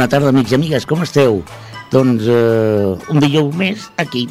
Bona 0.00 0.08
tarda, 0.08 0.30
amics 0.32 0.54
i 0.54 0.56
amigues, 0.56 0.84
com 0.88 1.02
esteu? 1.04 1.42
Doncs 1.92 2.24
eh, 2.32 3.10
un 3.12 3.18
dijous 3.20 3.52
més 3.52 3.82
aquí, 4.00 4.22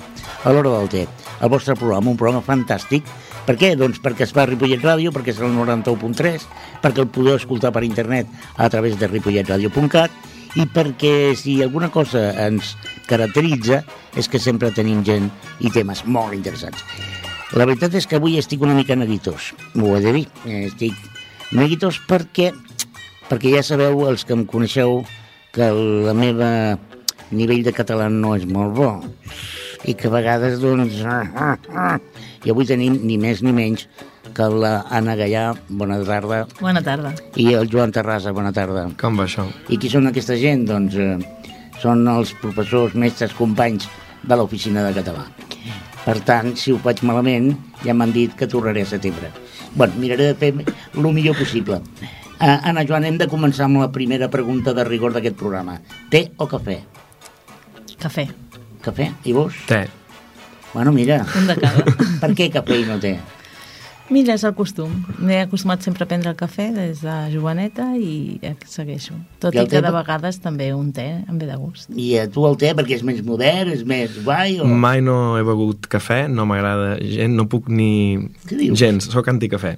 a 0.42 0.50
l'hora 0.50 0.72
del 0.80 0.88
té. 0.90 1.04
El 1.46 1.52
vostre 1.54 1.76
programa, 1.78 2.10
un 2.10 2.18
programa 2.18 2.42
fantàstic. 2.42 3.06
Per 3.46 3.54
què? 3.54 3.70
Doncs 3.78 4.00
perquè 4.02 4.26
es 4.26 4.34
fa 4.34 4.48
a 4.48 4.50
Ripollet 4.50 4.82
Ràdio, 4.82 5.12
perquè 5.14 5.30
és 5.30 5.44
el 5.46 5.54
91.3, 5.54 6.48
perquè 6.82 7.04
el 7.04 7.12
podeu 7.14 7.38
escoltar 7.38 7.70
per 7.76 7.84
internet 7.86 8.34
a 8.58 8.72
través 8.74 8.98
de 8.98 9.12
ripolletradio.cat 9.12 10.58
i 10.58 10.66
perquè 10.74 11.14
si 11.38 11.60
alguna 11.62 11.92
cosa 11.94 12.26
ens 12.48 12.74
caracteritza 13.06 13.84
és 14.18 14.26
que 14.26 14.42
sempre 14.42 14.74
tenim 14.74 15.06
gent 15.06 15.30
i 15.62 15.70
temes 15.70 16.02
molt 16.10 16.34
interessants. 16.34 16.82
La 17.54 17.70
veritat 17.70 17.94
és 18.02 18.10
que 18.10 18.18
avui 18.18 18.42
estic 18.42 18.66
una 18.66 18.74
mica 18.74 18.98
neguitós, 18.98 19.54
m'ho 19.78 19.94
he 19.94 20.02
de 20.02 20.18
dir. 20.18 20.28
Estic 20.66 20.98
neguitós 21.54 22.02
perquè, 22.10 22.56
perquè 23.30 23.54
ja 23.60 23.62
sabeu, 23.62 24.08
els 24.10 24.26
que 24.26 24.34
em 24.34 24.50
coneixeu, 24.50 25.04
que 25.56 25.70
la 26.06 26.14
meva 26.14 26.52
nivell 27.32 27.64
de 27.66 27.74
català 27.76 28.10
no 28.14 28.36
és 28.38 28.46
molt 28.50 28.76
bo 28.78 28.92
i 29.88 29.96
que 29.96 30.10
a 30.10 30.14
vegades, 30.14 30.60
doncs... 30.60 31.00
Ah, 31.08 31.26
ah, 31.36 31.58
ah. 31.74 31.98
I 32.44 32.52
avui 32.52 32.68
tenim 32.68 32.98
ni 33.04 33.18
més 33.20 33.42
ni 33.44 33.54
menys 33.56 33.88
que 34.36 34.48
la 34.52 34.86
Anna 34.94 35.16
Gallà, 35.20 35.46
bona 35.70 35.98
tarda. 36.06 36.44
Bona 36.60 36.84
tarda. 36.84 37.14
I 37.40 37.48
el 37.60 37.70
Joan 37.72 37.94
Terrassa, 37.96 38.34
bona 38.36 38.52
tarda. 38.56 38.86
Com 39.00 39.18
va 39.20 39.26
això? 39.26 39.48
I 39.72 39.80
qui 39.80 39.92
són 39.92 40.12
aquesta 40.12 40.38
gent? 40.40 40.68
Doncs 40.70 40.98
eh, 41.00 41.16
són 41.82 42.06
els 42.12 42.36
professors, 42.44 42.96
mestres, 42.96 43.36
companys 43.36 43.88
de 44.24 44.38
l'oficina 44.38 44.84
de 44.86 44.94
català. 45.00 45.26
Per 46.04 46.18
tant, 46.28 46.54
si 46.60 46.74
ho 46.74 46.80
faig 46.84 47.02
malament, 47.08 47.54
ja 47.86 47.96
m'han 47.96 48.14
dit 48.16 48.36
que 48.36 48.48
tornaré 48.48 48.84
a 48.84 48.92
setembre. 48.94 49.32
bueno, 49.76 49.94
miraré 49.98 50.34
de 50.34 50.36
fer 50.36 50.54
el 50.96 51.14
millor 51.14 51.38
possible. 51.38 51.82
Uh, 52.40 52.56
Anna 52.64 52.86
Joan, 52.88 53.04
hem 53.04 53.18
de 53.20 53.28
començar 53.28 53.66
amb 53.68 53.82
la 53.82 53.90
primera 53.92 54.30
pregunta 54.32 54.72
de 54.74 54.86
rigor 54.88 55.12
d'aquest 55.12 55.36
programa. 55.36 55.80
Té 56.12 56.30
o 56.40 56.48
cafè? 56.48 56.78
Cafè. 58.00 58.24
Cafè? 58.86 59.10
I 59.28 59.34
vos? 59.36 59.58
Té. 59.68 59.82
Bueno, 60.74 60.94
mira. 60.96 61.26
Un 61.36 61.50
de 61.50 61.58
cada. 61.60 61.84
per 62.22 62.30
què 62.38 62.48
cafè 62.54 62.78
i 62.80 62.86
no 62.88 62.96
té? 63.04 63.18
Mira, 64.10 64.34
és 64.40 64.46
el 64.48 64.56
costum. 64.58 64.94
M'he 65.20 65.42
acostumat 65.44 65.84
sempre 65.86 66.08
a 66.08 66.10
prendre 66.10 66.32
el 66.32 66.38
cafè 66.40 66.70
des 66.74 67.04
de 67.04 67.18
joveneta 67.34 67.90
i 68.00 68.40
segueixo. 68.66 69.18
Tot 69.44 69.54
I 69.54 69.60
i, 69.60 69.66
que 69.68 69.76
té- 69.76 69.84
de 69.86 69.92
vegades 69.94 70.40
també 70.42 70.72
un 70.74 70.94
té 70.96 71.10
em 71.20 71.38
ve 71.38 71.46
de 71.52 71.60
gust. 71.60 71.92
I 71.94 72.08
a 72.24 72.26
tu 72.32 72.48
el 72.48 72.56
té 72.58 72.72
perquè 72.80 72.96
és 72.98 73.04
més 73.06 73.20
modern, 73.28 73.76
és 73.76 73.84
més 73.86 74.16
guai 74.24 74.56
o... 74.64 74.66
Mai 74.66 75.04
no 75.06 75.36
he 75.38 75.44
begut 75.46 75.92
cafè, 75.92 76.24
no 76.32 76.48
m'agrada 76.50 76.96
gent, 77.04 77.36
no 77.38 77.46
puc 77.52 77.68
ni... 77.70 77.92
Què 78.48 78.58
dius? 78.64 78.80
Gens, 78.80 79.12
sóc 79.12 79.28
anticafè. 79.30 79.76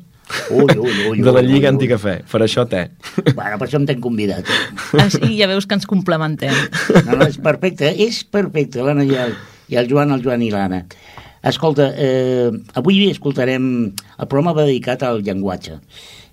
Ui, 0.52 0.66
ui, 0.66 0.78
ui, 0.80 1.08
ui, 1.12 1.22
De 1.24 1.34
la 1.34 1.44
Lliga 1.46 1.70
ui. 1.70 1.74
Anticafè, 1.76 2.16
per 2.32 2.42
això 2.46 2.66
té. 2.70 2.86
Bueno, 3.32 3.58
per 3.58 3.68
això 3.68 3.80
em 3.80 3.88
t'hem 3.90 4.02
convidat. 4.04 4.48
Així 5.02 5.34
ja 5.40 5.50
veus 5.52 5.68
que 5.68 5.78
ens 5.78 5.88
complementem. 5.90 6.56
No, 7.08 7.18
no, 7.18 7.28
és 7.28 7.40
perfecte, 7.42 7.92
és 7.92 8.22
perfecte, 8.24 8.84
l'Anna 8.86 9.06
i 9.08 9.18
el, 9.26 9.36
i 9.72 9.80
el 9.82 9.92
Joan, 9.92 10.14
el 10.16 10.24
Joan 10.26 10.44
i 10.46 10.52
l'Anna. 10.54 10.84
Escolta, 11.52 11.90
eh, 11.98 12.50
avui 12.78 13.08
escoltarem 13.10 13.64
el 13.90 14.28
programa 14.30 14.54
va 14.54 14.68
dedicat 14.68 15.02
al 15.08 15.24
llenguatge 15.26 15.80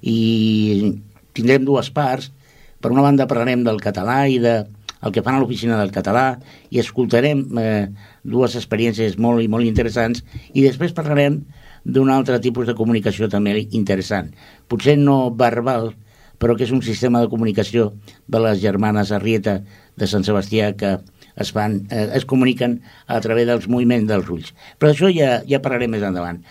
i 0.05 0.93
tindrem 1.37 1.65
dues 1.65 1.89
parts. 1.95 2.33
Per 2.79 2.93
una 2.93 3.03
banda 3.03 3.27
parlarem 3.27 3.65
del 3.67 3.81
català 3.83 4.27
i 4.31 4.37
de 4.43 4.61
el 5.01 5.15
que 5.15 5.23
fan 5.23 5.37
a 5.37 5.41
l'oficina 5.43 5.79
del 5.79 5.93
català 5.95 6.39
i 6.75 6.81
escoltarem 6.83 7.45
eh, 7.61 7.87
dues 8.27 8.57
experiències 8.59 9.17
molt 9.23 9.43
i 9.45 9.49
molt 9.51 9.67
interessants 9.67 10.25
i 10.53 10.65
després 10.65 10.95
parlarem 10.97 11.41
d'un 11.89 12.13
altre 12.13 12.39
tipus 12.45 12.69
de 12.69 12.77
comunicació 12.77 13.31
també 13.33 13.57
interessant. 13.73 14.31
Potser 14.69 14.99
no 15.01 15.31
verbal, 15.33 15.95
però 16.39 16.55
que 16.55 16.67
és 16.69 16.73
un 16.75 16.85
sistema 16.85 17.23
de 17.25 17.31
comunicació 17.33 17.93
de 18.29 18.43
les 18.45 18.61
germanes 18.63 19.11
Arrieta 19.11 19.63
de 19.97 20.07
Sant 20.07 20.27
Sebastià 20.27 20.75
que 20.79 20.99
es, 21.35 21.53
fan, 21.55 21.81
eh, 21.91 22.11
es 22.15 22.27
comuniquen 22.29 22.81
a 23.07 23.19
través 23.25 23.49
dels 23.49 23.67
moviments 23.73 24.09
dels 24.11 24.29
ulls. 24.31 24.53
Però 24.79 24.93
això 24.93 25.11
ja, 25.15 25.39
ja 25.49 25.63
parlarem 25.65 25.97
més 25.97 26.05
endavant. 26.05 26.43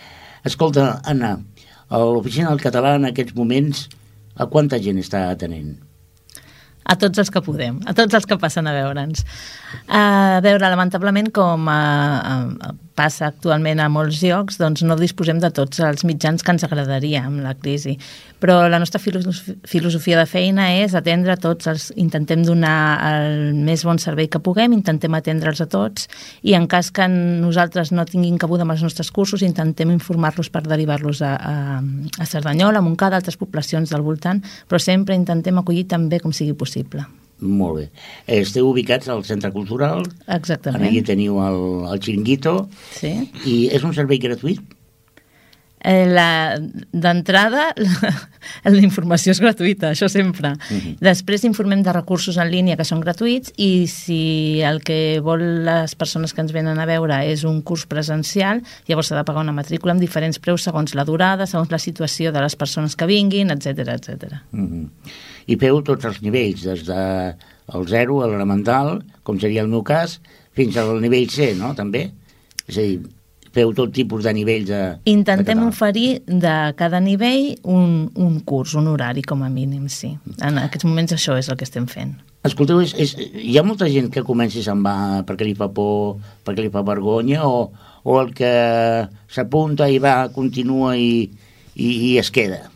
Escolta, 0.48 0.98
Anna, 1.06 1.36
l'oficina 1.90 2.50
del 2.50 2.62
català 2.62 2.96
en 2.98 3.08
aquests 3.08 3.36
moments 3.38 3.86
a 4.38 4.46
quanta 4.50 4.80
gent 4.82 4.98
està 5.00 5.28
atenent? 5.32 5.76
A 6.88 6.96
tots 6.96 7.20
els 7.20 7.28
que 7.28 7.42
podem, 7.44 7.82
a 7.84 7.92
tots 7.92 8.16
els 8.16 8.24
que 8.24 8.38
passen 8.40 8.68
a 8.68 8.72
veure'ns. 8.72 9.24
A 9.92 10.40
veure, 10.44 10.70
lamentablement, 10.72 11.28
com 11.36 11.68
a, 11.68 11.80
a, 12.24 12.70
passa 12.98 13.28
actualment 13.30 13.78
a 13.78 13.88
molts 13.92 14.18
llocs, 14.24 14.58
doncs 14.58 14.82
no 14.86 14.96
disposem 14.98 15.38
de 15.42 15.50
tots 15.54 15.78
els 15.84 16.02
mitjans 16.08 16.42
que 16.42 16.54
ens 16.54 16.66
agradaria 16.66 17.22
amb 17.28 17.44
la 17.44 17.54
crisi. 17.54 17.94
Però 18.42 18.56
la 18.70 18.80
nostra 18.82 19.00
filosofi- 19.02 19.54
filosofia 19.66 20.18
de 20.18 20.26
feina 20.30 20.68
és 20.80 20.94
atendre 20.98 21.34
a 21.34 21.38
tots, 21.38 21.68
els, 21.70 21.88
intentem 21.96 22.42
donar 22.46 22.78
el 23.10 23.54
més 23.54 23.84
bon 23.86 23.98
servei 24.02 24.28
que 24.30 24.42
puguem, 24.42 24.74
intentem 24.74 25.14
atendre'ls 25.14 25.62
a 25.62 25.68
tots 25.70 26.08
i 26.42 26.54
en 26.58 26.66
cas 26.70 26.90
que 26.94 27.06
nosaltres 27.08 27.92
no 27.94 28.06
tinguin 28.08 28.38
cabuda 28.38 28.66
amb 28.66 28.74
els 28.74 28.84
nostres 28.86 29.12
cursos, 29.14 29.46
intentem 29.46 29.94
informar-los 29.94 30.50
per 30.50 30.64
derivar-los 30.66 31.22
a, 31.22 31.34
a, 31.36 31.54
a 32.18 32.26
Cerdanyola, 32.26 32.82
a 32.82 32.86
Montcada, 32.86 33.18
a 33.18 33.22
altres 33.22 33.38
poblacions 33.38 33.94
del 33.94 34.06
voltant, 34.06 34.42
però 34.68 34.82
sempre 34.82 35.18
intentem 35.18 35.58
acollir 35.58 35.86
tan 35.88 36.10
bé 36.10 36.22
com 36.22 36.34
sigui 36.34 36.54
possible. 36.58 37.06
Molt 37.40 37.76
bé. 37.78 37.84
Esteu 38.40 38.66
ubicats 38.70 39.08
al 39.08 39.22
Centre 39.24 39.52
Cultural, 39.54 40.02
Exactament. 40.26 40.82
en 40.82 40.88
allí 40.88 41.02
teniu 41.06 41.38
el, 41.44 41.60
el 41.92 42.00
Chiringuito, 42.00 42.68
Sí. 42.96 43.12
i 43.46 43.68
és 43.72 43.84
un 43.84 43.94
servei 43.94 44.18
gratuït? 44.18 44.60
Eh, 45.80 46.06
la- 46.10 46.58
D'entrada, 46.92 47.68
la, 47.76 48.12
la 48.64 48.80
informació 48.82 49.30
és 49.32 49.40
gratuïta, 49.40 49.92
això 49.92 50.08
sempre. 50.10 50.54
Mhm. 50.70 50.96
Després 51.04 51.44
informem 51.44 51.82
de 51.86 51.92
recursos 51.92 52.36
en 52.36 52.50
línia 52.50 52.76
que 52.76 52.84
són 52.84 53.00
gratuïts 53.00 53.52
i 53.56 53.86
si 53.86 54.60
el 54.66 54.80
que 54.82 55.20
vol 55.22 55.44
les 55.68 55.94
persones 55.94 56.34
que 56.34 56.42
ens 56.42 56.52
venen 56.52 56.78
a 56.78 56.86
veure 56.88 57.20
és 57.30 57.44
un 57.44 57.60
curs 57.62 57.86
presencial, 57.86 58.62
llavors 58.88 59.08
s'ha 59.12 59.16
de 59.20 59.24
pagar 59.24 59.42
una 59.46 59.54
matrícula 59.54 59.92
amb 59.94 60.02
diferents 60.02 60.38
preus 60.38 60.64
segons 60.66 60.94
la 60.98 61.04
durada, 61.04 61.46
segons 61.46 61.70
la 61.70 61.78
situació 61.78 62.32
de 62.32 62.42
les 62.42 62.56
persones 62.56 62.96
que 62.96 63.06
vinguin, 63.06 63.50
etc 63.50 63.86
etc. 63.94 64.42
Mm 64.52 64.66
-hmm. 64.66 64.88
I 65.46 65.56
feu 65.56 65.82
tots 65.82 66.04
els 66.04 66.20
nivells, 66.22 66.62
des 66.62 66.84
de 66.84 67.34
el 67.74 67.86
0 67.86 68.22
a 68.22 68.26
l'elemental, 68.26 69.02
com 69.22 69.38
seria 69.38 69.62
el 69.62 69.68
meu 69.68 69.82
cas, 69.82 70.20
fins 70.52 70.76
al 70.76 71.00
nivell 71.00 71.28
C, 71.30 71.54
no?, 71.54 71.74
també? 71.74 72.10
És 72.66 72.76
a 72.76 72.80
dir, 72.80 73.00
feu 73.58 73.74
tot 73.74 73.92
tipus 73.94 74.22
de 74.26 74.32
nivells 74.36 74.70
de 74.70 74.80
Intentem 75.10 75.58
de 75.58 75.66
oferir 75.66 76.08
de 76.26 76.54
cada 76.78 77.02
nivell 77.02 77.56
un, 77.64 78.08
un 78.14 78.38
curs, 78.46 78.76
un 78.78 78.88
horari 78.92 79.24
com 79.26 79.42
a 79.42 79.50
mínim, 79.50 79.88
sí. 79.92 80.14
En 80.38 80.62
aquests 80.62 80.86
moments 80.86 81.16
això 81.16 81.36
és 81.40 81.50
el 81.50 81.58
que 81.58 81.66
estem 81.66 81.90
fent. 81.90 82.14
Escolteu, 82.46 82.80
és, 82.84 82.94
és, 82.94 83.16
hi 83.18 83.58
ha 83.58 83.66
molta 83.66 83.88
gent 83.90 84.12
que 84.14 84.22
comença 84.26 84.60
i 84.60 84.64
se'n 84.64 84.82
va 84.86 85.24
perquè 85.26 85.46
li 85.48 85.56
fa 85.58 85.66
por, 85.74 86.20
perquè 86.46 86.62
li 86.62 86.72
fa 86.74 86.84
vergonya, 86.86 87.42
o, 87.44 87.66
o 88.06 88.18
el 88.22 88.32
que 88.36 88.52
s'apunta 89.34 89.90
i 89.90 89.98
va, 90.02 90.20
continua 90.34 90.94
i, 90.96 91.26
i, 91.74 91.88
i 92.12 92.16
es 92.22 92.30
queda? 92.34 92.68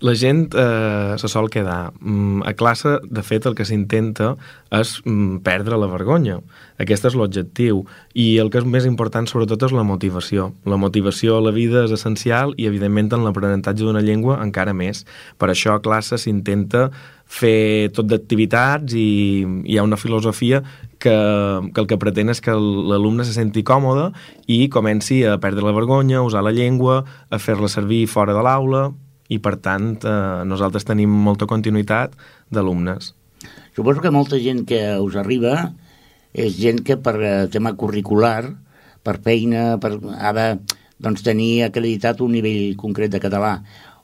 La 0.00 0.14
gent 0.16 0.54
eh, 0.56 1.14
se 1.18 1.28
sol 1.28 1.50
quedar. 1.50 1.92
Mm, 2.00 2.40
a 2.48 2.54
classe, 2.54 2.96
de 3.04 3.22
fet, 3.22 3.44
el 3.44 3.54
que 3.54 3.66
s'intenta 3.68 4.30
és 4.72 4.94
mm, 5.04 5.42
perdre 5.44 5.76
la 5.76 5.90
vergonya. 5.92 6.38
Aquest 6.80 7.04
és 7.10 7.16
l'objectiu. 7.18 7.82
I 8.16 8.38
el 8.40 8.48
que 8.48 8.62
és 8.62 8.64
més 8.64 8.88
important, 8.88 9.28
sobretot, 9.28 9.66
és 9.68 9.74
la 9.76 9.84
motivació. 9.84 10.54
La 10.64 10.78
motivació 10.80 11.36
a 11.36 11.44
la 11.44 11.52
vida 11.52 11.84
és 11.84 11.92
essencial 11.92 12.54
i, 12.56 12.64
evidentment, 12.70 13.10
en 13.12 13.26
l'aprenentatge 13.26 13.84
d'una 13.84 14.00
llengua 14.00 14.38
encara 14.40 14.72
més. 14.72 15.04
Per 15.36 15.50
això 15.52 15.76
a 15.76 15.84
classe 15.84 16.16
s'intenta 16.16 16.88
fer 17.30 17.92
tot 17.94 18.08
d'activitats 18.08 18.96
i 18.96 19.44
hi 19.44 19.76
ha 19.76 19.84
una 19.84 20.00
filosofia 20.00 20.62
que, 20.98 21.12
que 21.12 21.84
el 21.84 21.86
que 21.92 22.00
pretén 22.00 22.32
és 22.32 22.40
que 22.40 22.56
l'alumne 22.56 23.28
se 23.28 23.36
senti 23.36 23.62
còmode 23.62 24.08
i 24.48 24.64
comenci 24.72 25.20
a 25.28 25.36
perdre 25.38 25.68
la 25.68 25.76
vergonya, 25.76 26.18
a 26.18 26.26
usar 26.26 26.42
la 26.42 26.56
llengua, 26.56 27.04
a 27.28 27.38
fer-la 27.38 27.68
servir 27.68 28.06
fora 28.08 28.34
de 28.34 28.42
l'aula, 28.42 28.88
i 29.30 29.38
per 29.42 29.56
tant 29.62 29.92
eh, 30.02 30.42
nosaltres 30.48 30.86
tenim 30.88 31.12
molta 31.26 31.48
continuïtat 31.50 32.16
d'alumnes. 32.50 33.12
Suposo 33.76 34.02
que 34.02 34.12
molta 34.12 34.40
gent 34.42 34.64
que 34.68 34.82
us 35.00 35.16
arriba 35.20 35.70
és 36.34 36.58
gent 36.58 36.82
que 36.86 36.98
per 37.00 37.16
eh, 37.22 37.34
tema 37.52 37.72
curricular, 37.78 38.50
per 39.06 39.16
feina, 39.24 39.78
per, 39.82 39.94
ha 40.18 40.34
de 40.36 40.48
doncs, 41.00 41.22
tenir 41.24 41.64
acreditat 41.64 42.20
un 42.20 42.34
nivell 42.36 42.74
concret 42.80 43.14
de 43.14 43.22
català. 43.22 43.60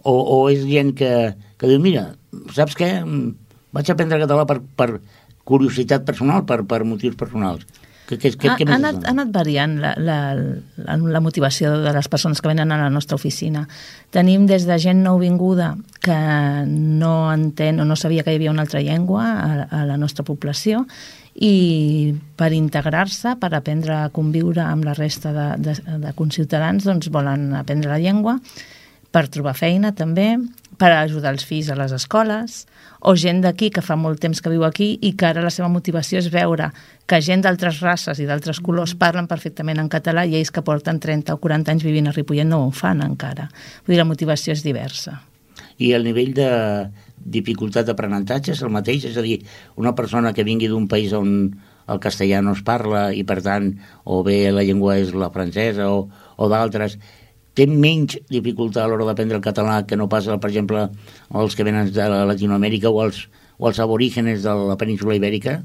O, 0.07 0.15
o 0.15 0.39
és 0.49 0.63
gent 0.65 0.95
que, 0.97 1.11
que 1.59 1.69
diu, 1.69 1.83
mira, 1.83 2.13
saps 2.55 2.79
què? 2.79 2.93
Mm, 3.03 3.35
Vaig 3.77 3.91
aprendre 3.93 4.23
català 4.23 4.47
per, 4.49 4.61
per 4.79 4.87
curiositat 5.45 6.07
personal, 6.09 6.47
per, 6.49 6.63
per 6.65 6.81
motius 6.89 7.17
personals. 7.19 7.67
Què, 8.07 8.19
què, 8.23 8.31
què, 8.39 8.51
ha, 8.53 8.55
què 8.59 8.67
ha, 8.69 8.77
anat, 8.79 9.01
ha 9.03 9.11
anat 9.11 9.33
variant 9.35 9.77
la, 9.83 9.93
la, 9.99 10.19
la, 10.79 10.97
la 11.17 11.21
motivació 11.23 11.73
de 11.83 11.93
les 11.97 12.09
persones 12.09 12.39
que 12.41 12.51
venen 12.53 12.71
a 12.71 12.79
la 12.79 12.91
nostra 12.93 13.19
oficina. 13.19 13.65
Tenim 14.15 14.47
des 14.47 14.69
de 14.69 14.79
gent 14.79 15.03
nouvinguda 15.03 15.73
que 16.05 16.19
no 16.71 17.15
entén 17.33 17.83
o 17.83 17.87
no 17.89 17.99
sabia 17.99 18.23
que 18.23 18.35
hi 18.35 18.39
havia 18.39 18.55
una 18.55 18.63
altra 18.63 18.83
llengua 18.85 19.27
a, 19.27 19.67
a 19.67 19.85
la 19.89 19.99
nostra 19.99 20.23
població 20.27 20.85
i 21.35 22.15
per 22.39 22.53
integrar-se, 22.57 23.35
per 23.41 23.51
aprendre 23.59 23.99
a 23.99 24.09
conviure 24.15 24.63
amb 24.65 24.87
la 24.87 24.95
resta 24.97 25.35
de, 25.35 25.49
de, 25.67 25.75
de 26.07 26.15
conciutadans, 26.17 26.87
doncs 26.87 27.11
volen 27.13 27.51
aprendre 27.59 27.91
la 27.91 28.01
llengua, 28.01 28.39
per 29.13 29.27
trobar 29.33 29.57
feina 29.57 29.93
també, 29.97 30.37
per 30.77 30.93
ajudar 30.93 31.33
els 31.35 31.45
fills 31.49 31.71
a 31.73 31.77
les 31.79 31.93
escoles, 31.97 32.65
o 33.01 33.15
gent 33.17 33.43
d'aquí 33.45 33.71
que 33.71 33.85
fa 33.85 33.97
molt 33.97 34.21
temps 34.21 34.41
que 34.43 34.51
viu 34.53 34.65
aquí 34.67 34.97
i 35.01 35.13
que 35.17 35.29
ara 35.29 35.45
la 35.45 35.53
seva 35.53 35.69
motivació 35.73 36.19
és 36.21 36.31
veure 36.33 36.71
que 37.07 37.21
gent 37.23 37.45
d'altres 37.45 37.81
races 37.85 38.21
i 38.21 38.27
d'altres 38.29 38.61
colors 38.65 38.97
parlen 38.99 39.29
perfectament 39.31 39.81
en 39.81 39.89
català 39.93 40.27
i 40.27 40.37
ells 40.39 40.51
que 40.51 40.65
porten 40.67 41.01
30 41.01 41.37
o 41.37 41.41
40 41.43 41.73
anys 41.73 41.87
vivint 41.87 42.11
a 42.11 42.15
Ripollet 42.17 42.49
no 42.49 42.65
ho 42.67 42.71
fan 42.75 43.03
encara. 43.05 43.49
Vull 43.87 43.95
dir, 43.95 44.03
la 44.03 44.09
motivació 44.09 44.57
és 44.57 44.65
diversa. 44.67 45.21
I 45.79 45.93
el 45.93 46.05
nivell 46.09 46.35
de 46.37 46.51
dificultat 47.17 47.87
d'aprenentatge 47.87 48.53
és 48.55 48.63
el 48.63 48.73
mateix? 48.73 49.07
És 49.11 49.17
a 49.17 49.25
dir, 49.25 49.41
una 49.77 49.95
persona 49.95 50.33
que 50.33 50.45
vingui 50.47 50.71
d'un 50.73 50.89
país 50.89 51.13
on 51.17 51.33
el 51.87 52.01
castellà 52.03 52.41
no 52.43 52.55
es 52.57 52.63
parla 52.67 53.09
i, 53.15 53.23
per 53.27 53.41
tant, 53.45 53.71
o 54.05 54.23
bé 54.27 54.51
la 54.55 54.65
llengua 54.67 54.97
és 54.99 55.13
la 55.15 55.31
francesa 55.35 55.89
o, 55.93 56.07
o 56.11 56.49
d'altres, 56.51 56.99
té 57.57 57.67
menys 57.71 58.19
dificultat 58.29 58.85
a 58.85 58.91
l'hora 58.91 59.09
d'aprendre 59.09 59.39
el 59.41 59.45
català 59.45 59.81
que 59.89 59.97
no 59.97 60.11
passa, 60.13 60.37
per 60.39 60.53
exemple, 60.53 60.87
els 61.35 61.57
que 61.57 61.65
venen 61.67 61.93
de 61.93 62.09
Latinoamèrica 62.31 62.93
o 62.93 63.01
els, 63.07 63.27
o 63.57 63.71
els 63.71 63.81
aborígenes 63.81 64.45
de 64.45 64.57
la 64.69 64.77
península 64.77 65.17
ibèrica? 65.17 65.63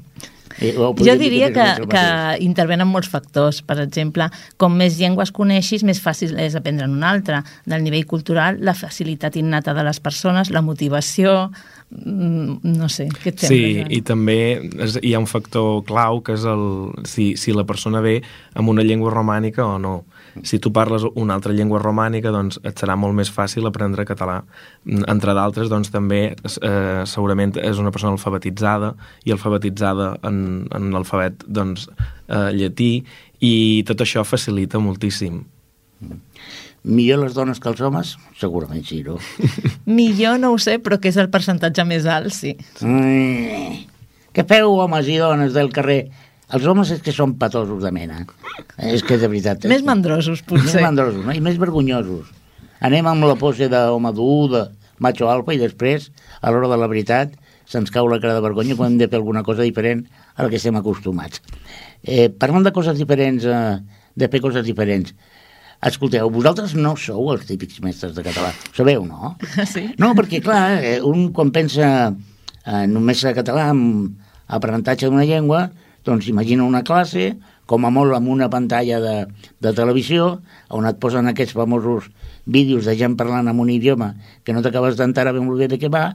Eh, 0.60 0.74
jo 0.76 1.16
diria 1.16 1.48
que, 1.52 1.64
que, 1.80 1.86
que 1.88 2.04
intervenen 2.44 2.88
molts 2.88 3.08
factors. 3.12 3.62
Per 3.66 3.78
exemple, 3.82 4.28
com 4.60 4.74
més 4.76 4.98
llengües 5.00 5.32
coneixis, 5.34 5.84
més 5.86 6.00
fàcil 6.02 6.36
és 6.40 6.56
aprendre 6.58 6.88
en 6.88 6.96
una 6.96 7.12
altra. 7.12 7.42
Del 7.68 7.84
nivell 7.84 8.06
cultural, 8.08 8.60
la 8.64 8.74
facilitat 8.76 9.36
innata 9.40 9.74
de 9.76 9.84
les 9.86 10.00
persones, 10.00 10.52
la 10.52 10.62
motivació, 10.64 11.50
mm, 11.90 12.60
no 12.76 12.88
sé, 12.92 13.08
què 13.08 13.32
et 13.32 13.44
sembla? 13.44 13.48
Sí, 13.48 13.98
i 13.98 14.02
també 14.06 14.38
és, 14.86 14.98
hi 15.02 15.14
ha 15.14 15.22
un 15.22 15.30
factor 15.30 15.82
clau 15.88 16.22
que 16.24 16.36
és 16.36 16.46
el, 16.48 16.66
si, 17.08 17.32
si 17.36 17.56
la 17.56 17.66
persona 17.68 18.04
ve 18.04 18.20
amb 18.54 18.72
una 18.72 18.84
llengua 18.84 19.14
romànica 19.14 19.66
o 19.66 19.78
no. 19.78 20.02
Si 20.40 20.58
tu 20.58 20.72
parles 20.72 21.04
una 21.14 21.34
altra 21.36 21.52
llengua 21.52 21.80
romànica, 21.82 22.32
doncs 22.32 22.58
et 22.64 22.78
serà 22.80 22.96
molt 22.96 23.16
més 23.18 23.28
fàcil 23.32 23.68
aprendre 23.68 24.06
català. 24.08 24.38
Entre 24.86 25.34
d'altres, 25.36 25.68
doncs 25.68 25.92
també 25.92 26.22
eh, 26.32 27.02
segurament 27.08 27.52
és 27.60 27.82
una 27.82 27.92
persona 27.92 28.14
alfabetitzada 28.16 28.94
i 29.28 29.34
alfabetitzada 29.36 30.14
en, 30.28 30.40
en 30.72 30.90
l'alfabet 30.94 31.44
doncs, 31.46 31.88
eh, 32.28 32.48
llatí 32.56 32.92
i 33.44 33.54
tot 33.88 34.04
això 34.04 34.24
facilita 34.24 34.80
moltíssim. 34.80 35.42
Millor 36.82 37.20
les 37.22 37.36
dones 37.36 37.60
que 37.62 37.70
els 37.70 37.80
homes? 37.84 38.16
Segurament 38.40 38.82
sí, 38.88 39.04
no? 39.06 39.20
Millor 40.00 40.40
no 40.42 40.50
ho 40.54 40.58
sé, 40.58 40.80
però 40.82 40.98
que 40.98 41.12
és 41.12 41.18
el 41.20 41.30
percentatge 41.30 41.84
més 41.86 42.08
alt, 42.10 42.34
sí. 42.34 42.56
Mm. 42.80 43.84
Què 44.32 44.44
feu, 44.48 44.72
homes 44.80 45.06
i 45.12 45.20
dones 45.20 45.52
del 45.54 45.70
carrer? 45.74 46.06
Els 46.52 46.66
homes 46.68 46.90
és 46.92 47.00
que 47.00 47.14
són 47.16 47.36
patosos 47.40 47.80
de 47.82 47.90
mena. 47.94 48.22
És 48.84 49.04
que 49.06 49.16
de 49.16 49.28
veritat... 49.30 49.64
Més 49.70 49.84
mandrosos, 49.86 50.42
potser. 50.44 50.68
Més 50.68 50.84
mandrosos, 50.84 51.24
no? 51.24 51.32
I 51.32 51.40
més 51.44 51.56
vergonyosos. 51.60 52.28
Anem 52.84 53.08
amb 53.08 53.24
la 53.24 53.36
pose 53.40 53.70
d'home 53.72 54.12
dur, 54.16 54.50
de 54.52 54.62
macho 55.02 55.30
alfa, 55.32 55.54
i 55.56 55.60
després, 55.60 56.10
a 56.40 56.52
l'hora 56.52 56.68
de 56.70 56.78
la 56.80 56.90
veritat, 56.90 57.32
se'ns 57.72 57.92
cau 57.94 58.08
la 58.10 58.20
cara 58.20 58.36
de 58.36 58.44
vergonya 58.44 58.76
quan 58.76 58.92
hem 58.92 59.00
de 59.00 59.08
fer 59.08 59.20
alguna 59.20 59.42
cosa 59.46 59.64
diferent 59.64 60.04
a 60.34 60.44
la 60.44 60.50
que 60.52 60.58
estem 60.60 60.76
acostumats. 60.76 61.40
Eh, 62.02 62.28
parlant 62.28 62.66
de 62.66 62.74
coses 62.74 62.98
diferents, 62.98 63.46
eh, 63.46 63.78
de 64.18 64.28
fer 64.28 64.42
coses 64.44 64.66
diferents, 64.66 65.14
escolteu, 65.82 66.28
vosaltres 66.30 66.74
no 66.78 66.94
sou 67.00 67.32
els 67.32 67.46
típics 67.48 67.80
mestres 67.82 68.14
de 68.18 68.24
català. 68.26 68.52
Ho 68.52 68.76
sabeu, 68.76 69.06
no? 69.06 69.36
Sí. 69.72 69.88
No, 70.02 70.12
perquè, 70.18 70.42
clar, 70.44 70.82
eh, 70.82 70.98
un 71.00 71.30
quan 71.34 71.54
pensa 71.54 72.12
en 72.62 72.98
un 72.98 73.06
mestre 73.06 73.32
de 73.32 73.40
català 73.40 73.70
amb 73.72 74.12
aprenentatge 74.52 75.08
d'una 75.08 75.26
llengua, 75.26 75.70
doncs 76.06 76.28
imagina 76.32 76.66
una 76.66 76.82
classe, 76.86 77.32
com 77.66 77.86
a 77.86 77.92
molt 77.94 78.14
amb 78.16 78.28
una 78.28 78.50
pantalla 78.52 78.98
de, 79.00 79.16
de 79.62 79.72
televisió, 79.76 80.42
on 80.74 80.88
et 80.88 80.98
posen 81.02 81.30
aquests 81.30 81.56
famosos 81.56 82.10
vídeos 82.44 82.88
de 82.88 82.96
gent 82.98 83.16
parlant 83.16 83.48
en 83.48 83.62
un 83.62 83.70
idioma 83.70 84.12
que 84.44 84.52
no 84.52 84.62
t'acabes 84.64 84.98
d'enterar 84.98 85.34
ben 85.36 85.48
bé 85.56 85.70
de 85.70 85.78
què 85.80 85.90
va, 85.92 86.10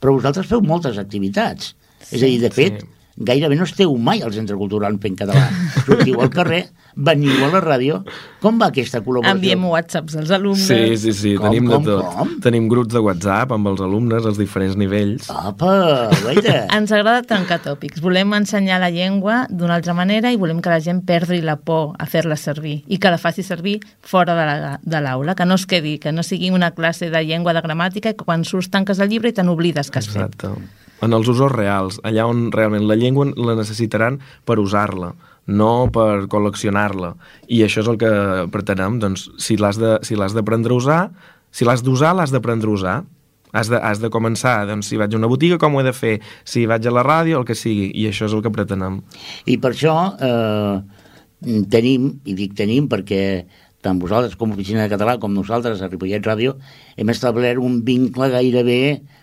però 0.00 0.14
vosaltres 0.16 0.48
feu 0.48 0.62
moltes 0.64 1.00
activitats. 1.00 1.74
Sí, 2.00 2.16
és 2.16 2.22
a 2.22 2.26
dir, 2.26 2.40
de 2.44 2.50
fet, 2.54 2.80
sí 2.84 2.99
gairebé 3.20 3.56
no 3.56 3.66
esteu 3.68 3.92
mai 4.00 4.22
al 4.24 4.32
Centre 4.32 4.56
Cultural 4.56 4.96
fent 5.00 5.18
català. 5.20 5.46
Sortiu 5.84 6.20
al 6.24 6.30
carrer, 6.32 6.62
veniu 6.96 7.44
a 7.44 7.50
la 7.52 7.60
ràdio. 7.62 8.00
Com 8.40 8.58
va 8.60 8.70
aquesta 8.70 9.02
col·laboració? 9.04 9.36
Enviem 9.36 9.66
whatsapps 9.68 10.16
als 10.20 10.32
alumnes. 10.34 10.64
Sí, 10.64 10.96
sí, 11.00 11.12
sí, 11.16 11.34
com, 11.36 11.50
tenim 11.50 11.68
com, 11.68 11.84
de 11.84 11.98
tot. 11.98 12.14
Com? 12.16 12.32
Tenim 12.46 12.68
grups 12.72 12.94
de 12.94 13.02
WhatsApp 13.04 13.52
amb 13.56 13.70
els 13.70 13.82
alumnes, 13.84 14.24
als 14.26 14.40
diferents 14.40 14.78
nivells. 14.80 15.28
Apa, 15.34 16.08
guaita. 16.22 16.56
Ens 16.78 16.94
agrada 16.96 17.26
trencar 17.28 17.60
tòpics. 17.66 18.00
Volem 18.04 18.32
ensenyar 18.40 18.80
la 18.82 18.90
llengua 18.94 19.42
d'una 19.50 19.76
altra 19.76 19.94
manera 19.96 20.32
i 20.32 20.40
volem 20.40 20.64
que 20.64 20.72
la 20.72 20.80
gent 20.80 21.04
perdi 21.06 21.42
la 21.44 21.58
por 21.60 21.94
a 22.00 22.08
fer-la 22.08 22.40
servir 22.40 22.80
i 22.88 22.98
que 23.00 23.12
la 23.12 23.20
faci 23.20 23.44
servir 23.44 23.78
fora 24.00 24.34
de 24.34 25.00
l'aula, 25.00 25.32
la, 25.32 25.36
que 25.36 25.46
no 25.46 25.60
es 25.60 25.68
quedi, 25.68 25.98
que 26.00 26.12
no 26.12 26.24
sigui 26.24 26.50
una 26.50 26.72
classe 26.72 27.10
de 27.12 27.24
llengua, 27.24 27.52
de 27.52 27.64
gramàtica, 27.64 28.14
i 28.14 28.16
que 28.16 28.24
quan 28.24 28.46
surts 28.48 28.70
tanques 28.72 29.00
el 29.00 29.12
llibre 29.12 29.30
i 29.30 29.36
te 29.36 29.44
n'oblides 29.44 29.92
que 29.92 30.00
has 30.00 30.08
Exacte. 30.08 30.54
fet 30.56 30.80
en 31.00 31.16
els 31.16 31.28
usos 31.32 31.50
reals, 31.52 31.98
allà 32.04 32.26
on 32.28 32.48
realment 32.52 32.86
la 32.88 32.96
llengua 32.98 33.30
la 33.36 33.56
necessitaran 33.58 34.18
per 34.48 34.58
usar-la, 34.62 35.14
no 35.50 35.72
per 35.92 36.26
col·leccionar-la. 36.30 37.14
I 37.48 37.62
això 37.66 37.84
és 37.84 37.90
el 37.90 37.98
que 38.00 38.12
pretenem, 38.52 39.00
doncs, 39.02 39.28
si 39.40 39.56
l'has 39.60 39.80
d'aprendre 39.80 40.74
si 40.74 40.76
a 40.76 40.82
usar, 40.82 41.00
si 41.50 41.66
l'has 41.66 41.82
d'usar, 41.82 42.14
l'has 42.14 42.34
d'aprendre 42.34 42.70
a 42.70 42.78
usar. 42.78 42.98
Has 43.50 43.66
de, 43.66 43.80
has 43.82 43.98
de 43.98 44.12
començar, 44.14 44.60
doncs, 44.68 44.86
si 44.86 44.98
vaig 45.00 45.14
a 45.14 45.18
una 45.18 45.26
botiga, 45.26 45.56
com 45.58 45.74
ho 45.74 45.80
he 45.80 45.86
de 45.88 45.94
fer? 45.96 46.20
Si 46.46 46.68
vaig 46.70 46.84
a 46.86 46.92
la 46.94 47.02
ràdio, 47.02 47.40
el 47.40 47.46
que 47.48 47.56
sigui. 47.58 47.88
I 47.98 48.06
això 48.12 48.28
és 48.28 48.36
el 48.36 48.44
que 48.44 48.52
pretenem. 48.54 49.00
I 49.50 49.56
per 49.58 49.72
això 49.74 49.96
eh, 50.22 50.76
tenim, 51.72 52.12
i 52.30 52.36
dic 52.38 52.54
tenim 52.54 52.86
perquè 52.92 53.24
tant 53.80 54.00
vosaltres 54.00 54.36
com 54.36 54.52
Oficina 54.52 54.84
de 54.84 54.92
Català 54.92 55.16
com 55.20 55.32
nosaltres 55.32 55.80
a 55.80 55.88
Ripollet 55.88 56.24
Ràdio 56.26 56.56
hem 57.00 57.12
establert 57.12 57.62
un 57.62 57.80
vincle 57.86 58.28
gairebé 58.32 58.80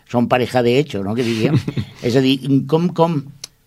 som 0.09 0.27
pareja 0.27 0.63
de 0.63 0.80
hecho, 0.80 1.04
no?, 1.04 1.15
que 1.15 1.24
diguem. 1.24 1.57
és 2.07 2.15
a 2.15 2.24
dir, 2.24 2.39
com, 2.69 2.89
com, 2.95 3.19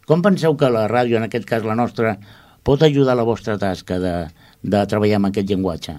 com 0.09 0.23
penseu 0.25 0.57
que 0.57 0.71
la 0.73 0.87
ràdio, 0.91 1.19
en 1.21 1.29
aquest 1.29 1.47
cas 1.49 1.67
la 1.67 1.77
nostra, 1.79 2.17
pot 2.65 2.83
ajudar 2.83 3.15
a 3.15 3.21
la 3.21 3.27
vostra 3.29 3.59
tasca 3.61 4.01
de, 4.01 4.15
de 4.63 4.87
treballar 4.89 5.21
amb 5.21 5.31
aquest 5.31 5.51
llenguatge? 5.51 5.99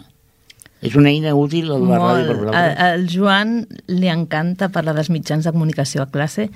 És 0.82 0.96
una 0.98 1.12
eina 1.14 1.36
útil 1.38 1.70
a 1.70 1.78
la 1.78 1.86
Molt. 1.86 2.02
ràdio 2.02 2.26
per 2.26 2.38
vosaltres? 2.40 2.78
Al 2.88 3.04
Joan 3.10 3.52
li 3.94 4.10
encanta 4.10 4.72
parlar 4.74 4.96
dels 4.98 5.12
mitjans 5.14 5.46
de 5.46 5.54
comunicació 5.54 6.02
a 6.02 6.10
classe 6.10 6.48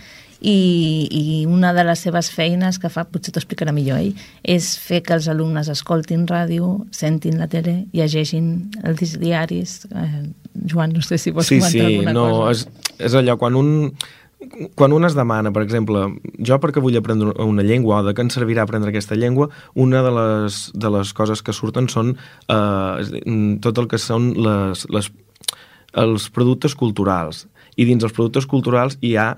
i, 0.46 1.08
i 1.10 1.46
una 1.50 1.74
de 1.74 1.84
les 1.88 2.04
seves 2.06 2.30
feines 2.34 2.78
que 2.82 2.92
fa, 2.94 3.06
potser 3.10 3.34
t'ho 3.34 3.42
explicarà 3.42 3.74
millor 3.74 4.02
ell, 4.04 4.12
és 4.44 4.76
fer 4.78 5.02
que 5.06 5.16
els 5.18 5.30
alumnes 5.32 5.72
escoltin 5.74 6.28
ràdio, 6.30 6.86
sentin 6.94 7.40
la 7.42 7.50
tele, 7.50 7.80
llegeixin 7.96 8.52
els 8.86 9.16
diaris. 9.22 9.80
Eh, 9.90 10.22
Joan, 10.70 10.94
no 10.94 11.02
sé 11.06 11.18
si 11.22 11.34
vols 11.34 11.50
sí, 11.50 11.58
comentar 11.58 11.82
sí, 11.82 11.96
alguna 11.96 12.14
no, 12.14 12.28
cosa. 12.30 12.52
És, 12.54 12.94
és 13.10 13.18
allò, 13.18 13.40
quan 13.42 13.58
un, 13.58 13.72
quan 14.78 14.94
un 14.94 15.08
es 15.10 15.18
demana, 15.18 15.50
per 15.56 15.64
exemple, 15.66 16.06
jo 16.38 16.60
perquè 16.62 16.84
vull 16.84 16.98
aprendre 17.00 17.34
una 17.42 17.66
llengua 17.66 18.04
o 18.04 18.06
de 18.06 18.14
què 18.14 18.26
ens 18.28 18.38
servirà 18.38 18.68
aprendre 18.68 18.94
aquesta 18.94 19.18
llengua, 19.18 19.50
una 19.74 20.04
de 20.06 20.14
les, 20.14 20.60
de 20.78 20.94
les 20.94 21.16
coses 21.18 21.42
que 21.42 21.58
surten 21.58 21.90
són 21.90 22.14
eh, 22.54 23.58
tot 23.66 23.82
el 23.82 23.90
que 23.90 24.02
són 24.02 24.30
les, 24.46 24.86
les, 24.94 25.10
els 26.06 26.30
productes 26.30 26.78
culturals. 26.78 27.48
I 27.76 27.90
dins 27.90 28.06
els 28.06 28.14
productes 28.16 28.46
culturals 28.48 29.00
hi 29.02 29.16
ha 29.20 29.34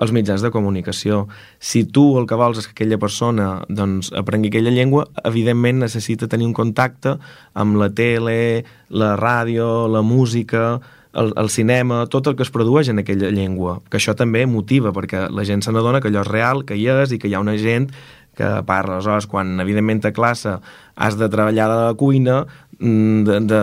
els 0.00 0.12
mitjans 0.16 0.42
de 0.42 0.50
comunicació. 0.50 1.26
Si 1.60 1.84
tu 1.84 2.04
el 2.18 2.26
que 2.26 2.38
vols 2.40 2.62
és 2.62 2.68
que 2.68 2.74
aquella 2.76 2.98
persona 3.00 3.50
doncs, 3.68 4.10
aprengui 4.16 4.48
aquella 4.48 4.72
llengua, 4.72 5.06
evidentment 5.28 5.84
necessita 5.84 6.28
tenir 6.28 6.48
un 6.48 6.56
contacte 6.56 7.18
amb 7.54 7.76
la 7.80 7.90
tele, 7.92 8.64
la 8.88 9.12
ràdio, 9.20 9.88
la 9.92 10.00
música, 10.00 10.80
el, 11.12 11.32
el 11.36 11.50
cinema, 11.50 12.04
tot 12.06 12.30
el 12.30 12.38
que 12.38 12.46
es 12.46 12.52
produeix 12.54 12.88
en 12.88 13.02
aquella 13.02 13.32
llengua, 13.34 13.80
que 13.90 13.98
això 13.98 14.14
també 14.16 14.46
motiva, 14.46 14.94
perquè 14.96 15.26
la 15.28 15.44
gent 15.44 15.64
se 15.66 15.74
n'adona 15.74 16.00
que 16.00 16.08
allò 16.10 16.24
és 16.24 16.32
real, 16.32 16.64
que 16.64 16.78
hi 16.78 16.88
és 16.90 17.12
i 17.12 17.20
que 17.20 17.28
hi 17.28 17.36
ha 17.36 17.44
una 17.44 17.58
gent 17.60 17.90
que 18.38 18.48
parla. 18.66 18.96
Aleshores, 18.96 19.26
quan 19.28 19.58
evidentment 19.60 20.04
a 20.06 20.14
classe 20.16 20.56
has 20.96 21.18
de 21.18 21.28
treballar 21.28 21.68
de 21.68 21.78
la 21.82 21.94
cuina, 21.98 22.44
de, 22.80 23.40
de, 23.44 23.60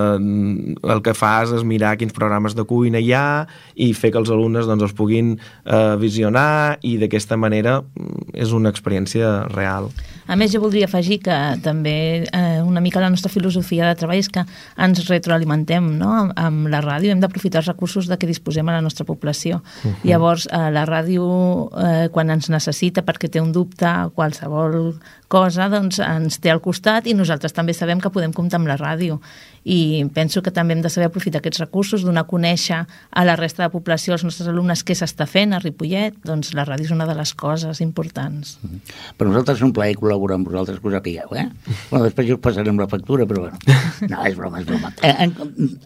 el 0.94 1.02
que 1.02 1.14
fas 1.18 1.52
és 1.58 1.66
mirar 1.66 1.96
quins 1.98 2.14
programes 2.14 2.54
de 2.58 2.66
cuina 2.70 3.02
hi 3.02 3.12
ha 3.18 3.48
i 3.74 3.90
fer 3.98 4.12
que 4.14 4.22
els 4.22 4.30
alumnes 4.34 4.70
doncs, 4.70 4.86
els 4.86 4.94
puguin 4.98 5.36
eh, 5.38 5.96
visionar 5.98 6.78
i 6.86 6.98
d'aquesta 7.02 7.38
manera 7.38 7.80
mm, 7.82 8.38
és 8.38 8.54
una 8.54 8.70
experiència 8.74 9.48
real. 9.56 9.90
A 10.28 10.36
més, 10.36 10.52
jo 10.52 10.62
voldria 10.62 10.88
afegir 10.90 11.20
que 11.24 11.36
també 11.64 12.28
eh, 12.28 12.62
una 12.62 12.82
mica 12.84 13.02
la 13.04 13.10
nostra 13.10 13.32
filosofia 13.32 13.88
de 13.88 14.00
treball 14.00 14.20
és 14.20 14.30
que 14.30 14.44
ens 14.84 15.04
retroalimentem 15.08 15.88
no? 16.00 16.12
amb, 16.22 16.34
amb 16.36 16.72
la 16.72 16.82
ràdio, 16.84 17.12
hem 17.12 17.24
d'aprofitar 17.24 17.62
els 17.64 17.72
recursos 17.72 18.10
de 18.12 18.18
què 18.20 18.28
disposem 18.30 18.68
a 18.68 18.78
la 18.78 18.84
nostra 18.84 19.06
població. 19.06 19.62
Uh 19.84 19.92
-huh. 19.92 19.96
Llavors, 20.04 20.48
eh, 20.52 20.72
la 20.72 20.86
ràdio, 20.86 21.24
eh, 21.72 22.10
quan 22.12 22.30
ens 22.30 22.50
necessita 22.50 23.04
perquè 23.04 23.30
té 23.30 23.42
un 23.42 23.52
dubte, 23.52 23.88
qualsevol 24.16 25.00
cosa, 25.28 25.68
doncs 25.70 26.00
ens 26.00 26.40
té 26.40 26.52
al 26.52 26.62
costat 26.62 27.08
i 27.08 27.14
nosaltres 27.14 27.54
també 27.54 27.74
sabem 27.74 28.00
que 28.00 28.10
podem 28.10 28.34
comptar 28.34 28.60
amb 28.60 28.68
la 28.68 28.78
ràdio 28.78 29.20
i 29.68 30.06
penso 30.16 30.42
que 30.42 30.52
també 30.56 30.74
hem 30.74 30.82
de 30.82 30.90
saber 30.90 31.10
aprofitar 31.10 31.42
aquests 31.42 31.60
recursos, 31.60 32.06
donar 32.08 32.24
a 32.24 32.30
conèixer 32.30 32.86
a 32.88 33.26
la 33.28 33.36
resta 33.36 33.66
de 33.66 33.70
població, 33.74 34.14
als 34.16 34.24
nostres 34.24 34.48
alumnes, 34.48 34.84
què 34.88 34.96
s'està 34.96 35.28
fent 35.28 35.52
a 35.54 35.60
Ripollet, 35.60 36.16
doncs 36.24 36.54
la 36.56 36.64
ràdio 36.64 36.88
és 36.88 36.94
una 36.96 37.08
de 37.10 37.16
les 37.18 37.34
coses 37.36 37.82
importants. 37.84 38.58
Mm 38.62 38.70
-hmm. 38.70 38.96
Per 39.18 39.28
nosaltres 39.28 39.58
és 39.58 39.64
un 39.64 39.74
plaer 39.74 39.96
col·laborar 39.96 40.17
amb 40.36 40.48
vosaltres, 40.48 40.80
que 40.82 40.90
us 40.90 40.96
sapigueu, 40.98 41.36
eh? 41.36 41.46
bueno, 41.92 42.06
després 42.06 42.28
ja 42.28 42.36
us 42.38 42.42
passarem 42.44 42.80
la 42.80 42.90
factura, 42.92 43.28
però 43.30 43.46
bueno, 43.46 43.58
no, 44.12 44.24
és 44.26 44.36
broma, 44.36 44.62
és 44.62 44.68
broma. 44.68 44.92
Eh, 45.06 45.30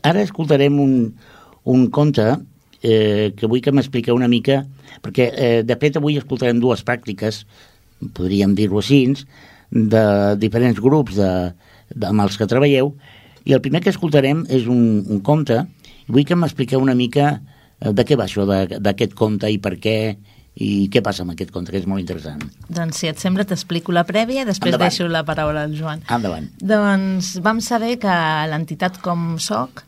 ara 0.08 0.24
escoltarem 0.24 0.80
un, 0.80 0.96
un 1.64 1.88
conte 1.94 2.28
eh, 2.82 3.32
que 3.38 3.48
vull 3.48 3.62
que 3.62 3.74
m'expliqueu 3.76 4.16
una 4.18 4.30
mica, 4.32 4.64
perquè 5.04 5.30
eh, 5.32 5.62
de 5.68 5.78
fet 5.82 6.00
avui 6.00 6.18
escoltarem 6.20 6.60
dues 6.62 6.84
pràctiques, 6.88 7.44
podríem 8.18 8.56
dir-ho 8.58 8.82
així, 8.82 9.04
de 9.72 10.04
diferents 10.42 10.80
grups 10.84 11.16
de, 11.20 11.32
de, 11.94 12.08
amb 12.10 12.26
els 12.26 12.38
que 12.38 12.50
treballeu, 12.50 12.96
i 13.46 13.56
el 13.56 13.62
primer 13.64 13.82
que 13.82 13.94
escoltarem 13.94 14.44
és 14.54 14.68
un, 14.70 15.02
un 15.08 15.22
conte, 15.26 15.64
i 16.08 16.12
vull 16.12 16.28
que 16.28 16.38
m'expliqueu 16.38 16.82
una 16.82 16.98
mica 16.98 17.34
eh, 17.38 17.94
de 17.94 18.06
què 18.06 18.18
va 18.20 18.28
això 18.28 18.46
d'aquest 18.48 19.16
conte 19.18 19.50
i 19.50 19.62
per 19.62 19.78
què 19.82 19.98
i 20.56 20.90
què 20.92 21.00
passa 21.04 21.24
amb 21.24 21.32
aquest 21.34 21.54
conte, 21.56 21.72
que 21.72 21.80
és 21.80 21.88
molt 21.88 22.04
interessant. 22.04 22.42
Doncs 22.68 23.00
si 23.00 23.08
et 23.08 23.22
sembla 23.22 23.46
t'explico 23.48 23.94
la 23.96 24.04
prèvia 24.08 24.44
i 24.44 24.48
després 24.48 24.74
Endavant. 24.74 24.92
deixo 24.92 25.08
la 25.08 25.24
paraula 25.28 25.64
al 25.64 25.76
Joan. 25.78 26.04
Endavant. 26.12 26.50
Doncs 26.60 27.38
vam 27.44 27.62
saber 27.64 27.96
que 28.02 28.18
l'entitat 28.52 29.00
Com 29.02 29.38
Soc 29.40 29.86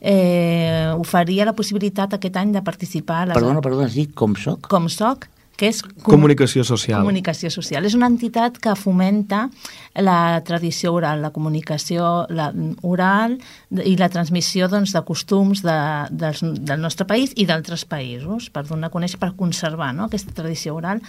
eh, 0.00 0.92
oferia 0.98 1.46
la 1.48 1.56
possibilitat 1.56 2.14
aquest 2.14 2.36
any 2.36 2.52
de 2.54 2.62
participar 2.62 3.22
a 3.22 3.26
les... 3.30 3.38
Perdona, 3.38 3.62
perdona, 3.64 3.88
has 3.88 3.96
dit 3.98 4.14
com 4.14 4.36
soc? 4.38 4.68
Com 4.70 4.88
Soc, 4.92 5.26
que 5.56 5.68
és... 5.70 5.82
com- 5.82 6.16
Comunicació 6.16 6.64
social. 6.66 7.02
Comunicació 7.04 7.50
social. 7.54 7.84
És 7.86 7.94
una 7.94 8.08
entitat 8.10 8.58
que 8.62 8.74
fomenta 8.78 9.48
la 9.94 10.40
tradició 10.46 10.92
oral, 10.96 11.22
la 11.22 11.30
comunicació 11.34 12.26
la, 12.30 12.48
oral 12.82 13.38
i 13.84 13.94
la 14.00 14.08
transmissió 14.10 14.68
doncs, 14.68 14.94
de 14.94 15.04
costums 15.06 15.62
de, 15.62 15.76
dels, 16.10 16.42
del 16.42 16.82
nostre 16.82 17.06
país 17.06 17.34
i 17.36 17.46
d'altres 17.46 17.86
països, 17.86 18.50
per 18.50 18.64
donar 18.66 18.90
a 18.90 18.94
conèixer, 18.94 19.20
per 19.22 19.34
conservar 19.38 19.92
no? 19.94 20.08
aquesta 20.10 20.34
tradició 20.34 20.74
oral. 20.74 21.02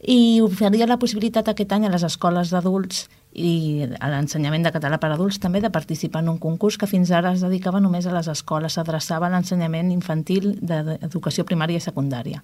I 0.00 0.40
oferia 0.40 0.86
la 0.88 0.96
possibilitat 0.96 1.48
aquest 1.52 1.72
any 1.76 1.84
a 1.84 1.90
les 1.92 2.04
escoles 2.06 2.48
d'adults 2.54 3.02
i 3.36 3.84
a 4.00 4.08
l'ensenyament 4.08 4.64
de 4.64 4.72
català 4.72 4.96
per 4.98 5.10
adults 5.12 5.36
també 5.38 5.60
de 5.60 5.68
participar 5.70 6.22
en 6.24 6.30
un 6.32 6.38
concurs 6.40 6.78
que 6.80 6.88
fins 6.88 7.12
ara 7.12 7.34
es 7.36 7.44
dedicava 7.44 7.80
només 7.84 8.08
a 8.08 8.14
les 8.16 8.28
escoles, 8.32 8.74
s'adreçava 8.74 9.28
a 9.28 9.30
l'ensenyament 9.34 9.92
infantil 9.92 10.54
d'educació 10.64 11.44
primària 11.44 11.78
i 11.78 11.84
secundària 11.84 12.40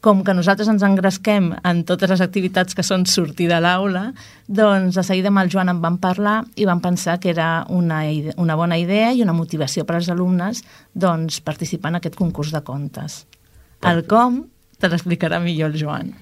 com 0.00 0.22
que 0.24 0.34
nosaltres 0.34 0.68
ens 0.72 0.84
engresquem 0.86 1.50
en 1.60 1.82
totes 1.88 2.10
les 2.14 2.22
activitats 2.24 2.76
que 2.76 2.84
són 2.86 3.04
sortir 3.08 3.50
de 3.50 3.58
l'aula, 3.60 4.10
doncs 4.48 4.96
de 4.96 5.04
seguida 5.04 5.28
amb 5.28 5.42
el 5.42 5.52
Joan 5.52 5.72
en 5.72 5.82
vam 5.84 5.98
parlar 6.00 6.40
i 6.56 6.64
vam 6.68 6.80
pensar 6.80 7.18
que 7.20 7.30
era 7.34 7.66
una, 7.68 8.00
una 8.40 8.56
bona 8.56 8.80
idea 8.80 9.12
i 9.12 9.20
una 9.22 9.36
motivació 9.36 9.84
per 9.84 9.98
als 9.98 10.08
alumnes 10.08 10.64
doncs, 10.94 11.42
participar 11.44 11.92
en 11.92 12.00
aquest 12.00 12.16
concurs 12.16 12.54
de 12.56 12.64
contes. 12.64 13.24
El 13.84 14.06
com 14.08 14.42
te 14.80 14.88
l'explicarà 14.88 15.40
millor 15.40 15.72
el 15.74 15.80
Joan. 15.80 16.12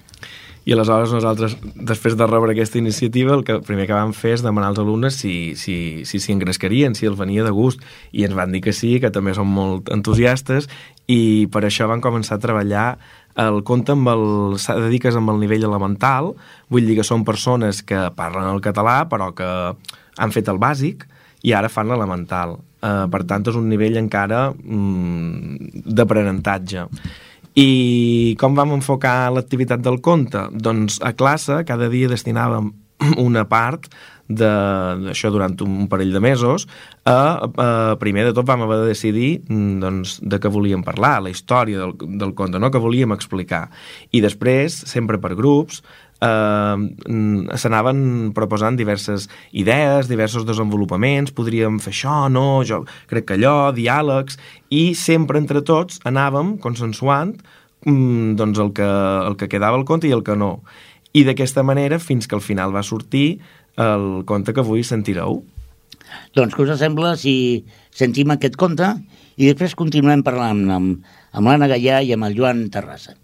I 0.67 0.75
aleshores 0.75 1.13
nosaltres, 1.15 1.55
després 1.73 2.13
de 2.19 2.25
rebre 2.27 2.51
aquesta 2.51 2.77
iniciativa, 2.77 3.33
el 3.33 3.45
que 3.47 3.55
el 3.55 3.63
primer 3.65 3.87
que 3.87 3.95
vam 3.95 4.11
fer 4.13 4.35
és 4.35 4.43
demanar 4.45 4.73
als 4.73 4.81
alumnes 4.83 5.15
si 5.17 5.55
s'hi 5.57 6.03
si, 6.03 6.05
si, 6.05 6.19
si 6.21 6.35
engrescarien, 6.35 6.93
si 6.93 7.07
els 7.09 7.17
venia 7.17 7.45
de 7.47 7.53
gust, 7.55 7.81
i 8.11 8.27
ens 8.27 8.35
van 8.37 8.51
dir 8.53 8.61
que 8.61 8.75
sí, 8.75 8.97
que 8.99 9.09
també 9.09 9.33
són 9.33 9.49
molt 9.49 9.89
entusiastes, 9.95 10.67
i 11.09 11.47
per 11.51 11.63
això 11.65 11.87
van 11.89 12.03
començar 12.03 12.37
a 12.37 12.43
treballar 12.43 12.85
el 13.39 13.61
conte 13.63 13.93
amb 13.95 14.09
el, 14.11 14.23
s'ha 14.59 14.75
de 14.77 14.89
dir 14.91 14.99
que 15.01 15.09
és 15.11 15.17
amb 15.17 15.31
el 15.31 15.39
nivell 15.41 15.65
elemental, 15.65 16.33
vull 16.69 16.85
dir 16.85 16.97
que 16.99 17.07
són 17.07 17.25
persones 17.25 17.81
que 17.87 18.09
parlen 18.17 18.49
el 18.51 18.61
català 18.61 19.01
però 19.09 19.31
que 19.37 19.47
han 20.19 20.35
fet 20.35 20.51
el 20.51 20.59
bàsic 20.61 21.07
i 21.47 21.55
ara 21.55 21.71
fan 21.71 21.87
l'elemental. 21.87 22.57
Uh, 22.79 23.07
per 23.11 23.23
tant, 23.27 23.43
és 23.47 23.57
un 23.59 23.67
nivell 23.71 23.97
encara 23.99 24.49
mm, 24.51 25.83
d'aprenentatge. 25.95 26.85
I 27.59 28.35
com 28.39 28.55
vam 28.55 28.77
enfocar 28.77 29.31
l'activitat 29.35 29.81
del 29.83 29.99
conte? 30.05 30.45
Doncs 30.51 30.99
a 31.03 31.11
classe 31.17 31.63
cada 31.67 31.89
dia 31.91 32.11
destinàvem 32.11 32.71
una 33.27 33.45
part 33.49 33.89
d'això 34.29 35.31
durant 35.33 35.55
un 35.65 35.87
parell 35.89 36.13
de 36.13 36.21
mesos, 36.21 36.67
a, 37.03 37.15
a, 37.49 37.69
primer 38.01 38.27
de 38.27 38.33
tot 38.37 38.45
vam 38.45 38.61
haver 38.65 38.83
de 38.83 38.91
decidir 38.91 39.29
mm, 39.47 39.79
doncs, 39.81 40.19
de 40.21 40.37
què 40.41 40.51
volíem 40.53 40.85
parlar, 40.85 41.17
la 41.25 41.33
història 41.33 41.81
del, 41.81 41.95
del 42.21 42.35
conte, 42.37 42.61
no? 42.61 42.69
que 42.69 42.81
volíem 42.81 43.15
explicar. 43.15 43.67
I 44.13 44.21
després, 44.21 44.77
sempre 44.89 45.17
per 45.21 45.33
grups, 45.39 45.81
eh, 46.21 46.75
mm, 46.77 47.57
s'anaven 47.57 48.31
proposant 48.37 48.77
diverses 48.77 49.29
idees, 49.51 50.07
diversos 50.07 50.45
desenvolupaments, 50.45 51.33
podríem 51.33 51.79
fer 51.81 51.93
això, 51.95 52.19
no, 52.29 52.61
jo 52.63 52.83
crec 53.09 53.25
que 53.25 53.39
allò, 53.39 53.71
diàlegs, 53.73 54.37
i 54.69 54.93
sempre 54.93 55.39
entre 55.41 55.63
tots 55.65 55.99
anàvem 56.05 56.57
consensuant 56.61 57.33
mm, 57.85 58.35
doncs 58.37 58.61
el 58.61 58.73
que, 58.77 58.89
el 59.25 59.39
que 59.39 59.49
quedava 59.49 59.79
al 59.79 59.87
conte 59.89 60.07
i 60.07 60.13
el 60.13 60.23
que 60.23 60.37
no. 60.37 60.59
I 61.17 61.23
d'aquesta 61.25 61.63
manera, 61.65 61.97
fins 61.97 62.27
que 62.29 62.37
al 62.37 62.45
final 62.45 62.75
va 62.75 62.85
sortir 62.85 63.39
el 63.79 64.25
conte 64.27 64.53
que 64.53 64.63
avui 64.63 64.83
sentireu. 64.83 65.41
Doncs 66.35 66.55
què 66.55 66.65
us 66.65 66.79
sembla 66.81 67.15
si 67.19 67.65
sentim 67.95 68.33
aquest 68.33 68.57
conte 68.59 68.91
i 69.39 69.47
després 69.47 69.77
continuem 69.79 70.23
parlant 70.25 70.65
amb, 70.75 71.03
amb 71.31 71.47
l'Anna 71.47 71.69
Gallà 71.71 72.01
i 72.03 72.13
amb 72.15 72.27
el 72.27 72.37
Joan 72.37 72.67
Terrassa. 72.73 73.15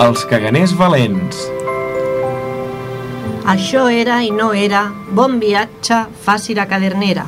Els 0.00 0.22
caganers 0.26 0.72
valents. 0.78 1.42
Això 3.50 3.84
era 3.92 4.22
i 4.24 4.30
no 4.32 4.52
era 4.56 4.86
bon 5.16 5.36
viatge 5.42 5.98
fàcil 6.24 6.60
a 6.62 6.66
cadernera, 6.70 7.26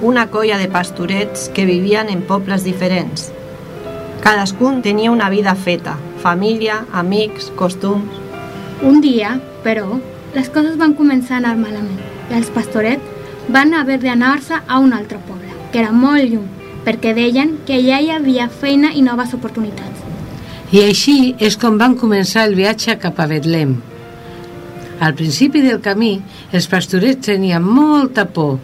una 0.00 0.28
colla 0.30 0.58
de 0.58 0.68
pastorets 0.68 1.48
que 1.54 1.64
vivien 1.64 2.08
en 2.08 2.22
pobles 2.22 2.64
diferents. 2.64 3.32
Cadascun 4.22 4.82
tenia 4.82 5.10
una 5.10 5.30
vida 5.30 5.54
feta, 5.54 5.96
família, 6.22 6.84
amics, 6.92 7.50
costums... 7.56 8.26
Un 8.82 9.00
dia, 9.00 9.40
però, 9.64 9.98
les 10.34 10.48
coses 10.54 10.76
van 10.78 10.94
començar 10.94 11.38
a 11.38 11.40
anar 11.42 11.56
malament 11.58 11.98
i 12.30 12.36
els 12.38 12.50
pastorets 12.54 13.50
van 13.50 13.74
haver 13.74 13.98
d'anar-se 14.02 14.60
a 14.60 14.78
un 14.78 14.92
altre 14.92 15.18
poble, 15.26 15.50
que 15.72 15.80
era 15.82 15.90
molt 15.90 16.22
lluny, 16.30 16.46
perquè 16.84 17.14
deien 17.16 17.56
que 17.66 17.80
allà 17.80 17.98
hi 18.00 18.12
havia 18.14 18.48
feina 18.48 18.92
i 18.94 19.02
noves 19.02 19.34
oportunitats. 19.34 20.04
I 20.70 20.84
així 20.84 21.34
és 21.40 21.56
com 21.56 21.78
van 21.80 21.96
començar 21.96 22.44
el 22.46 22.54
viatge 22.54 22.98
cap 23.00 23.18
a 23.18 23.26
Betlem. 23.26 23.78
Al 25.00 25.14
principi 25.16 25.62
del 25.64 25.80
camí, 25.80 26.18
els 26.52 26.68
pastorets 26.68 27.26
tenien 27.26 27.64
molta 27.64 28.26
por, 28.28 28.58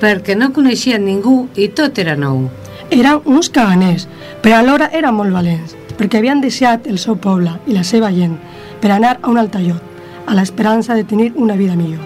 perquè 0.00 0.36
no 0.36 0.52
coneixien 0.52 1.04
ningú 1.04 1.46
i 1.56 1.68
tot 1.68 1.98
era 1.98 2.16
nou. 2.16 2.46
Eren 2.90 3.22
uns 3.24 3.48
caganers, 3.50 4.06
però 4.42 4.60
alhora 4.60 4.90
eren 4.92 5.16
molt 5.16 5.34
valents, 5.34 5.74
perquè 5.96 6.20
havien 6.20 6.42
deixat 6.44 6.86
el 6.86 7.00
seu 7.02 7.16
poble 7.16 7.56
i 7.66 7.74
la 7.74 7.84
seva 7.84 8.12
gent 8.14 8.36
per 8.82 8.92
anar 8.92 9.16
a 9.22 9.32
un 9.32 9.40
altre 9.40 9.62
lloc, 9.64 9.82
a 10.26 10.36
l'esperança 10.36 10.94
de 10.94 11.04
tenir 11.04 11.32
una 11.34 11.56
vida 11.56 11.76
millor. 11.76 12.04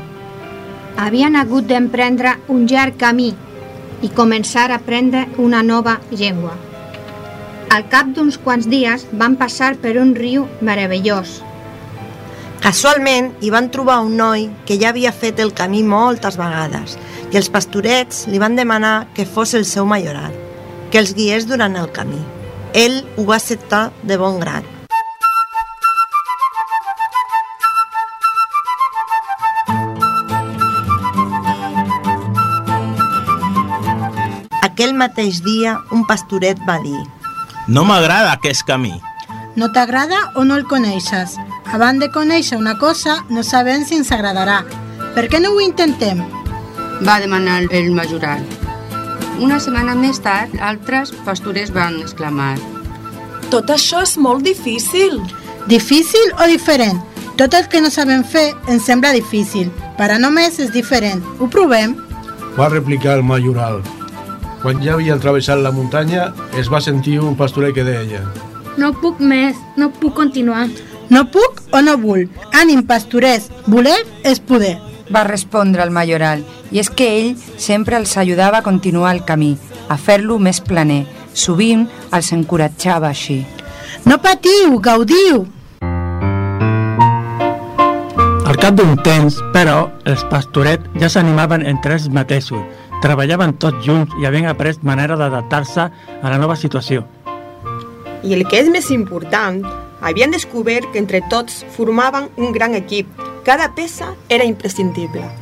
Havien 0.97 1.37
hagut 1.37 1.67
d'emprendre 1.67 2.37
un 2.49 2.67
llarg 2.71 2.97
camí 3.01 3.33
i 4.03 4.09
començar 4.17 4.71
a 4.71 4.81
aprendre 4.81 5.27
una 5.39 5.63
nova 5.63 5.99
llengua. 6.11 6.57
Al 7.71 7.87
cap 7.89 8.09
d'uns 8.15 8.39
quants 8.43 8.67
dies 8.67 9.07
van 9.13 9.37
passar 9.39 9.77
per 9.79 9.97
un 10.01 10.15
riu 10.17 10.47
meravellós. 10.61 11.41
Casualment 12.61 13.31
hi 13.41 13.51
van 13.51 13.71
trobar 13.73 14.01
un 14.05 14.17
noi 14.19 14.49
que 14.67 14.77
ja 14.81 14.91
havia 14.91 15.13
fet 15.17 15.41
el 15.41 15.55
camí 15.57 15.83
moltes 15.83 16.37
vegades 16.37 16.99
i 17.31 17.39
els 17.39 17.51
pastorets 17.53 18.25
li 18.27 18.41
van 18.43 18.57
demanar 18.59 19.07
que 19.15 19.27
fos 19.27 19.55
el 19.55 19.65
seu 19.65 19.87
majoral, 19.87 20.35
que 20.91 20.99
els 20.99 21.15
guiés 21.15 21.47
durant 21.47 21.77
el 21.79 21.91
camí. 21.95 22.19
Ell 22.75 23.03
ho 23.17 23.25
va 23.29 23.39
acceptar 23.39 23.91
de 24.03 24.19
bon 24.19 24.41
grat. 24.43 24.67
Aquell 34.67 34.95
mateix 34.97 35.41
dia, 35.45 35.79
un 35.93 36.07
pastoret 36.09 36.59
va 36.67 36.79
dir 36.83 36.99
No 37.69 37.85
m'agrada 37.85 38.33
aquest 38.33 38.67
camí. 38.67 38.95
No 39.57 39.71
t'agrada 39.75 40.19
o 40.35 40.45
no 40.45 40.57
el 40.57 40.67
coneixes? 40.67 41.37
Abans 41.71 42.01
de 42.01 42.11
conèixer 42.11 42.59
una 42.59 42.79
cosa, 42.79 43.21
no 43.31 43.45
sabem 43.47 43.85
si 43.87 43.99
ens 44.01 44.11
agradarà. 44.11 44.63
Per 45.15 45.29
què 45.31 45.41
no 45.43 45.53
ho 45.55 45.61
intentem? 45.61 46.23
Va 47.07 47.21
demanar 47.21 47.63
el 47.71 47.93
majoral. 47.97 48.43
Una 49.41 49.57
setmana 49.61 49.95
més 49.97 50.19
tard, 50.21 50.53
altres 50.61 51.15
pastorers 51.25 51.71
van 51.73 51.97
exclamar. 52.03 52.59
Tot 53.51 53.71
això 53.73 54.03
és 54.05 54.19
molt 54.21 54.45
difícil. 54.45 55.17
Difícil 55.71 56.35
o 56.37 56.49
diferent? 56.51 57.01
Tot 57.41 57.57
el 57.57 57.71
que 57.73 57.81
no 57.81 57.89
sabem 57.89 58.21
fer 58.21 58.51
ens 58.69 58.85
sembla 58.85 59.15
difícil. 59.17 59.71
Per 59.97 60.11
a 60.13 60.19
només 60.21 60.61
és 60.61 60.75
diferent. 60.75 61.25
Ho 61.41 61.49
provem? 61.49 61.97
Va 62.59 62.69
replicar 62.69 63.17
el 63.17 63.25
majoral. 63.25 63.81
Quan 64.61 64.85
ja 64.85 64.93
havia 64.93 65.17
travessat 65.17 65.63
la 65.65 65.73
muntanya, 65.73 66.35
es 66.61 66.69
va 66.69 66.83
sentir 66.85 67.17
un 67.25 67.37
pastorer 67.37 67.73
que 67.73 67.85
deia 67.87 68.21
No 68.77 68.93
puc 68.93 69.21
més, 69.25 69.57
no 69.77 69.89
puc 69.89 70.15
continuar. 70.21 70.69
No 71.09 71.25
puc 71.33 71.63
o 71.73 71.81
no 71.81 71.97
vull. 71.97 72.29
Ànim, 72.53 72.85
pastorers, 72.87 73.49
voler 73.67 73.97
és 74.23 74.39
poder. 74.39 74.77
Va 75.11 75.25
respondre 75.25 75.83
el 75.83 75.91
majoral, 75.91 76.45
i 76.71 76.81
és 76.83 76.91
que 76.91 77.07
ell 77.19 77.31
sempre 77.59 77.99
els 77.99 78.17
ajudava 78.17 78.61
a 78.61 78.67
continuar 78.67 79.15
el 79.15 79.25
camí, 79.27 79.57
a 79.89 79.97
fer-lo 79.99 80.39
més 80.39 80.61
planer. 80.61 81.05
Sovint 81.35 81.87
els 82.15 82.33
encoratjava 82.35 83.11
així. 83.11 83.43
No 84.07 84.19
patiu, 84.23 84.79
gaudiu! 84.83 85.47
Al 88.51 88.57
cap 88.59 88.75
d'un 88.75 88.97
temps, 89.07 89.37
però, 89.55 89.91
els 90.11 90.25
pastorets 90.31 90.89
ja 90.99 91.11
s'animaven 91.13 91.63
entre 91.71 91.95
ells 91.95 92.09
mateixos, 92.11 92.65
treballaven 93.01 93.55
tots 93.63 93.85
junts 93.87 94.17
i 94.19 94.27
havien 94.27 94.49
après 94.51 94.81
manera 94.83 95.17
d'adaptar-se 95.17 95.87
a 95.87 96.33
la 96.33 96.39
nova 96.39 96.59
situació. 96.59 97.05
I 98.27 98.35
el 98.37 98.43
que 98.51 98.59
és 98.61 98.69
més 98.69 98.91
important, 98.91 99.63
havien 100.03 100.35
descobert 100.35 100.91
que 100.93 100.99
entre 101.01 101.23
tots 101.31 101.63
formaven 101.77 102.29
un 102.37 102.53
gran 102.53 102.75
equip. 102.75 103.07
Cada 103.47 103.71
peça 103.77 104.13
era 104.29 104.45
imprescindible. 104.45 105.40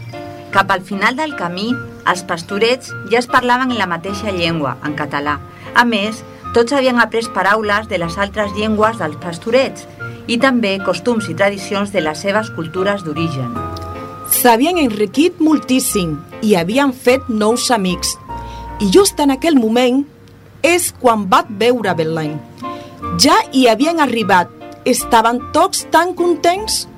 Cap 0.58 0.72
al 0.72 0.80
final 0.82 1.14
del 1.14 1.36
camí, 1.38 1.68
els 2.10 2.24
pastorets 2.26 2.88
ja 3.12 3.20
es 3.20 3.28
parlaven 3.30 3.70
en 3.70 3.78
la 3.78 3.86
mateixa 3.86 4.32
llengua, 4.34 4.72
en 4.82 4.96
català. 4.98 5.36
A 5.78 5.84
més, 5.86 6.24
tots 6.56 6.72
havien 6.74 6.96
après 6.98 7.28
paraules 7.30 7.86
de 7.86 8.00
les 8.02 8.16
altres 8.18 8.50
llengües 8.56 8.96
dels 8.98 9.14
pastorets 9.22 9.84
i 10.26 10.34
també 10.42 10.72
costums 10.82 11.28
i 11.30 11.36
tradicions 11.38 11.92
de 11.94 12.02
les 12.02 12.18
seves 12.26 12.50
cultures 12.56 13.04
d'origen. 13.06 13.52
S'havien 14.34 14.80
enriquit 14.82 15.38
moltíssim 15.38 16.16
i 16.42 16.56
havien 16.58 16.90
fet 16.90 17.30
nous 17.30 17.68
amics. 17.70 18.16
I 18.82 18.90
just 18.90 19.22
en 19.22 19.30
aquell 19.36 19.60
moment 19.62 20.00
és 20.66 20.88
quan 20.90 21.28
vaig 21.30 21.54
veure 21.62 21.94
Belém. 21.94 22.34
Ja 23.22 23.38
hi 23.52 23.68
havien 23.70 24.02
arribat. 24.02 24.50
Estaven 24.82 25.38
tots 25.54 25.86
tan 25.94 26.16
contents? 26.18 26.88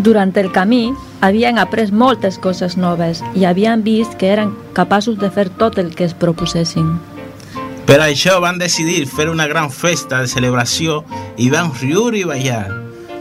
Durant 0.00 0.32
el 0.40 0.48
camí 0.48 0.94
havien 1.20 1.58
après 1.58 1.92
moltes 1.92 2.38
coses 2.38 2.76
noves 2.76 3.22
i 3.34 3.44
havien 3.44 3.82
vist 3.82 4.16
que 4.18 4.30
eren 4.32 4.54
capaços 4.74 5.18
de 5.18 5.30
fer 5.30 5.48
tot 5.60 5.78
el 5.78 5.94
que 5.94 6.06
es 6.06 6.14
proposessin. 6.14 6.96
Per 7.88 8.02
això 8.04 8.36
van 8.44 8.58
decidir 8.60 9.06
fer 9.08 9.30
una 9.32 9.46
gran 9.48 9.70
festa 9.72 10.20
de 10.20 10.28
celebració 10.28 11.02
i 11.40 11.48
van 11.48 11.72
riure 11.80 12.18
i 12.20 12.26
ballar, 12.28 12.66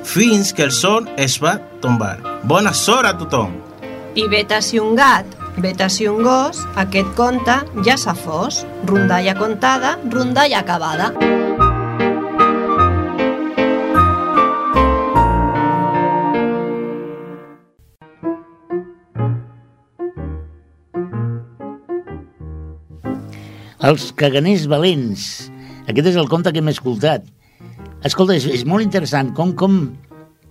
fins 0.03 0.51
que 0.53 0.67
el 0.67 0.73
sol 0.75 1.07
es 1.15 1.37
va 1.39 1.55
tombar. 1.79 2.17
Bona 2.43 2.73
sort 2.75 3.07
a 3.07 3.15
tothom! 3.15 3.55
I 4.17 4.27
vet 4.27 4.51
si 4.65 4.79
un 4.81 4.95
gat, 4.97 5.25
vet 5.61 5.81
si 5.93 6.07
un 6.11 6.23
gos, 6.25 6.65
aquest 6.75 7.15
conte 7.15 7.61
ja 7.85 7.95
s'ha 7.97 8.15
fos. 8.15 8.65
Rondalla 8.85 9.37
contada, 9.37 9.97
rondalla 10.09 10.59
acabada. 10.65 11.13
Els 23.87 24.09
caganers 24.19 24.65
valents. 24.67 25.21
Aquest 25.87 26.09
és 26.11 26.17
el 26.19 26.27
conte 26.27 26.51
que 26.51 26.59
hem 26.59 26.67
escoltat. 26.73 27.23
Escolta, 28.07 28.35
és, 28.35 28.43
és 28.51 28.65
molt 28.67 28.83
interessant 28.83 29.29
com, 29.37 29.53
com, 29.55 29.77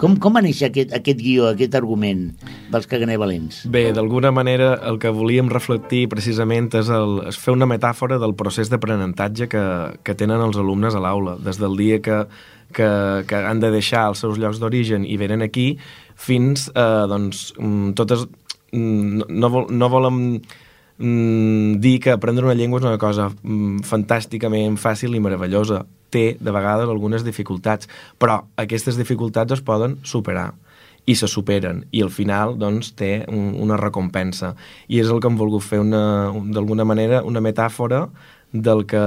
com, 0.01 0.15
com 0.23 0.39
va 0.39 0.43
néixer 0.45 0.71
aquest, 0.71 0.95
aquest 0.97 1.21
guió, 1.21 1.51
aquest 1.51 1.77
argument 1.77 2.31
dels 2.73 2.89
caganers 2.89 3.21
valents? 3.21 3.61
Bé, 3.69 3.91
d'alguna 3.97 4.33
manera 4.33 4.73
el 4.89 4.97
que 5.03 5.13
volíem 5.13 5.53
reflectir 5.53 6.07
precisament 6.13 6.71
és, 6.81 6.89
el, 6.89 7.21
és 7.29 7.37
fer 7.37 7.53
una 7.59 7.69
metàfora 7.69 8.17
del 8.23 8.33
procés 8.41 8.73
d'aprenentatge 8.73 9.51
que, 9.53 9.65
que 10.01 10.17
tenen 10.17 10.41
els 10.49 10.57
alumnes 10.63 10.97
a 10.97 11.05
l'aula, 11.05 11.37
des 11.37 11.61
del 11.61 11.77
dia 11.77 12.01
que, 12.01 12.25
que, 12.73 12.91
que 13.29 13.47
han 13.53 13.61
de 13.61 13.75
deixar 13.77 14.09
els 14.15 14.25
seus 14.25 14.41
llocs 14.41 14.65
d'origen 14.65 15.05
i 15.05 15.21
venen 15.21 15.45
aquí 15.45 15.75
fins, 16.17 16.71
eh, 16.73 16.93
doncs, 17.13 17.51
mm, 17.61 17.99
totes... 18.01 18.25
mm, 18.73 19.19
No, 19.21 19.27
no, 19.29 19.49
vol, 19.53 19.69
no 19.77 19.89
volen 19.93 20.17
mm, 20.99 21.81
dir 21.81 21.99
que 22.01 22.13
aprendre 22.13 22.47
una 22.47 22.55
llengua 22.55 22.81
és 22.81 22.87
una 22.87 22.99
cosa 22.99 23.31
mm, 23.31 23.83
fantàsticament 23.87 24.79
fàcil 24.81 25.17
i 25.17 25.23
meravellosa. 25.23 25.85
Té, 26.11 26.37
de 26.39 26.53
vegades, 26.55 26.89
algunes 26.89 27.25
dificultats, 27.27 27.89
però 28.19 28.45
aquestes 28.57 28.97
dificultats 28.97 29.57
es 29.59 29.65
poden 29.65 29.99
superar 30.07 30.53
i 31.07 31.15
se 31.15 31.29
superen, 31.31 31.85
i 31.95 32.03
al 32.03 32.11
final 32.11 32.57
doncs, 32.59 32.91
té 32.99 33.25
un, 33.31 33.55
una 33.63 33.79
recompensa. 33.79 34.55
I 34.91 35.01
és 35.03 35.11
el 35.11 35.21
que 35.23 35.31
hem 35.31 35.39
volgut 35.39 35.63
fer, 35.63 35.79
una, 35.83 36.33
un, 36.35 36.51
d'alguna 36.55 36.85
manera, 36.85 37.23
una 37.23 37.43
metàfora 37.43 38.09
del 38.53 38.85
que 38.91 39.03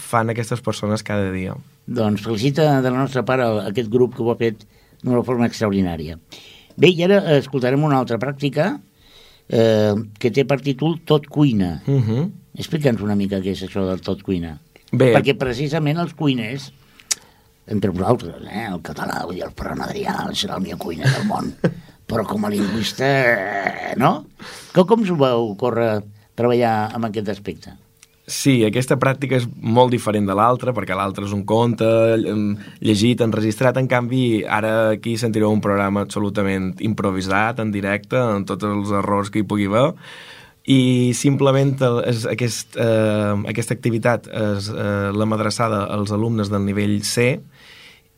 fan 0.00 0.32
aquestes 0.32 0.62
persones 0.64 1.04
cada 1.04 1.30
dia. 1.32 1.56
Doncs 1.86 2.24
felicita 2.24 2.80
de 2.80 2.90
la 2.90 3.02
nostra 3.04 3.24
part 3.28 3.44
aquest 3.68 3.92
grup 3.92 4.16
que 4.16 4.24
ho 4.24 4.32
ha 4.32 4.38
fet 4.40 4.64
d'una 5.02 5.24
forma 5.24 5.48
extraordinària. 5.48 6.16
Bé, 6.78 6.92
i 6.94 7.04
ara 7.04 7.20
escoltarem 7.36 7.84
una 7.84 7.98
altra 8.00 8.18
pràctica 8.22 8.76
eh, 9.48 9.94
que 10.18 10.30
té 10.30 10.44
per 10.48 10.60
títol 10.64 11.00
Tot 11.04 11.26
cuina. 11.26 11.82
Uh 11.86 12.02
-huh. 12.02 12.30
Explica'ns 12.54 13.00
una 13.00 13.14
mica 13.14 13.40
què 13.40 13.52
és 13.52 13.62
això 13.62 13.86
del 13.86 14.00
tot 14.00 14.22
cuina. 14.22 14.58
Bé. 14.92 15.12
Perquè 15.14 15.36
precisament 15.36 15.98
els 15.98 16.14
cuiners, 16.14 16.72
entre 17.66 17.90
vosaltres, 17.90 18.42
eh, 18.50 18.66
el 18.66 18.80
català, 18.80 19.24
vull 19.24 19.34
dir, 19.34 19.44
el 19.44 19.52
Ferran 19.56 19.80
Adrià 19.80 20.14
serà 20.32 20.56
el 20.56 20.62
millor 20.62 20.78
cuiner 20.78 21.10
del 21.12 21.26
món, 21.26 21.54
però 22.08 22.24
com 22.26 22.44
a 22.44 22.50
lingüista, 22.50 23.04
eh, 23.04 23.94
no? 23.96 24.26
Com, 24.72 24.86
com 24.86 25.00
us 25.00 25.10
va 25.10 25.36
ocórrer 25.36 26.02
treballar 26.34 26.94
amb 26.94 27.04
aquest 27.04 27.28
aspecte? 27.28 27.76
Sí, 28.28 28.58
aquesta 28.66 28.98
pràctica 29.00 29.38
és 29.38 29.46
molt 29.48 29.94
diferent 29.94 30.26
de 30.28 30.34
l'altra, 30.36 30.74
perquè 30.76 30.92
l'altra 30.92 31.24
és 31.24 31.32
un 31.32 31.46
conte 31.48 31.86
em, 32.28 32.42
llegit, 32.84 33.22
enregistrat, 33.24 33.78
en 33.80 33.86
canvi 33.88 34.42
ara 34.44 34.72
aquí 34.98 35.14
sentireu 35.16 35.48
un 35.48 35.62
programa 35.64 36.02
absolutament 36.04 36.74
improvisat, 36.84 37.62
en 37.64 37.72
directe, 37.72 38.20
amb 38.20 38.44
tots 38.50 38.68
els 38.68 38.92
errors 39.00 39.32
que 39.32 39.40
hi 39.40 39.46
pugui 39.48 39.70
haver, 39.70 39.86
i 40.68 41.14
simplement 41.16 41.72
és 42.04 42.26
aquest, 42.28 42.76
eh, 42.76 43.32
aquesta 43.48 43.72
activitat 43.72 44.28
és 44.28 44.68
eh, 44.74 45.08
l'hem 45.16 45.32
adreçada 45.32 45.86
als 45.96 46.12
alumnes 46.12 46.52
del 46.52 46.66
nivell 46.68 46.98
C 47.08 47.38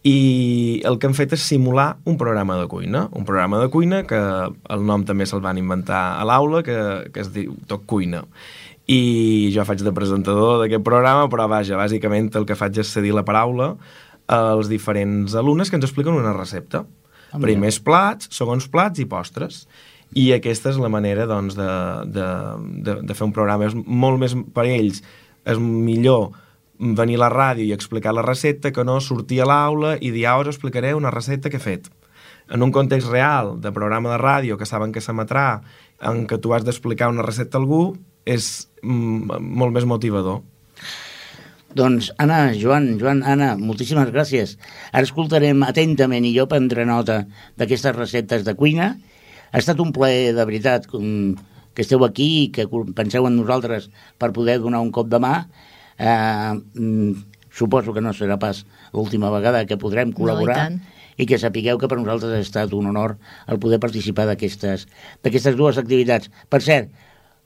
i 0.02 0.80
el 0.88 0.98
que 0.98 1.06
hem 1.06 1.14
fet 1.14 1.36
és 1.36 1.44
simular 1.52 2.00
un 2.10 2.16
programa 2.18 2.56
de 2.58 2.66
cuina, 2.66 3.04
un 3.14 3.28
programa 3.28 3.60
de 3.62 3.70
cuina 3.70 4.02
que 4.10 4.18
el 4.18 4.82
nom 4.88 5.06
també 5.06 5.28
se'l 5.28 5.44
van 5.44 5.60
inventar 5.60 6.02
a 6.18 6.26
l'aula, 6.26 6.64
que, 6.66 6.80
que 7.14 7.22
es 7.22 7.30
diu 7.36 7.54
Tot 7.70 7.86
Cuina 7.86 8.24
i 8.88 9.50
jo 9.54 9.64
faig 9.68 9.82
de 9.84 9.92
presentador 9.94 10.62
d'aquest 10.62 10.84
programa, 10.86 11.28
però 11.30 11.46
vaja, 11.50 11.78
bàsicament 11.78 12.30
el 12.38 12.46
que 12.48 12.58
faig 12.58 12.80
és 12.82 12.90
cedir 12.90 13.12
la 13.14 13.26
paraula 13.26 13.74
als 14.30 14.70
diferents 14.70 15.34
alumnes 15.34 15.70
que 15.70 15.78
ens 15.78 15.86
expliquen 15.86 16.14
una 16.14 16.34
recepta. 16.36 16.84
Ah. 17.30 17.38
Primers 17.38 17.80
plats, 17.82 18.30
segons 18.34 18.66
plats 18.70 19.02
i 19.02 19.06
postres. 19.10 19.64
I 20.18 20.32
aquesta 20.34 20.72
és 20.72 20.78
la 20.82 20.90
manera 20.90 21.26
doncs, 21.30 21.54
de, 21.58 21.70
de, 22.10 22.28
de, 22.86 22.96
de 23.06 23.14
fer 23.14 23.28
un 23.28 23.34
programa. 23.34 23.68
És 23.68 23.74
molt 23.74 24.18
més 24.22 24.34
per 24.54 24.66
ells, 24.66 25.02
és 25.46 25.58
millor 25.62 26.30
venir 26.80 27.18
a 27.18 27.24
la 27.26 27.30
ràdio 27.30 27.66
i 27.66 27.74
explicar 27.76 28.14
la 28.16 28.24
recepta 28.24 28.72
que 28.72 28.84
no 28.84 28.98
sortir 29.04 29.42
a 29.42 29.48
l'aula 29.48 29.96
i 30.00 30.10
dir, 30.10 30.24
ara 30.26 30.48
us 30.48 30.54
explicaré 30.54 30.94
una 30.96 31.12
recepta 31.12 31.50
que 31.52 31.60
he 31.60 31.62
fet. 31.62 31.90
En 32.50 32.64
un 32.66 32.72
context 32.74 33.10
real 33.12 33.58
de 33.60 33.70
programa 33.70 34.10
de 34.14 34.18
ràdio 34.18 34.56
que 34.58 34.66
saben 34.66 34.90
que 34.90 35.02
s'emetrà, 35.04 35.60
en 36.02 36.24
què 36.26 36.40
tu 36.40 36.54
has 36.56 36.64
d'explicar 36.66 37.10
una 37.12 37.22
recepta 37.22 37.58
a 37.58 37.60
algú, 37.60 37.94
és 38.30 38.50
mm, 38.82 39.40
molt 39.60 39.74
més 39.76 39.86
motivador. 39.88 40.40
Doncs, 41.76 42.10
Anna, 42.18 42.50
Joan, 42.58 42.96
Joan, 42.98 43.22
Anna, 43.22 43.52
moltíssimes 43.58 44.10
gràcies. 44.10 44.56
Ara 44.90 45.06
escoltarem 45.06 45.62
atentament 45.62 46.26
i 46.26 46.32
jo 46.34 46.48
prendré 46.50 46.86
nota 46.86 47.22
d'aquestes 47.60 47.94
receptes 47.94 48.46
de 48.46 48.56
cuina. 48.58 48.96
Ha 49.50 49.58
estat 49.62 49.78
un 49.82 49.92
plaer, 49.94 50.32
de 50.34 50.46
veritat, 50.46 50.88
que 50.90 51.84
esteu 51.84 52.02
aquí 52.06 52.28
i 52.44 52.46
que 52.54 52.66
penseu 52.96 53.26
en 53.26 53.38
nosaltres 53.38 53.88
per 54.18 54.32
poder 54.34 54.58
donar 54.62 54.82
un 54.82 54.90
cop 54.94 55.10
de 55.10 55.20
mà. 55.22 55.34
Eh, 55.98 56.54
mm, 56.74 57.12
suposo 57.54 57.94
que 57.94 58.02
no 58.02 58.14
serà 58.14 58.38
pas 58.38 58.64
l'última 58.94 59.30
vegada 59.30 59.66
que 59.66 59.78
podrem 59.78 60.14
col·laborar. 60.14 60.56
tant. 60.56 60.80
i 61.20 61.26
que 61.28 61.36
sapigueu 61.36 61.76
que 61.76 61.88
per 61.90 61.98
nosaltres 61.98 62.32
ha 62.32 62.40
estat 62.40 62.72
un 62.72 62.86
honor 62.88 63.18
el 63.52 63.58
poder 63.60 63.76
participar 63.78 64.24
d'aquestes 64.24 64.86
d'aquestes 65.20 65.56
dues 65.58 65.76
activitats. 65.76 66.30
Per 66.48 66.62
cert, 66.64 66.88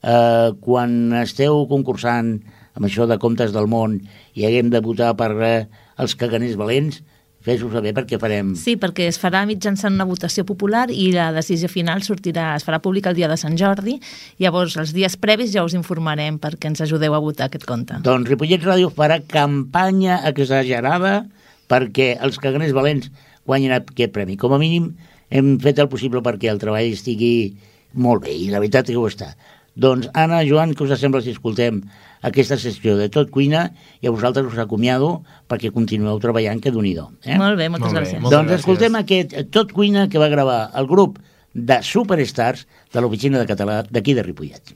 eh, 0.05 0.53
quan 0.61 1.15
esteu 1.23 1.65
concursant 1.71 2.37
amb 2.75 2.87
això 2.87 3.07
de 3.09 3.17
Comptes 3.21 3.53
del 3.55 3.67
Món 3.71 3.99
i 4.35 4.45
haguem 4.45 4.69
de 4.69 4.81
votar 4.83 5.15
per 5.17 5.31
eh, 5.41 5.59
els 6.01 6.15
caganers 6.19 6.57
valents, 6.59 7.01
fes-ho 7.45 7.69
saber 7.69 7.93
perquè 7.93 8.17
farem... 8.19 8.53
Sí, 8.57 8.73
perquè 8.81 9.05
es 9.11 9.19
farà 9.21 9.43
mitjançant 9.45 9.93
una 9.93 10.07
votació 10.09 10.45
popular 10.49 10.87
i 10.89 11.11
la 11.13 11.29
decisió 11.35 11.69
final 11.71 12.01
sortirà, 12.05 12.53
es 12.57 12.65
farà 12.65 12.81
pública 12.81 13.11
el 13.11 13.19
dia 13.19 13.29
de 13.29 13.37
Sant 13.37 13.57
Jordi. 13.59 13.99
Llavors, 14.41 14.77
els 14.81 14.95
dies 14.97 15.17
previs 15.21 15.53
ja 15.53 15.63
us 15.65 15.77
informarem 15.77 16.39
perquè 16.41 16.71
ens 16.71 16.81
ajudeu 16.85 17.13
a 17.13 17.21
votar 17.21 17.49
aquest 17.49 17.67
compte. 17.69 18.01
Doncs 18.05 18.31
Ripollet 18.31 18.65
Ràdio 18.65 18.89
farà 18.93 19.21
campanya 19.29 20.23
exagerada 20.29 21.19
perquè 21.69 22.15
els 22.25 22.41
caganers 22.41 22.73
valents 22.75 23.13
guanyin 23.45 23.77
aquest 23.77 24.13
premi. 24.13 24.39
Com 24.41 24.57
a 24.57 24.61
mínim 24.61 24.95
hem 25.29 25.55
fet 25.61 25.79
el 25.81 25.89
possible 25.89 26.25
perquè 26.25 26.49
el 26.49 26.61
treball 26.61 26.89
estigui 26.97 27.53
molt 27.93 28.25
bé 28.25 28.33
i 28.33 28.49
la 28.51 28.59
veritat 28.59 28.89
que 28.89 28.97
ho 28.97 29.05
està. 29.07 29.35
Doncs 29.75 30.07
Anna, 30.15 30.39
Joan, 30.47 30.71
què 30.71 30.85
us 30.85 30.93
sembla 31.01 31.19
si 31.19 31.33
escoltem 31.35 31.81
aquesta 32.23 32.55
sessió 32.55 32.93
de 32.95 33.09
Tot 33.11 33.27
Cuina 33.27 33.65
i 33.99 34.07
a 34.07 34.13
vosaltres 34.13 34.47
us 34.47 34.59
acomiado 34.63 35.25
perquè 35.51 35.67
continueu 35.75 36.15
treballant, 36.23 36.61
que 36.63 36.71
d'un 36.71 36.85
eh? 36.87 37.35
Molt 37.35 37.59
bé, 37.59 37.67
moltes 37.67 37.91
Molt 37.91 37.93
bé, 37.93 37.99
gràcies. 37.99 38.21
Doncs 38.21 38.23
moltes 38.23 38.39
gràcies. 38.39 38.59
escoltem 38.63 38.95
aquest 38.95 39.35
Tot 39.51 39.73
Cuina 39.75 40.07
que 40.07 40.17
va 40.17 40.29
gravar 40.31 40.71
el 40.79 40.87
grup 40.87 41.19
de 41.51 41.81
superstars 41.83 42.67
de 42.93 43.01
l'Oficina 43.01 43.39
de 43.39 43.45
Català 43.51 43.83
d'aquí 43.89 44.13
de 44.15 44.23
Ripollet. 44.23 44.75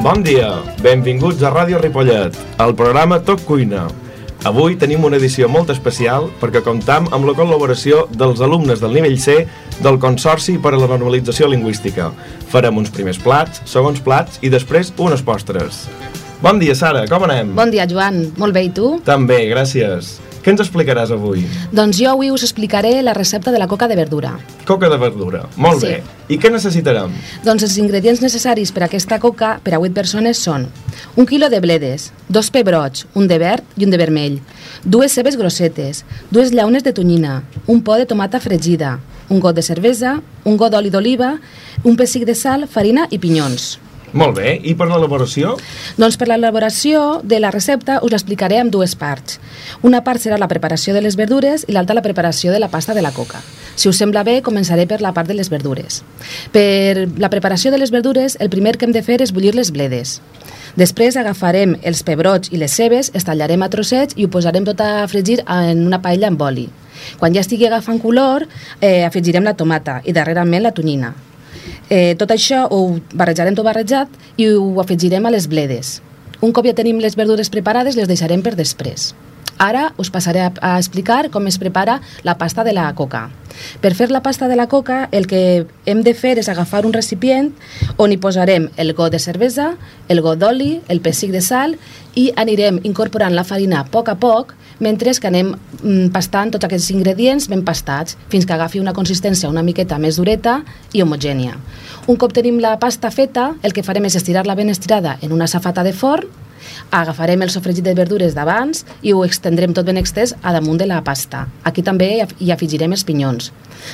Bon 0.00 0.22
dia, 0.22 0.62
benvinguts 0.80 1.42
a 1.42 1.50
Ràdio 1.50 1.82
Ripollet, 1.82 2.38
al 2.58 2.76
programa 2.78 3.18
Tot 3.20 3.42
Cuina. 3.44 3.88
Avui 4.48 4.72
tenim 4.80 5.02
una 5.04 5.18
edició 5.20 5.50
molt 5.52 5.68
especial 5.68 6.30
perquè 6.40 6.62
comptam 6.64 7.10
amb 7.12 7.26
la 7.28 7.34
col·laboració 7.36 8.06
dels 8.08 8.40
alumnes 8.40 8.80
del 8.80 8.94
nivell 8.96 9.18
C 9.20 9.34
del 9.84 9.98
Consorci 10.00 10.54
per 10.56 10.72
a 10.72 10.78
la 10.80 10.88
Normalització 10.88 11.50
Lingüística. 11.52 12.08
Farem 12.48 12.80
uns 12.80 12.88
primers 12.94 13.20
plats, 13.20 13.60
segons 13.68 14.00
plats 14.00 14.40
i 14.40 14.48
després 14.48 14.94
unes 14.96 15.20
postres. 15.20 15.84
Bon 16.40 16.56
dia, 16.56 16.72
Sara, 16.72 17.04
com 17.10 17.28
anem? 17.28 17.52
Bon 17.52 17.68
dia, 17.68 17.84
Joan. 17.84 18.30
Molt 18.40 18.56
bé, 18.56 18.64
i 18.70 18.72
tu? 18.72 18.94
També, 19.04 19.42
gràcies. 19.52 20.14
Què 20.40 20.54
ens 20.54 20.60
explicaràs 20.64 21.10
avui? 21.12 21.42
Doncs 21.72 21.98
jo 22.00 22.08
avui 22.14 22.30
us 22.32 22.42
explicaré 22.46 23.02
la 23.02 23.12
recepta 23.12 23.52
de 23.52 23.58
la 23.60 23.66
coca 23.68 23.88
de 23.88 23.96
verdura. 23.96 24.38
Coca 24.64 24.88
de 24.88 24.96
verdura. 24.96 25.42
Molt 25.56 25.80
Sí. 25.80 25.86
bé. 25.86 26.02
I 26.28 26.38
què 26.38 26.50
necessitarem? 26.50 27.10
Doncs 27.44 27.62
els 27.62 27.76
ingredients 27.76 28.22
necessaris 28.22 28.72
per 28.72 28.82
a 28.82 28.86
aquesta 28.86 29.18
coca 29.18 29.60
per 29.62 29.74
a 29.74 29.78
8 29.80 29.92
persones 29.92 30.38
són 30.38 30.68
un 31.16 31.26
quilo 31.26 31.50
de 31.50 31.60
bledes, 31.60 32.12
dos 32.28 32.50
pebrots, 32.50 33.06
un 33.14 33.26
de 33.28 33.38
verd 33.38 33.64
i 33.76 33.84
un 33.84 33.90
de 33.90 33.98
vermell, 33.98 34.40
dues 34.84 35.12
cebes 35.12 35.36
grossetes, 35.36 36.04
dues 36.30 36.52
llaunes 36.52 36.82
de 36.84 36.92
tonyina, 36.92 37.42
un 37.66 37.82
pot 37.82 37.98
de 37.98 38.06
tomata 38.06 38.40
fregida, 38.40 39.00
un 39.28 39.40
got 39.40 39.54
de 39.54 39.62
cervesa, 39.62 40.22
un 40.44 40.56
got 40.56 40.72
d'oli 40.72 40.90
d'oliva, 40.90 41.38
un 41.84 41.96
pessic 41.96 42.24
de 42.24 42.34
sal, 42.34 42.66
farina 42.66 43.06
i 43.10 43.18
pinyons. 43.18 43.78
Molt 44.12 44.36
bé. 44.38 44.56
I 44.66 44.74
per 44.74 44.88
l'elaboració? 44.90 45.54
Doncs 46.00 46.16
per 46.18 46.26
l'elaboració 46.30 47.20
de 47.22 47.38
la 47.38 47.52
recepta 47.54 48.00
us 48.02 48.10
l'explicaré 48.10 48.58
en 48.58 48.70
dues 48.70 48.96
parts. 48.98 49.38
Una 49.86 50.02
part 50.04 50.22
serà 50.22 50.38
la 50.38 50.48
preparació 50.50 50.94
de 50.94 51.02
les 51.04 51.16
verdures 51.16 51.64
i 51.68 51.76
l'altra 51.76 51.94
la 51.94 52.02
preparació 52.02 52.52
de 52.52 52.58
la 52.58 52.70
pasta 52.72 52.94
de 52.94 53.02
la 53.06 53.12
coca. 53.14 53.42
Si 53.76 53.88
us 53.88 54.00
sembla 54.02 54.24
bé, 54.26 54.40
començaré 54.42 54.86
per 54.90 55.00
la 55.00 55.14
part 55.14 55.28
de 55.30 55.36
les 55.38 55.48
verdures. 55.48 56.02
Per 56.52 57.06
la 57.18 57.30
preparació 57.30 57.70
de 57.70 57.78
les 57.78 57.94
verdures, 57.94 58.36
el 58.40 58.50
primer 58.50 58.76
que 58.76 58.88
hem 58.88 58.92
de 58.92 59.04
fer 59.06 59.20
és 59.22 59.32
bullir 59.32 59.54
les 59.54 59.70
bledes. 59.70 60.18
Després 60.78 61.16
agafarem 61.16 61.76
els 61.82 62.02
pebrots 62.06 62.50
i 62.52 62.58
les 62.58 62.74
cebes, 62.74 63.10
els 63.14 63.26
tallarem 63.26 63.62
a 63.62 63.70
trossets 63.70 64.14
i 64.16 64.26
ho 64.26 64.30
posarem 64.30 64.66
tot 64.66 64.80
a 64.82 65.06
fregir 65.10 65.40
en 65.46 65.86
una 65.86 66.02
paella 66.02 66.28
amb 66.30 66.42
oli. 66.42 66.68
Quan 67.18 67.34
ja 67.34 67.42
estigui 67.42 67.66
agafant 67.66 67.98
color, 68.02 68.46
eh, 68.80 69.04
afegirem 69.06 69.44
la 69.44 69.56
tomata 69.56 70.00
i 70.04 70.12
darrerament 70.12 70.62
la 70.62 70.72
tonyina. 70.72 71.14
Eh, 71.88 72.14
tot 72.20 72.30
això 72.30 72.66
ho 72.70 73.00
barrejarem 73.12 73.56
tot 73.56 73.66
barrejat 73.66 74.08
i 74.36 74.50
ho 74.52 74.80
afegirem 74.82 75.26
a 75.26 75.34
les 75.34 75.48
bledes. 75.50 75.98
Un 76.40 76.54
cop 76.56 76.64
ja 76.64 76.76
tenim 76.76 77.00
les 77.02 77.16
verdures 77.18 77.50
preparades, 77.52 77.98
les 77.98 78.08
deixarem 78.08 78.42
per 78.42 78.54
després. 78.56 79.10
Ara 79.60 79.90
us 80.00 80.08
passaré 80.08 80.40
a, 80.40 80.76
explicar 80.78 81.28
com 81.28 81.44
es 81.46 81.58
prepara 81.60 81.98
la 82.24 82.38
pasta 82.40 82.64
de 82.64 82.72
la 82.72 82.86
coca. 82.96 83.28
Per 83.84 83.92
fer 83.92 84.08
la 84.08 84.22
pasta 84.24 84.48
de 84.48 84.56
la 84.56 84.70
coca, 84.72 85.10
el 85.12 85.26
que 85.28 85.66
hem 85.84 86.00
de 86.00 86.14
fer 86.16 86.38
és 86.40 86.48
agafar 86.48 86.86
un 86.88 86.94
recipient 86.96 87.50
on 88.00 88.14
hi 88.14 88.16
posarem 88.16 88.70
el 88.80 88.94
got 88.96 89.12
de 89.12 89.20
cervesa, 89.20 89.74
el 90.08 90.24
got 90.24 90.40
d'oli, 90.40 90.80
el 90.88 91.04
pessic 91.04 91.36
de 91.36 91.44
sal 91.44 91.76
i 92.16 92.30
anirem 92.40 92.80
incorporant 92.88 93.36
la 93.36 93.44
farina 93.44 93.82
a 93.82 93.84
poc 93.84 94.08
a 94.08 94.16
poc 94.16 94.56
mentre 94.80 95.12
que 95.12 95.28
anem 95.28 95.52
mm, 95.52 96.08
pastant 96.14 96.54
tots 96.56 96.64
aquests 96.64 96.88
ingredients 96.96 97.50
ben 97.52 97.60
pastats 97.60 98.16
fins 98.32 98.48
que 98.48 98.56
agafi 98.56 98.80
una 98.80 98.96
consistència 98.96 99.50
una 99.52 99.62
miqueta 99.62 99.98
més 100.00 100.16
dureta 100.16 100.62
i 100.96 101.04
homogènia. 101.04 101.58
Un 102.08 102.16
cop 102.16 102.32
tenim 102.32 102.64
la 102.64 102.78
pasta 102.80 103.10
feta, 103.12 103.50
el 103.62 103.76
que 103.76 103.84
farem 103.84 104.08
és 104.08 104.16
estirar-la 104.16 104.56
ben 104.56 104.72
estirada 104.72 105.18
en 105.20 105.36
una 105.36 105.46
safata 105.52 105.84
de 105.84 105.92
forn 105.92 106.48
agafarem 106.90 107.42
el 107.42 107.50
sofregit 107.50 107.84
de 107.84 107.94
verdures 107.94 108.34
d'abans 108.34 108.84
i 109.02 109.12
ho 109.12 109.24
extendrem 109.24 109.72
tot 109.74 109.86
ben 109.86 109.96
extès 110.00 110.34
a 110.42 110.52
damunt 110.52 110.78
de 110.80 110.86
la 110.86 111.02
pasta. 111.04 111.46
Aquí 111.64 111.82
també 111.82 112.16
hi 112.16 112.20
af- 112.26 112.34
hi 112.40 112.50
afegirem 112.52 112.92
els 112.92 113.04
pinyons. 113.04 113.52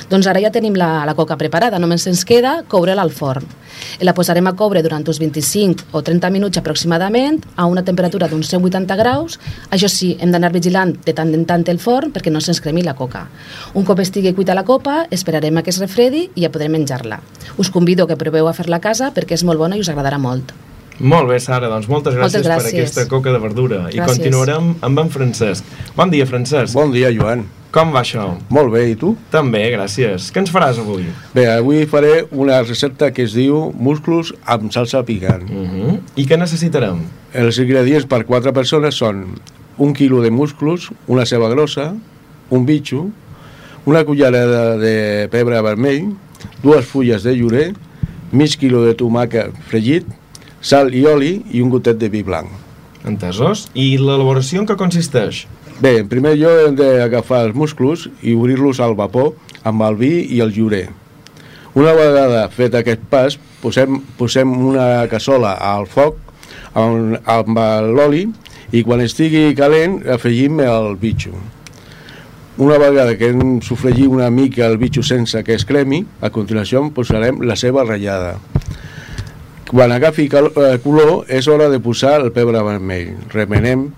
Doncs 0.09 0.27
ara 0.27 0.41
ja 0.43 0.49
tenim 0.51 0.75
la, 0.75 1.05
la 1.07 1.13
coca 1.15 1.37
preparada, 1.39 1.79
només 1.79 2.03
ens 2.07 2.25
queda 2.27 2.63
coure-la 2.67 3.01
al 3.05 3.11
forn. 3.15 3.45
La 4.03 4.13
posarem 4.13 4.47
a 4.49 4.53
coure 4.57 4.81
durant 4.83 5.05
uns 5.07 5.19
25 5.21 5.85
o 5.95 6.01
30 6.03 6.29
minuts 6.33 6.57
aproximadament 6.59 7.39
a 7.55 7.67
una 7.71 7.85
temperatura 7.87 8.27
d'uns 8.27 8.49
180 8.51 8.97
graus. 8.99 9.39
Això 9.71 9.87
sí, 9.87 10.17
hem 10.19 10.31
d'anar 10.35 10.51
vigilant 10.51 10.91
de 11.05 11.13
tant 11.15 11.31
en 11.33 11.45
tant 11.47 11.63
el 11.71 11.79
forn 11.79 12.11
perquè 12.11 12.33
no 12.33 12.41
se'ns 12.43 12.59
cremi 12.59 12.83
la 12.83 12.95
coca. 12.99 13.27
Un 13.75 13.85
cop 13.87 13.99
estigui 14.03 14.33
cuita 14.35 14.55
la 14.57 14.65
copa, 14.67 15.05
esperarem 15.09 15.55
a 15.57 15.63
que 15.63 15.69
es 15.71 15.79
refredi 15.79 16.27
i 16.35 16.43
ja 16.43 16.51
podrem 16.51 16.71
menjar-la. 16.75 17.21
Us 17.57 17.71
convido 17.71 18.07
que 18.07 18.17
proveu 18.19 18.47
a 18.49 18.53
fer-la 18.57 18.81
a 18.81 18.83
casa 18.83 19.13
perquè 19.15 19.39
és 19.39 19.43
molt 19.47 19.59
bona 19.61 19.77
i 19.77 19.79
us 19.85 19.89
agradarà 19.93 20.19
molt. 20.19 20.51
Molt 20.99 21.29
bé, 21.29 21.39
Sara, 21.39 21.67
doncs 21.69 21.87
moltes 21.87 22.15
gràcies, 22.15 22.41
Moltes 22.41 22.47
per 22.47 22.55
gràcies. 22.57 22.73
aquesta 22.79 23.07
coca 23.07 23.31
de 23.31 23.37
verdura. 23.39 23.83
I 23.91 23.97
Gràcies. 23.99 24.17
continuarem 24.17 24.75
amb 24.81 24.99
en 24.99 25.09
Francesc. 25.09 25.63
Bon 25.95 26.09
dia, 26.09 26.25
Francesc. 26.25 26.73
Bon 26.73 26.91
dia, 26.91 27.11
Joan. 27.13 27.45
Com 27.71 27.91
va 27.91 28.01
això? 28.01 28.37
Molt 28.49 28.71
bé, 28.71 28.89
i 28.89 28.95
tu? 28.95 29.15
També, 29.29 29.59
gràcies. 29.75 30.31
Què 30.33 30.39
ens 30.39 30.49
faràs 30.49 30.79
avui? 30.79 31.05
Bé, 31.35 31.45
avui 31.51 31.85
faré 31.85 32.25
una 32.31 32.61
recepta 32.63 33.11
que 33.11 33.23
es 33.27 33.33
diu 33.33 33.71
musclos 33.77 34.33
amb 34.45 34.71
salsa 34.71 35.03
picant. 35.03 35.43
Uh 35.43 35.67
-huh. 35.67 35.99
I 36.15 36.25
què 36.25 36.37
necessitarem? 36.39 37.01
Els 37.33 37.57
ingredients 37.59 38.05
per 38.07 38.25
quatre 38.25 38.51
persones 38.53 38.95
són 38.95 39.35
un 39.77 39.93
quilo 39.93 40.21
de 40.21 40.31
musclos, 40.31 40.89
una 41.07 41.25
ceba 41.25 41.49
grossa, 41.49 41.93
un 42.49 42.65
bitxo, 42.65 43.09
una 43.85 44.03
cullerada 44.03 44.77
de 44.77 45.27
pebre 45.29 45.61
vermell, 45.61 46.15
dues 46.63 46.85
fulles 46.85 47.23
de 47.23 47.35
llorer, 47.35 47.73
mig 48.31 48.57
quilo 48.57 48.83
de 48.83 48.95
tomàquet 48.95 49.51
fregit, 49.67 50.05
sal 50.61 50.93
i 50.95 51.05
oli 51.05 51.33
i 51.53 51.61
un 51.61 51.69
gotet 51.73 51.99
de 52.01 52.09
vi 52.09 52.23
blanc. 52.23 52.49
Entesos? 53.07 53.67
I 53.77 53.95
l'elaboració 54.01 54.61
en 54.61 54.67
què 54.69 54.77
consisteix? 54.79 55.45
Bé, 55.79 55.99
en 56.01 56.07
primer 56.09 56.33
lloc 56.39 56.63
hem 56.65 56.77
d'agafar 56.79 57.43
els 57.45 57.55
musclos 57.55 58.07
i 58.25 58.33
obrir-los 58.33 58.79
al 58.81 58.95
vapor 58.97 59.35
amb 59.67 59.83
el 59.85 59.99
vi 59.99 60.13
i 60.33 60.41
el 60.41 60.55
llorer. 60.55 60.87
Una 61.77 61.93
vegada 61.93 62.47
fet 62.49 62.73
aquest 62.73 63.03
pas, 63.11 63.35
posem, 63.61 63.99
posem 64.17 64.53
una 64.71 65.05
cassola 65.11 65.53
al 65.61 65.85
foc 65.85 66.17
amb, 66.73 67.19
amb 67.29 67.59
l'oli 67.93 68.23
i 68.73 68.81
quan 68.83 69.03
estigui 69.03 69.53
calent 69.55 70.01
afegim 70.09 70.57
el 70.65 70.95
bitxo. 70.97 71.35
Una 72.57 72.79
vegada 72.81 73.13
que 73.19 73.29
hem 73.29 73.59
sofregit 73.61 74.09
una 74.09 74.31
mica 74.33 74.65
el 74.65 74.79
bitxo 74.81 75.03
sense 75.05 75.43
que 75.45 75.53
es 75.53 75.65
cremi, 75.69 76.01
a 76.25 76.31
continuació 76.33 76.81
posarem 76.89 77.43
la 77.45 77.55
ceba 77.55 77.85
ratllada. 77.85 78.39
Quan 79.67 79.91
agafi 79.91 80.29
eh, 80.31 80.77
color 80.79 81.25
és 81.27 81.47
hora 81.51 81.67
de 81.67 81.81
posar 81.83 82.21
el 82.21 82.31
pebre 82.31 82.61
vermell. 82.63 83.17
Remenem 83.33 83.89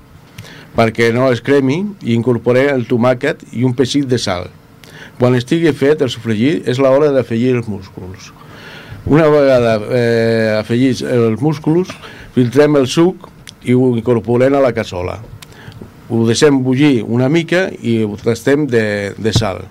perquè 0.73 1.11
no 1.13 1.27
es 1.29 1.43
cremi 1.45 1.83
i 2.01 2.15
incorporem 2.15 2.71
el 2.73 2.87
tomàquet 2.89 3.43
i 3.53 3.65
un 3.67 3.75
pessic 3.77 4.07
de 4.09 4.17
sal. 4.17 4.49
Quan 5.19 5.37
estigui 5.37 5.69
fet 5.77 6.01
el 6.01 6.09
sofregit 6.09 6.65
és 6.69 6.81
l'hora 6.81 7.11
d'afegir 7.13 7.53
els 7.59 7.69
músculs. 7.69 8.31
Una 9.05 9.29
vegada 9.29 9.77
eh, 9.93 10.57
afegits 10.57 11.03
els 11.05 11.41
músculs, 11.41 11.93
filtrem 12.33 12.79
el 12.79 12.89
suc 12.89 13.29
i 13.61 13.77
ho 13.77 13.93
incorporem 13.93 14.57
a 14.57 14.65
la 14.65 14.73
cassola. 14.73 15.19
Ho 16.09 16.25
deixem 16.25 16.63
bullir 16.65 17.03
una 17.05 17.29
mica 17.29 17.67
i 17.69 17.99
ho 18.03 18.17
tastem 18.17 18.65
de, 18.65 19.13
de 19.17 19.33
sal. 19.37 19.67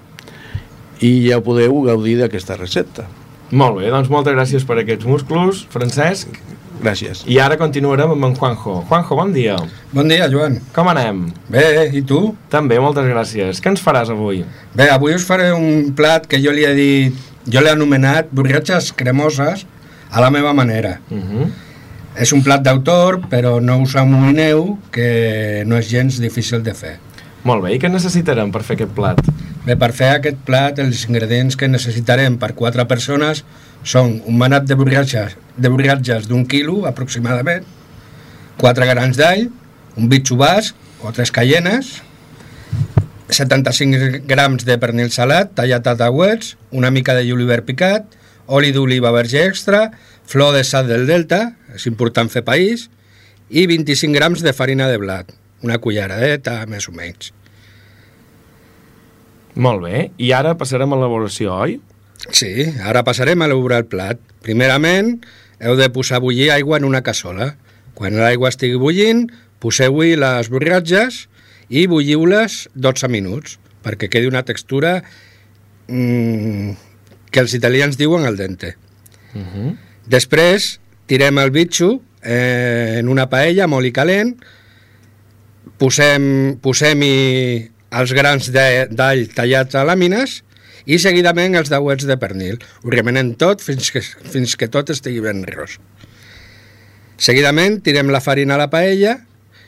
I 1.02 1.16
ja 1.26 1.42
podeu 1.42 1.82
gaudir 1.90 2.20
d'aquesta 2.22 2.58
recepta. 2.58 3.08
Molt 3.50 3.78
bé, 3.78 3.88
doncs 3.88 4.10
moltes 4.12 4.34
gràcies 4.36 4.64
per 4.68 4.76
aquests 4.82 5.08
musclos, 5.08 5.64
Francesc. 5.72 6.36
Gràcies. 6.78 7.24
I 7.26 7.38
ara 7.42 7.56
continuarem 7.58 8.12
amb 8.14 8.26
en 8.28 8.34
Juanjo. 8.36 8.82
Juanjo, 8.86 9.16
bon 9.18 9.32
dia. 9.34 9.56
Bon 9.90 10.06
dia, 10.06 10.28
Joan. 10.30 10.60
Com 10.74 10.90
anem? 10.92 11.24
Bé, 11.50 11.88
i 11.96 12.04
tu? 12.06 12.20
També, 12.52 12.78
moltes 12.78 13.08
gràcies. 13.08 13.62
Què 13.64 13.72
ens 13.72 13.82
faràs 13.82 14.12
avui? 14.14 14.44
Bé, 14.76 14.86
avui 14.92 15.16
us 15.16 15.26
faré 15.26 15.48
un 15.56 15.90
plat 15.98 16.28
que 16.28 16.38
jo 16.44 16.52
li 16.54 16.68
he 16.68 16.74
dit, 16.76 17.24
jo 17.50 17.64
l'he 17.64 17.72
anomenat 17.72 18.30
borratxes 18.30 18.92
cremoses 18.94 19.64
a 20.12 20.22
la 20.22 20.30
meva 20.30 20.52
manera. 20.52 21.00
Uh 21.10 21.18
-huh. 21.18 21.48
És 22.14 22.32
un 22.32 22.42
plat 22.42 22.62
d'autor, 22.62 23.20
però 23.30 23.60
no 23.62 23.80
us 23.82 23.96
amoïneu, 23.96 24.78
que 24.90 25.64
no 25.66 25.76
és 25.78 25.88
gens 25.88 26.20
difícil 26.20 26.62
de 26.62 26.74
fer. 26.74 26.98
Molt 27.44 27.62
bé, 27.64 27.74
i 27.74 27.78
què 27.78 27.90
necessitarem 27.90 28.50
per 28.52 28.62
fer 28.62 28.74
aquest 28.74 28.94
plat? 28.94 29.20
Bé, 29.68 29.74
per 29.76 29.90
fer 29.92 30.06
aquest 30.14 30.38
plat, 30.48 30.78
els 30.80 31.02
ingredients 31.10 31.56
que 31.60 31.66
necessitarem 31.68 32.38
per 32.40 32.54
quatre 32.56 32.86
persones 32.88 33.42
són 33.84 34.14
un 34.24 34.38
manat 34.40 34.64
de 34.64 34.78
borratxes 34.80 35.34
de 35.60 35.68
borratxes 35.68 36.24
d'un 36.30 36.46
quilo, 36.48 36.86
aproximadament, 36.88 37.66
quatre 38.56 38.88
grans 38.88 39.20
d'all, 39.20 39.50
un 40.00 40.08
bitxo 40.08 40.38
basc 40.40 41.04
o 41.04 41.12
tres 41.12 41.34
caienes, 41.34 41.98
75 43.28 44.22
grams 44.30 44.64
de 44.64 44.78
pernil 44.80 45.12
salat 45.12 45.52
tallat 45.58 45.92
a 45.92 45.98
tauets, 46.00 46.54
una 46.72 46.88
mica 46.88 47.12
de 47.12 47.28
julivert 47.28 47.68
picat, 47.68 48.16
oli 48.48 48.72
d'oliva 48.72 49.12
verge 49.12 49.44
extra, 49.44 49.90
flor 50.24 50.56
de 50.56 50.64
sal 50.64 50.88
del 50.88 51.04
delta, 51.10 51.42
és 51.76 51.84
important 51.92 52.32
fer 52.32 52.46
país, 52.46 52.88
i 53.52 53.68
25 53.68 54.16
grams 54.16 54.40
de 54.40 54.56
farina 54.56 54.88
de 54.88 54.96
blat, 54.96 55.34
una 55.60 55.76
culleradeta, 55.76 56.62
més 56.72 56.88
o 56.88 56.96
menys. 56.96 57.34
Molt 59.54 59.82
bé, 59.82 60.10
i 60.18 60.32
ara 60.36 60.56
passarem 60.58 60.92
a 60.92 60.98
l'elaboració, 60.98 61.54
oi? 61.54 61.78
Sí, 62.34 62.68
ara 62.84 63.04
passarem 63.06 63.42
a 63.42 63.48
elaborar 63.48 63.82
el 63.82 63.88
plat. 63.90 64.20
Primerament, 64.44 65.16
heu 65.62 65.76
de 65.78 65.88
posar 65.94 66.18
a 66.18 66.24
bullir 66.24 66.50
aigua 66.54 66.78
en 66.78 66.86
una 66.88 67.02
cassola. 67.06 67.54
Quan 67.98 68.18
l'aigua 68.18 68.50
estigui 68.52 68.78
bullint, 68.78 69.26
poseu-hi 69.62 70.16
les 70.18 70.50
borratges 70.52 71.24
i 71.68 71.86
bulliu-les 71.90 72.60
12 72.74 73.10
minuts, 73.12 73.58
perquè 73.82 74.10
quedi 74.10 74.30
una 74.30 74.44
textura 74.46 74.98
mm, 75.88 76.70
que 77.30 77.42
els 77.42 77.54
italians 77.58 77.98
diuen 77.98 78.26
al 78.26 78.36
dente. 78.36 78.76
Uh 79.34 79.40
-huh. 79.40 79.76
Després, 80.06 80.80
tirem 81.06 81.38
el 81.38 81.50
bitxo 81.50 82.00
eh, 82.22 82.96
en 82.98 83.08
una 83.08 83.28
paella 83.28 83.64
amb 83.64 83.74
oli 83.74 83.92
calent, 83.92 84.36
posem, 85.78 86.58
posem-hi 86.60 87.70
els 87.90 88.12
grans 88.12 88.50
d'all 88.52 89.24
tallats 89.34 89.78
a 89.78 89.84
làmines 89.88 90.42
i 90.88 90.98
seguidament 91.00 91.56
els 91.58 91.70
dauets 91.72 92.06
de 92.08 92.16
pernil. 92.20 92.58
Ho 92.84 92.92
remenem 92.92 93.34
tot 93.40 93.62
fins 93.64 93.90
que, 93.92 94.02
fins 94.02 94.56
que 94.56 94.68
tot 94.72 94.90
estigui 94.92 95.20
ben 95.24 95.44
ros. 95.48 95.78
Seguidament 97.18 97.80
tirem 97.84 98.12
la 98.14 98.22
farina 98.22 98.54
a 98.56 98.62
la 98.62 98.70
paella 98.70 99.18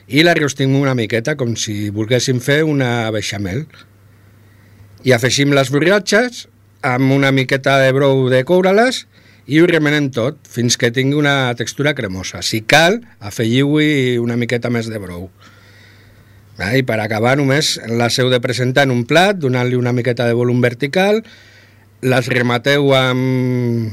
i 0.07 0.23
la 0.23 0.35
rostim 0.37 0.73
una 0.79 0.95
miqueta 0.97 1.35
com 1.39 1.55
si 1.59 1.89
volguéssim 1.93 2.39
fer 2.43 2.61
una 2.67 3.11
beixamel. 3.11 3.65
I 5.03 5.13
afegim 5.15 5.53
les 5.55 5.71
borratxes 5.73 6.45
amb 6.85 7.13
una 7.13 7.31
miqueta 7.31 7.77
de 7.81 7.91
brou 7.93 8.27
de 8.31 8.43
coure-les 8.47 9.05
i 9.51 9.59
ho 9.59 9.67
remenem 9.69 10.09
tot 10.13 10.37
fins 10.47 10.77
que 10.77 10.91
tingui 10.93 11.17
una 11.17 11.53
textura 11.57 11.93
cremosa. 11.97 12.41
Si 12.45 12.61
cal, 12.61 13.01
afegiu-hi 13.19 14.17
una 14.21 14.37
miqueta 14.39 14.69
més 14.73 14.89
de 14.89 15.01
brou. 15.01 15.27
Ah, 16.61 16.75
I 16.77 16.83
per 16.85 16.99
acabar 17.01 17.33
només 17.39 17.73
les 17.89 18.19
heu 18.21 18.29
de 18.29 18.39
presentar 18.43 18.85
en 18.85 18.93
un 18.93 19.01
plat, 19.09 19.37
donant-li 19.37 19.79
una 19.79 19.93
miqueta 19.97 20.27
de 20.29 20.37
volum 20.37 20.61
vertical, 20.61 21.23
les 22.05 22.29
remateu 22.29 22.91
amb, 22.93 23.89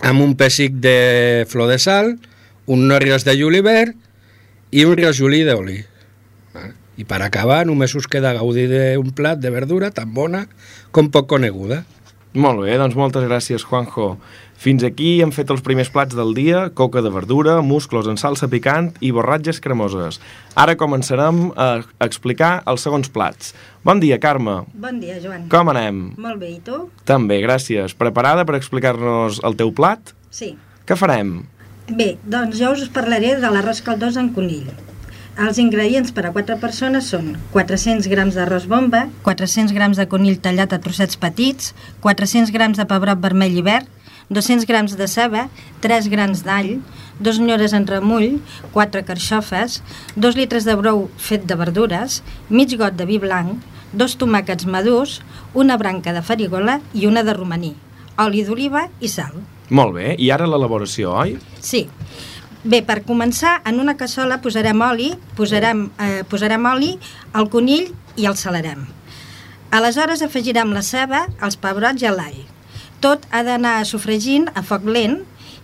amb 0.00 0.24
un 0.24 0.34
pessic 0.40 0.80
de 0.80 1.44
flor 1.52 1.68
de 1.68 1.76
sal, 1.82 2.14
un 2.70 2.86
norriós 2.88 3.26
de 3.28 3.36
julivert 3.36 3.96
i 4.72 4.86
un 4.88 4.96
rajolí 4.96 5.42
d'oli. 5.44 5.80
Ah, 6.56 6.70
I 6.96 7.04
per 7.04 7.20
acabar 7.26 7.64
només 7.68 7.92
us 7.98 8.08
queda 8.08 8.32
gaudir 8.36 8.68
d'un 8.72 9.12
plat 9.16 9.40
de 9.40 9.52
verdura 9.52 9.92
tan 9.92 10.14
bona 10.16 10.46
com 10.96 11.12
poc 11.12 11.28
coneguda. 11.28 11.84
Molt 12.30 12.62
bé, 12.62 12.76
doncs 12.78 12.94
moltes 12.94 13.24
gràcies, 13.26 13.64
Juanjo. 13.66 14.14
Fins 14.60 14.82
aquí 14.84 15.22
hem 15.24 15.30
fet 15.32 15.48
els 15.54 15.62
primers 15.64 15.88
plats 15.88 16.12
del 16.12 16.34
dia, 16.36 16.66
coca 16.76 17.00
de 17.00 17.08
verdura, 17.08 17.54
musclos 17.64 18.04
en 18.12 18.18
salsa 18.20 18.44
picant 18.52 18.90
i 19.00 19.08
borratges 19.16 19.56
cremoses. 19.64 20.18
Ara 20.52 20.74
començarem 20.76 21.46
a 21.56 21.68
explicar 22.04 22.50
els 22.68 22.84
segons 22.84 23.08
plats. 23.08 23.54
Bon 23.88 24.02
dia, 24.02 24.18
Carme. 24.20 24.58
Bon 24.76 24.98
dia, 25.00 25.16
Joan. 25.22 25.46
Com 25.48 25.70
anem? 25.72 26.02
Molt 26.20 26.42
bé, 26.42 26.50
i 26.58 26.60
tu? 26.60 26.82
També, 27.08 27.38
gràcies. 27.40 27.94
Preparada 27.96 28.44
per 28.44 28.58
explicar-nos 28.58 29.38
el 29.48 29.56
teu 29.56 29.72
plat? 29.72 30.12
Sí. 30.28 30.50
Què 30.84 30.98
farem? 31.00 31.38
Bé, 31.88 32.10
doncs 32.28 32.60
jo 32.60 32.74
us 32.76 32.90
parlaré 32.92 33.38
de 33.40 33.48
l'arròs 33.54 33.80
caldós 33.86 34.18
en 34.20 34.28
conill. 34.34 34.68
Els 35.40 35.56
ingredients 35.62 36.12
per 36.12 36.26
a 36.28 36.34
4 36.34 36.58
persones 36.60 37.08
són 37.08 37.30
400 37.54 38.10
grams 38.12 38.36
d'arròs 38.36 38.68
bomba, 38.68 39.06
400 39.24 39.72
grams 39.72 39.96
de 39.96 40.04
conill 40.10 40.36
tallat 40.44 40.76
a 40.76 40.80
trossets 40.84 41.16
petits, 41.16 41.72
400 42.04 42.52
grams 42.52 42.76
de 42.76 42.84
pebrot 42.90 43.24
vermell 43.24 43.56
i 43.56 43.64
verd, 43.64 43.88
200 44.30 44.66
grams 44.66 44.96
de 44.96 45.08
ceba, 45.10 45.48
3 45.82 46.06
grans 46.08 46.44
d'all, 46.46 46.78
2 47.18 47.40
nyores 47.42 47.74
en 47.74 47.86
remull, 47.86 48.38
4 48.72 49.02
carxofes, 49.04 49.80
2 50.14 50.38
litres 50.38 50.64
de 50.64 50.76
brou 50.78 51.08
fet 51.18 51.46
de 51.50 51.56
verdures, 51.58 52.20
mig 52.48 52.70
got 52.78 52.94
de 52.94 53.06
vi 53.08 53.18
blanc, 53.18 53.58
2 53.92 54.14
tomàquets 54.22 54.68
madurs, 54.70 55.18
una 55.52 55.76
branca 55.76 56.14
de 56.14 56.22
farigola 56.22 56.78
i 56.94 57.08
una 57.10 57.24
de 57.26 57.34
romaní, 57.34 57.74
oli 58.22 58.44
d'oliva 58.46 58.86
i 59.02 59.10
sal. 59.10 59.34
Molt 59.70 59.96
bé, 59.98 60.14
i 60.18 60.30
ara 60.30 60.46
l'elaboració, 60.46 61.10
oi? 61.10 61.34
Sí. 61.58 61.88
Bé, 62.62 62.82
per 62.86 63.00
començar, 63.08 63.58
en 63.66 63.80
una 63.82 63.96
cassola 63.98 64.38
posarem 64.44 64.80
oli, 64.84 65.10
posarem, 65.34 65.88
eh, 65.98 66.22
posarem 66.28 66.70
oli, 66.70 66.94
el 67.34 67.50
conill 67.50 67.90
i 68.16 68.30
el 68.30 68.36
salarem. 68.36 68.86
Aleshores 69.74 70.22
afegirem 70.22 70.70
la 70.74 70.82
ceba, 70.82 71.26
els 71.42 71.56
pebrots 71.56 72.02
i 72.02 72.10
l'all. 72.10 72.40
Tot 73.00 73.24
ha 73.32 73.40
d'anar 73.46 73.80
sofregint 73.88 74.50
a 74.52 74.62
foc 74.66 74.84
lent 74.84 75.22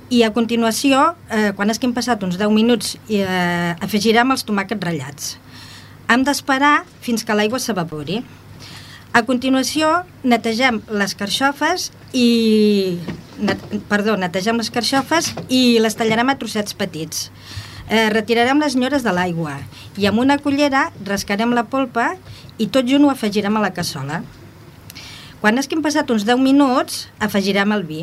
i 0.08 0.22
a 0.24 0.30
continuació, 0.32 1.14
eh, 1.28 1.50
quan 1.56 1.70
hagin 1.70 1.92
passat 1.92 2.22
uns 2.24 2.38
10 2.40 2.52
minuts, 2.54 2.96
eh, 3.10 3.74
afegirem 3.80 4.30
els 4.30 4.44
tomàquets 4.44 4.80
ratllats. 4.80 5.36
Hem 6.08 6.22
d'esperar 6.24 6.84
fins 7.00 7.24
que 7.24 7.34
l'aigua 7.34 7.58
s'evapori. 7.58 8.22
A 9.12 9.22
continuació, 9.22 10.04
netegem 10.24 10.82
les 10.88 11.14
carxofes 11.14 11.90
i... 12.12 12.98
Net, 13.36 13.60
perdó, 13.90 14.16
netegem 14.16 14.56
les 14.56 14.70
carxofes 14.70 15.34
i 15.52 15.78
les 15.78 15.94
tallarem 15.94 16.30
a 16.30 16.38
trossets 16.40 16.72
petits. 16.72 17.30
Eh, 17.88 18.08
retirarem 18.08 18.58
les 18.58 18.76
nyores 18.76 19.04
de 19.04 19.12
l'aigua 19.12 19.58
i 20.00 20.06
amb 20.08 20.18
una 20.18 20.38
cullera 20.38 20.90
rascarem 21.04 21.52
la 21.52 21.66
polpa 21.68 22.14
i 22.58 22.66
tot 22.66 22.88
junt 22.88 23.04
ho 23.04 23.12
afegirem 23.12 23.56
a 23.56 23.60
la 23.60 23.74
cassola. 23.76 24.22
Quan 25.46 25.60
hagin 25.62 25.78
passat 25.78 26.08
uns 26.10 26.24
10 26.26 26.40
minuts, 26.42 27.04
afegirem 27.22 27.70
el 27.70 27.84
vi. 27.86 28.00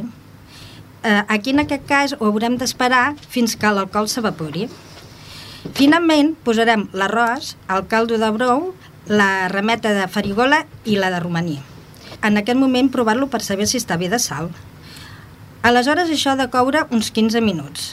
Eh, 1.03 1.23
aquí, 1.27 1.51
en 1.51 1.59
aquest 1.59 1.81
cas, 1.83 2.13
ho 2.15 2.29
haurem 2.29 2.53
d'esperar 2.55 3.17
fins 3.33 3.57
que 3.59 3.67
l'alcohol 3.67 4.07
s'evapori. 4.07 4.69
Finalment, 5.75 6.29
posarem 6.45 6.85
l'arròs, 6.95 7.57
el 7.67 7.83
caldo 7.91 8.21
de 8.21 8.29
brou, 8.37 8.69
la 9.11 9.49
remeta 9.51 9.91
de 9.91 10.07
farigola 10.07 10.61
i 10.87 10.95
la 10.95 11.11
de 11.11 11.19
romaní. 11.19 11.57
En 12.23 12.39
aquest 12.39 12.61
moment, 12.63 12.87
provar-lo 12.95 13.27
per 13.27 13.43
saber 13.43 13.67
si 13.67 13.75
està 13.83 13.99
bé 13.99 14.07
de 14.07 14.23
sal. 14.23 14.47
Aleshores, 15.67 16.15
això 16.15 16.31
ha 16.31 16.39
de 16.39 16.47
coure 16.47 16.87
uns 16.95 17.11
15 17.11 17.43
minuts. 17.43 17.91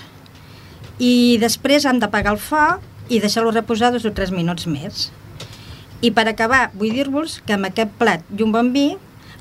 I 1.02 1.42
després 1.42 1.90
hem 1.90 1.98
d'apagar 1.98 2.38
el 2.38 2.42
foc 2.46 2.86
i 3.10 3.18
deixar-lo 3.18 3.50
reposar 3.50 3.90
dos 3.90 4.06
o 4.06 4.14
tres 4.14 4.30
minuts 4.30 4.70
més. 4.70 5.10
I 6.06 6.14
per 6.14 6.30
acabar, 6.30 6.68
vull 6.70 6.94
dir-vos 6.94 7.40
que 7.42 7.58
amb 7.58 7.74
aquest 7.74 7.98
plat 7.98 8.22
i 8.30 8.44
un 8.46 8.54
bon 8.54 8.70
vi, 8.70 8.92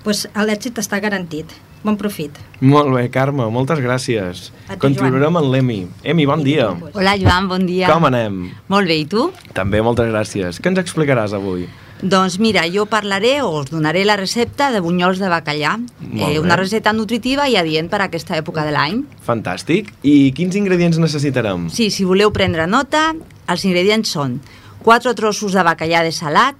doncs 0.05 0.27
l'èxit 0.35 0.79
està 0.81 0.99
garantit. 1.03 1.51
Bon 1.83 1.95
profit. 1.95 2.35
Molt 2.59 2.91
bé, 2.91 3.05
Carme, 3.07 3.45
moltes 3.55 3.79
gràcies. 3.79 4.49
A 4.67 4.75
tu, 4.75 4.81
Continuarem 4.83 5.37
amb 5.39 5.51
l'Emi. 5.53 5.85
Emi, 6.03 6.25
bon 6.27 6.43
dia. 6.43 6.73
Hola, 6.91 7.13
Joan, 7.19 7.47
bon 7.47 7.63
dia. 7.67 7.87
Com 7.87 8.07
anem? 8.09 8.49
Molt 8.67 8.89
bé, 8.89 8.97
i 8.99 9.05
tu? 9.07 9.29
També, 9.55 9.79
moltes 9.85 10.11
gràcies. 10.11 10.59
Què 10.59 10.73
ens 10.73 10.81
explicaràs 10.83 11.35
avui? 11.37 11.69
Doncs 12.01 12.37
mira, 12.39 12.63
jo 12.71 12.85
parlaré 12.87 13.41
o 13.43 13.49
us 13.59 13.71
donaré 13.71 14.05
la 14.07 14.15
recepta 14.19 14.69
de 14.71 14.79
bunyols 14.79 15.19
de 15.19 15.31
bacallà. 15.31 15.77
Bé. 15.99 16.39
una 16.39 16.55
recepta 16.55 16.93
nutritiva 16.93 17.47
i 17.47 17.57
adient 17.59 17.89
per 17.89 18.01
a 18.01 18.07
aquesta 18.07 18.37
època 18.37 18.63
de 18.63 18.71
l'any. 18.71 19.01
Fantàstic. 19.25 19.91
I 20.03 20.31
quins 20.35 20.55
ingredients 20.55 20.99
necessitarem? 20.99 21.67
Sí, 21.69 21.89
si 21.91 22.07
voleu 22.07 22.31
prendre 22.31 22.67
nota, 22.67 23.13
els 23.47 23.65
ingredients 23.67 24.15
són 24.15 24.39
4 24.83 25.13
trossos 25.15 25.55
de 25.55 25.63
bacallà 25.63 26.03
de 26.03 26.11
salat, 26.11 26.55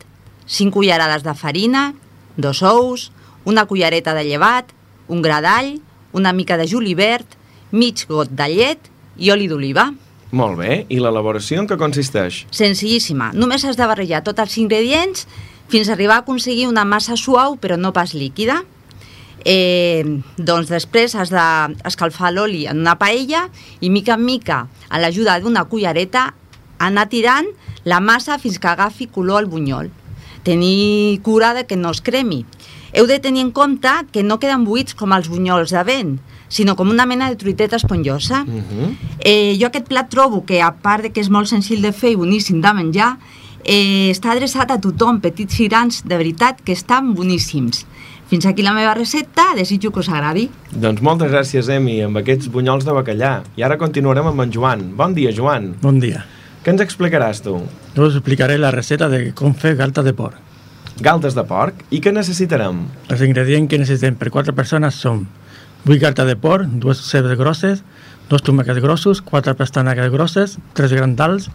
5 0.46 0.76
cullerades 0.76 1.24
de 1.24 1.34
farina, 1.36 1.94
dos 2.36 2.62
ous, 2.64 3.12
una 3.50 3.66
cullereta 3.66 4.14
de 4.14 4.24
llevat, 4.28 4.72
un 5.10 5.24
gra 5.26 5.42
d'all, 5.42 5.80
una 6.14 6.34
mica 6.34 6.58
de 6.58 6.68
julivert, 6.70 7.36
mig 7.72 8.06
got 8.10 8.32
de 8.32 8.48
llet 8.50 8.90
i 9.18 9.32
oli 9.34 9.50
d'oliva. 9.50 9.90
Molt 10.32 10.60
bé. 10.60 10.84
I 10.94 11.00
l'elaboració 11.02 11.62
en 11.62 11.68
què 11.70 11.78
consisteix? 11.82 12.44
Senzillíssima. 12.54 13.32
Només 13.34 13.66
has 13.66 13.78
de 13.80 13.88
barrejar 13.90 14.22
tots 14.26 14.44
els 14.44 14.58
ingredients 14.62 15.26
fins 15.70 15.90
a 15.90 15.96
arribar 15.96 16.20
a 16.20 16.26
aconseguir 16.26 16.68
una 16.70 16.86
massa 16.86 17.18
suau 17.18 17.58
però 17.62 17.78
no 17.78 17.94
pas 17.94 18.14
líquida. 18.14 18.62
Eh, 19.46 20.04
doncs 20.38 20.70
després 20.70 21.16
has 21.16 21.32
d'escalfar 21.32 22.34
l'oli 22.36 22.66
en 22.68 22.82
una 22.84 22.98
paella 23.00 23.48
i 23.80 23.90
mica 23.90 24.18
en 24.18 24.26
mica, 24.26 24.66
a 24.90 25.00
l'ajuda 25.00 25.38
d'una 25.40 25.64
cullereta, 25.72 26.34
anar 26.78 27.08
tirant 27.10 27.48
la 27.86 28.02
massa 28.04 28.38
fins 28.40 28.60
que 28.60 28.68
agafi 28.68 29.08
color 29.08 29.44
al 29.44 29.50
bunyol. 29.50 29.90
Tenir 30.44 31.22
cura 31.24 31.54
de 31.54 31.66
que 31.66 31.78
no 31.78 31.92
es 31.92 32.02
cremi. 32.02 32.46
Heu 32.94 33.06
de 33.08 33.20
tenir 33.20 33.42
en 33.46 33.52
compte 33.52 33.92
que 34.12 34.24
no 34.24 34.40
queden 34.40 34.66
buits 34.66 34.96
com 34.98 35.14
els 35.14 35.30
bunyols 35.30 35.74
de 35.76 35.84
vent, 35.86 36.16
sinó 36.50 36.76
com 36.76 36.90
una 36.90 37.06
mena 37.06 37.30
de 37.30 37.38
truiteta 37.38 37.78
esponjosa. 37.78 38.44
Uh 38.48 38.62
-huh. 38.62 38.96
Eh, 39.20 39.58
jo 39.60 39.68
aquest 39.68 39.88
plat 39.88 40.10
trobo 40.10 40.46
que, 40.46 40.62
a 40.62 40.72
part 40.72 41.04
de 41.04 41.12
que 41.12 41.22
és 41.22 41.30
molt 41.30 41.48
senzill 41.48 41.82
de 41.82 41.92
fer 41.92 42.12
i 42.12 42.16
boníssim 42.16 42.62
de 42.62 42.74
menjar, 42.74 43.18
eh, 43.64 44.10
està 44.12 44.32
adreçat 44.32 44.72
a 44.72 44.80
tothom, 44.80 45.20
petits 45.20 45.60
i 45.60 45.68
grans, 45.68 46.04
de 46.06 46.18
veritat, 46.18 46.62
que 46.62 46.72
estan 46.72 47.14
boníssims. 47.14 47.86
Fins 48.30 48.46
aquí 48.46 48.62
la 48.62 48.74
meva 48.74 48.94
recepta, 48.94 49.56
desitjo 49.56 49.92
que 49.92 50.00
us 50.00 50.10
agradi. 50.10 50.50
Doncs 50.72 51.02
moltes 51.02 51.32
gràcies, 51.32 51.70
Emi, 51.70 52.02
amb 52.06 52.18
aquests 52.18 52.48
bunyols 52.48 52.86
de 52.86 52.92
bacallà. 52.92 53.44
I 53.58 53.64
ara 53.64 53.78
continuarem 53.78 54.28
amb 54.28 54.42
en 54.42 54.52
Joan. 54.52 54.96
Bon 54.96 55.16
dia, 55.16 55.32
Joan. 55.32 55.76
Bon 55.82 56.00
dia. 56.00 56.26
Què 56.64 56.70
ens 56.70 56.82
explicaràs 56.82 57.42
tu? 57.42 57.56
Jo 57.96 58.06
us 58.06 58.20
explicaré 58.20 58.60
la 58.60 58.70
receta 58.72 59.10
de 59.10 59.32
com 59.34 59.56
fer 59.56 59.76
galta 59.80 60.04
de 60.04 60.14
porc. 60.14 60.49
Galtes 61.00 61.36
de 61.38 61.46
porc. 61.48 61.86
I 61.96 62.02
què 62.04 62.12
necessitarem? 62.12 62.82
Els 63.08 63.24
ingredients 63.24 63.70
que 63.72 63.80
necessitem 63.80 64.18
per 64.20 64.32
4 64.36 64.56
persones 64.56 65.00
són 65.00 65.24
8 65.86 66.00
galta 66.02 66.26
de 66.28 66.36
porc, 66.36 66.68
dues 66.84 67.00
cebes 67.08 67.38
grosses, 67.40 67.84
dos 68.30 68.44
tomàquets 68.44 68.82
grossos, 68.84 69.24
4 69.24 69.56
pastanagues 69.56 70.12
grosses, 70.12 70.58
3 70.76 70.98
grandals, 71.00 71.48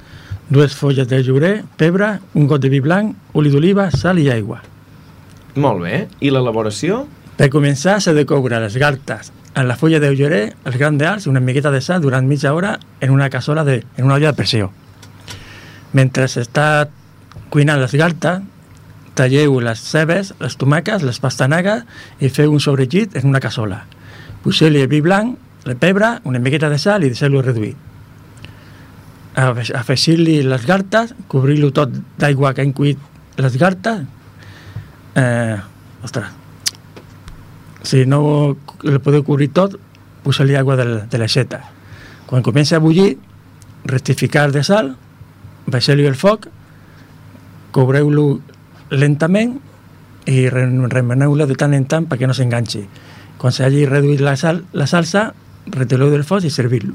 dues 0.49 0.75
fulles 0.75 1.09
de 1.11 1.21
llorer, 1.23 1.55
pebre, 1.77 2.19
un 2.35 2.49
got 2.49 2.65
de 2.65 2.73
vi 2.73 2.81
blanc, 2.81 3.13
oli 3.37 3.53
d'oliva, 3.53 3.91
sal 3.93 4.19
i 4.19 4.31
aigua. 4.33 4.63
Molt 5.61 5.85
bé. 5.85 6.07
I 6.25 6.33
l'elaboració? 6.33 7.05
Per 7.37 7.51
començar, 7.53 8.01
s'ha 8.01 8.15
de 8.17 8.25
coure 8.27 8.59
les 8.65 8.81
galtes 8.81 9.31
en 9.55 9.69
la 9.69 9.77
fulla 9.77 10.01
de 10.01 10.11
llorer, 10.15 10.55
els 10.67 10.77
grans 10.81 10.99
d'alç 10.99 11.27
i 11.27 11.31
una 11.31 11.43
miqueta 11.43 11.71
de 11.71 11.81
sal 11.85 12.03
durant 12.03 12.27
mitja 12.27 12.53
hora 12.55 12.75
en 13.01 13.13
una 13.15 13.31
cassola 13.31 13.63
de, 13.65 13.85
en 13.97 14.05
una 14.09 14.17
olla 14.17 14.33
de 14.33 14.39
pressió. 14.39 14.73
Mentre 15.95 16.27
s'està 16.29 16.89
cuinant 17.55 17.79
les 17.79 17.95
galtes, 17.95 18.43
talleu 19.15 19.61
les 19.63 19.79
cebes, 19.81 20.33
les 20.41 20.57
tomàquets, 20.59 21.03
les 21.07 21.19
pastanagues 21.23 21.85
i 22.21 22.29
feu 22.29 22.53
un 22.53 22.61
sobregit 22.61 23.15
en 23.17 23.29
una 23.31 23.41
cassola. 23.41 23.85
Poseu-li 24.45 24.81
el 24.83 24.89
vi 24.91 25.01
blanc, 25.01 25.39
el 25.65 25.77
pebre, 25.81 26.19
una 26.25 26.39
miqueta 26.43 26.69
de 26.69 26.79
sal 26.79 27.05
i 27.05 27.11
deixeu-lo 27.13 27.43
reduir. 27.43 27.75
afe- 29.35 29.75
afegir-li 29.75 30.43
les 30.47 30.67
gartes, 30.67 31.15
cobrir-lo 31.29 31.73
tot 31.73 31.91
d'aigua 32.19 32.53
que 32.55 32.63
han 32.63 32.73
cuit 32.73 32.99
les 33.37 33.57
gartes. 33.59 34.03
Eh, 35.17 35.57
ostres, 36.03 36.27
si 37.83 38.05
no 38.07 38.57
le 38.83 38.99
podeu 39.01 39.25
cobrir 39.25 39.49
tot, 39.51 39.75
posar-li 40.23 40.55
aigua 40.57 40.77
de, 40.77 40.85
de 41.11 41.19
l'aixeta. 41.19 41.63
Quan 42.27 42.43
comença 42.47 42.77
a 42.77 42.83
bullir, 42.83 43.19
rectificar 43.85 44.51
de 44.53 44.63
sal, 44.65 44.95
baixar-li 45.67 46.07
el 46.07 46.15
foc, 46.17 46.47
cobreu-lo 47.73 48.41
lentament 48.91 49.57
i 50.27 50.49
re- 50.49 50.69
remeneu-lo 50.89 51.47
de 51.47 51.55
tant 51.59 51.75
en 51.77 51.85
tant 51.87 52.07
perquè 52.09 52.27
no 52.29 52.35
s'enganxi. 52.37 52.85
Quan 53.39 53.53
s'hagi 53.53 53.85
reduït 53.87 54.21
la, 54.25 54.37
sal, 54.41 54.63
la 54.73 54.87
salsa, 54.87 55.33
retireu 55.75 56.11
del 56.13 56.25
foc 56.25 56.45
i 56.45 56.51
servir-lo. 56.53 56.95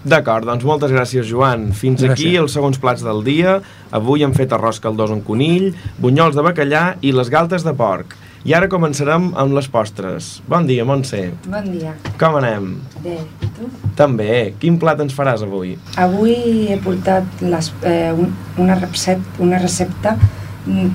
D'acord, 0.00 0.46
doncs 0.48 0.64
moltes 0.64 0.88
gràcies, 0.94 1.26
Joan. 1.28 1.74
Fins 1.76 2.00
Gràcies. 2.00 2.12
aquí 2.14 2.36
els 2.40 2.54
segons 2.56 2.78
plats 2.80 3.02
del 3.04 3.20
dia. 3.26 3.58
Avui 3.92 4.22
hem 4.24 4.32
fet 4.32 4.52
arròs 4.56 4.78
caldós 4.80 5.10
amb 5.12 5.26
conill, 5.26 5.74
bunyols 6.00 6.34
de 6.38 6.40
bacallà 6.46 6.94
i 7.04 7.12
les 7.12 7.28
galtes 7.28 7.66
de 7.66 7.74
porc. 7.76 8.14
I 8.48 8.54
ara 8.56 8.70
començarem 8.72 9.34
amb 9.36 9.52
les 9.52 9.68
postres. 9.68 10.40
Bon 10.48 10.64
dia, 10.64 10.86
Montse. 10.88 11.34
Bon 11.44 11.66
dia. 11.70 11.92
Com 12.18 12.38
anem? 12.40 12.78
Bé, 13.04 13.18
i 13.44 13.50
tu? 13.58 13.68
També. 13.98 14.54
Quin 14.58 14.78
plat 14.80 15.02
ens 15.04 15.12
faràs 15.12 15.42
avui? 15.44 15.74
Avui 16.00 16.32
he 16.72 16.78
portat 16.80 17.42
les, 17.44 17.68
eh, 17.84 18.08
un, 18.16 18.32
una, 18.56 18.78
recepta, 18.80 19.36
una 19.44 19.58
recepta 19.60 20.16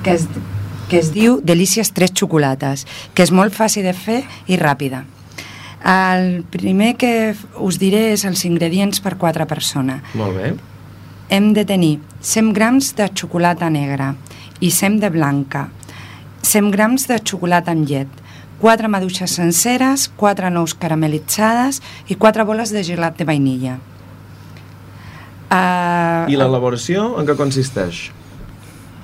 que 0.04 0.14
es, 0.14 0.26
que 0.88 0.98
es 0.98 1.12
diu 1.14 1.40
Delícies 1.42 1.92
tres 1.92 2.14
xocolates, 2.14 2.86
que 3.14 3.26
és 3.26 3.32
molt 3.34 3.54
fàcil 3.54 3.86
de 3.86 3.94
fer 3.96 4.22
i 4.46 4.58
ràpida. 4.60 5.04
El 5.86 6.42
primer 6.50 6.96
que 6.98 7.34
us 7.62 7.78
diré 7.78 8.10
és 8.14 8.24
els 8.26 8.44
ingredients 8.48 9.02
per 9.02 9.16
quatre 9.20 9.46
persones. 9.46 10.02
Molt 10.18 10.34
bé. 10.38 10.54
Hem 11.30 11.52
de 11.54 11.66
tenir 11.66 11.98
100 12.22 12.52
grams 12.54 12.92
de 12.98 13.08
xocolata 13.14 13.70
negra 13.70 14.14
i 14.60 14.70
100 14.70 15.00
de 15.02 15.10
blanca, 15.10 15.68
100 16.42 16.70
grams 16.74 17.06
de 17.10 17.18
xocolata 17.18 17.74
amb 17.74 17.86
llet, 17.86 18.10
4 18.60 18.88
maduixes 18.88 19.34
senceres, 19.36 20.08
4 20.16 20.50
nous 20.50 20.74
caramelitzades 20.74 21.82
i 22.08 22.16
4 22.16 22.46
boles 22.48 22.72
de 22.72 22.82
gelat 22.86 23.18
de 23.18 23.26
vainilla. 23.28 23.76
Uh, 25.46 26.26
I 26.26 26.38
l'elaboració 26.38 27.12
en 27.20 27.26
què 27.28 27.36
consisteix? 27.38 28.08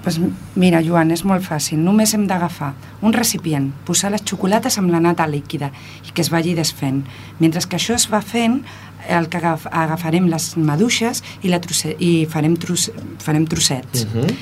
Pues 0.03 0.19
mira, 0.57 0.81
Joan, 0.83 1.13
és 1.15 1.23
molt 1.23 1.45
fàcil. 1.47 1.79
Només 1.79 2.11
hem 2.17 2.25
d'agafar 2.27 2.73
un 3.07 3.13
recipient, 3.15 3.69
posar 3.87 4.11
les 4.11 4.25
xocolates 4.27 4.79
amb 4.81 4.91
la 4.91 5.01
nata 5.01 5.29
líquida 5.31 5.71
i 6.03 6.11
que 6.11 6.25
es 6.25 6.31
vagi 6.33 6.57
desfent. 6.59 7.05
Mentre 7.39 7.63
que 7.63 7.79
això 7.79 7.95
es 7.95 8.09
va 8.11 8.21
fent, 8.21 8.65
el 9.09 9.29
que 9.31 9.39
agaf 9.39 9.69
agafarem 9.71 10.27
les 10.31 10.57
maduixes 10.57 11.23
i, 11.43 11.51
la 11.51 11.61
trosse 11.63 11.95
i 12.03 12.27
farem, 12.31 12.57
tros 12.59 12.91
farem 13.23 13.47
trossets. 13.47 14.05
Uh 14.05 14.09
-huh. 14.15 14.35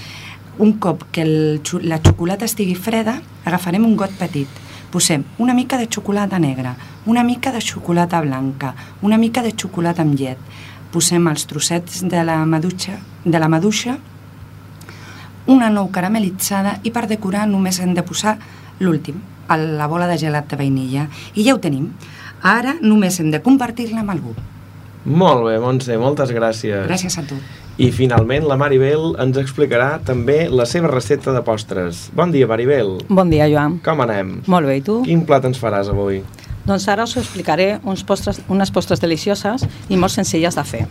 Un 0.59 0.73
cop 0.79 1.05
que 1.13 1.23
el, 1.23 1.61
la 1.83 2.01
xocolata 2.01 2.45
estigui 2.45 2.75
freda, 2.75 3.21
agafarem 3.45 3.85
un 3.85 3.97
got 3.97 4.11
petit. 4.19 4.49
Posem 4.91 5.25
una 5.39 5.55
mica 5.55 5.79
de 5.79 5.87
xocolata 5.87 6.39
negra, 6.39 6.77
una 7.07 7.23
mica 7.23 7.53
de 7.53 7.61
xocolata 7.61 8.21
blanca, 8.21 8.75
una 9.03 9.19
mica 9.19 9.43
de 9.43 9.53
xocolata 9.57 10.03
amb 10.03 10.15
llet. 10.15 10.39
Posem 10.91 11.29
els 11.29 11.47
trossets 11.47 12.03
de 12.03 12.25
la 12.25 12.45
maduixa, 12.47 12.99
de 13.25 13.39
la 13.39 13.49
maduixa 13.49 13.99
una 15.47 15.71
nou 15.71 15.91
caramelitzada 15.93 16.79
i 16.85 16.93
per 16.93 17.07
decorar 17.09 17.47
només 17.49 17.81
hem 17.81 17.95
de 17.95 18.05
posar 18.07 18.37
l'últim, 18.81 19.21
la 19.49 19.87
bola 19.91 20.07
de 20.07 20.19
gelat 20.19 20.49
de 20.51 20.57
vainilla. 20.57 21.09
I 21.35 21.45
ja 21.45 21.55
ho 21.55 21.61
tenim. 21.61 21.91
Ara 22.43 22.77
només 22.81 23.19
hem 23.21 23.31
de 23.31 23.43
compartir-la 23.43 24.01
amb 24.01 24.15
algú. 24.15 24.35
Molt 25.05 25.47
bé, 25.47 25.59
Montse, 25.59 25.97
moltes 25.99 26.31
gràcies. 26.33 26.85
Gràcies 26.87 27.17
a 27.19 27.25
tu. 27.25 27.37
I 27.81 27.89
finalment 27.97 28.45
la 28.45 28.59
Maribel 28.61 29.15
ens 29.23 29.39
explicarà 29.41 29.95
també 30.05 30.43
la 30.53 30.67
seva 30.69 30.91
recepta 30.93 31.33
de 31.33 31.41
postres. 31.41 32.11
Bon 32.13 32.33
dia, 32.33 32.47
Maribel. 32.47 32.99
Bon 33.09 33.31
dia, 33.33 33.49
Joan. 33.49 33.79
Com 33.85 34.03
anem? 34.05 34.43
Molt 34.47 34.69
bé, 34.69 34.77
i 34.83 34.85
tu? 34.85 35.01
Quin 35.07 35.25
plat 35.25 35.47
ens 35.49 35.61
faràs 35.61 35.89
avui? 35.89 36.21
Doncs 36.69 36.85
ara 36.93 37.07
us 37.09 37.17
explicaré 37.17 37.79
uns 37.89 38.05
postres, 38.05 38.43
unes 38.53 38.71
postres 38.71 39.01
delicioses 39.01 39.65
i 39.89 39.97
molt 39.97 40.13
senzilles 40.13 40.55
de 40.55 40.65
fer. 40.69 40.85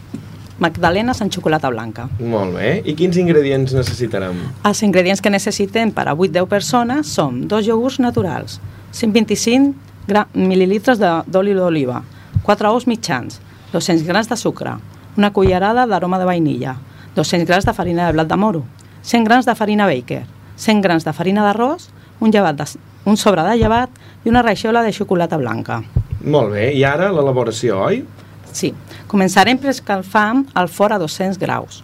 Magdalenes 0.60 1.22
en 1.22 1.30
xocolata 1.32 1.70
blanca. 1.72 2.10
Molt 2.20 2.56
bé. 2.58 2.82
I 2.86 2.94
quins 3.00 3.16
ingredients 3.18 3.72
necessitarem? 3.74 4.36
Els 4.68 4.82
ingredients 4.84 5.22
que 5.24 5.32
necessitem 5.32 5.92
per 5.96 6.08
a 6.12 6.16
8-10 6.16 6.48
persones 6.52 7.08
són 7.16 7.46
dos 7.48 7.68
iogurts 7.68 8.00
naturals, 8.04 8.60
125 8.92 9.74
gra- 10.08 10.28
mil·lilitres 10.36 11.00
d'oli 11.00 11.54
d'oliva, 11.56 12.02
4 12.44 12.74
ous 12.74 12.88
mitjans, 12.88 13.40
200 13.72 14.04
grams 14.08 14.28
de 14.30 14.36
sucre, 14.38 14.74
una 15.18 15.32
cullerada 15.32 15.86
d'aroma 15.88 16.20
de 16.20 16.26
vainilla, 16.28 16.76
200 17.16 17.48
grams 17.48 17.66
de 17.66 17.74
farina 17.74 18.08
de 18.08 18.14
blat 18.14 18.28
de 18.28 18.36
moro, 18.38 18.64
100 19.02 19.24
grams 19.24 19.46
de 19.46 19.56
farina 19.56 19.88
baker, 19.88 20.26
100 20.58 20.82
grams 20.82 21.06
de 21.06 21.14
farina 21.14 21.44
d'arròs, 21.46 21.90
un, 22.20 22.32
llevat 22.32 22.58
de, 22.60 22.66
un 23.06 23.16
sobre 23.18 23.44
de 23.48 23.56
llevat 23.56 23.90
i 24.26 24.30
una 24.30 24.42
raixola 24.44 24.84
de 24.84 24.92
xocolata 24.92 25.38
blanca. 25.38 25.82
Molt 26.20 26.52
bé. 26.52 26.74
I 26.76 26.84
ara 26.84 27.14
l'elaboració, 27.16 27.80
oi? 27.86 28.04
Sí, 28.52 28.74
començarem 29.08 29.60
preescalfant 29.62 30.46
el 30.58 30.70
forn 30.70 30.96
a 30.96 31.00
200 31.02 31.40
graus. 31.42 31.84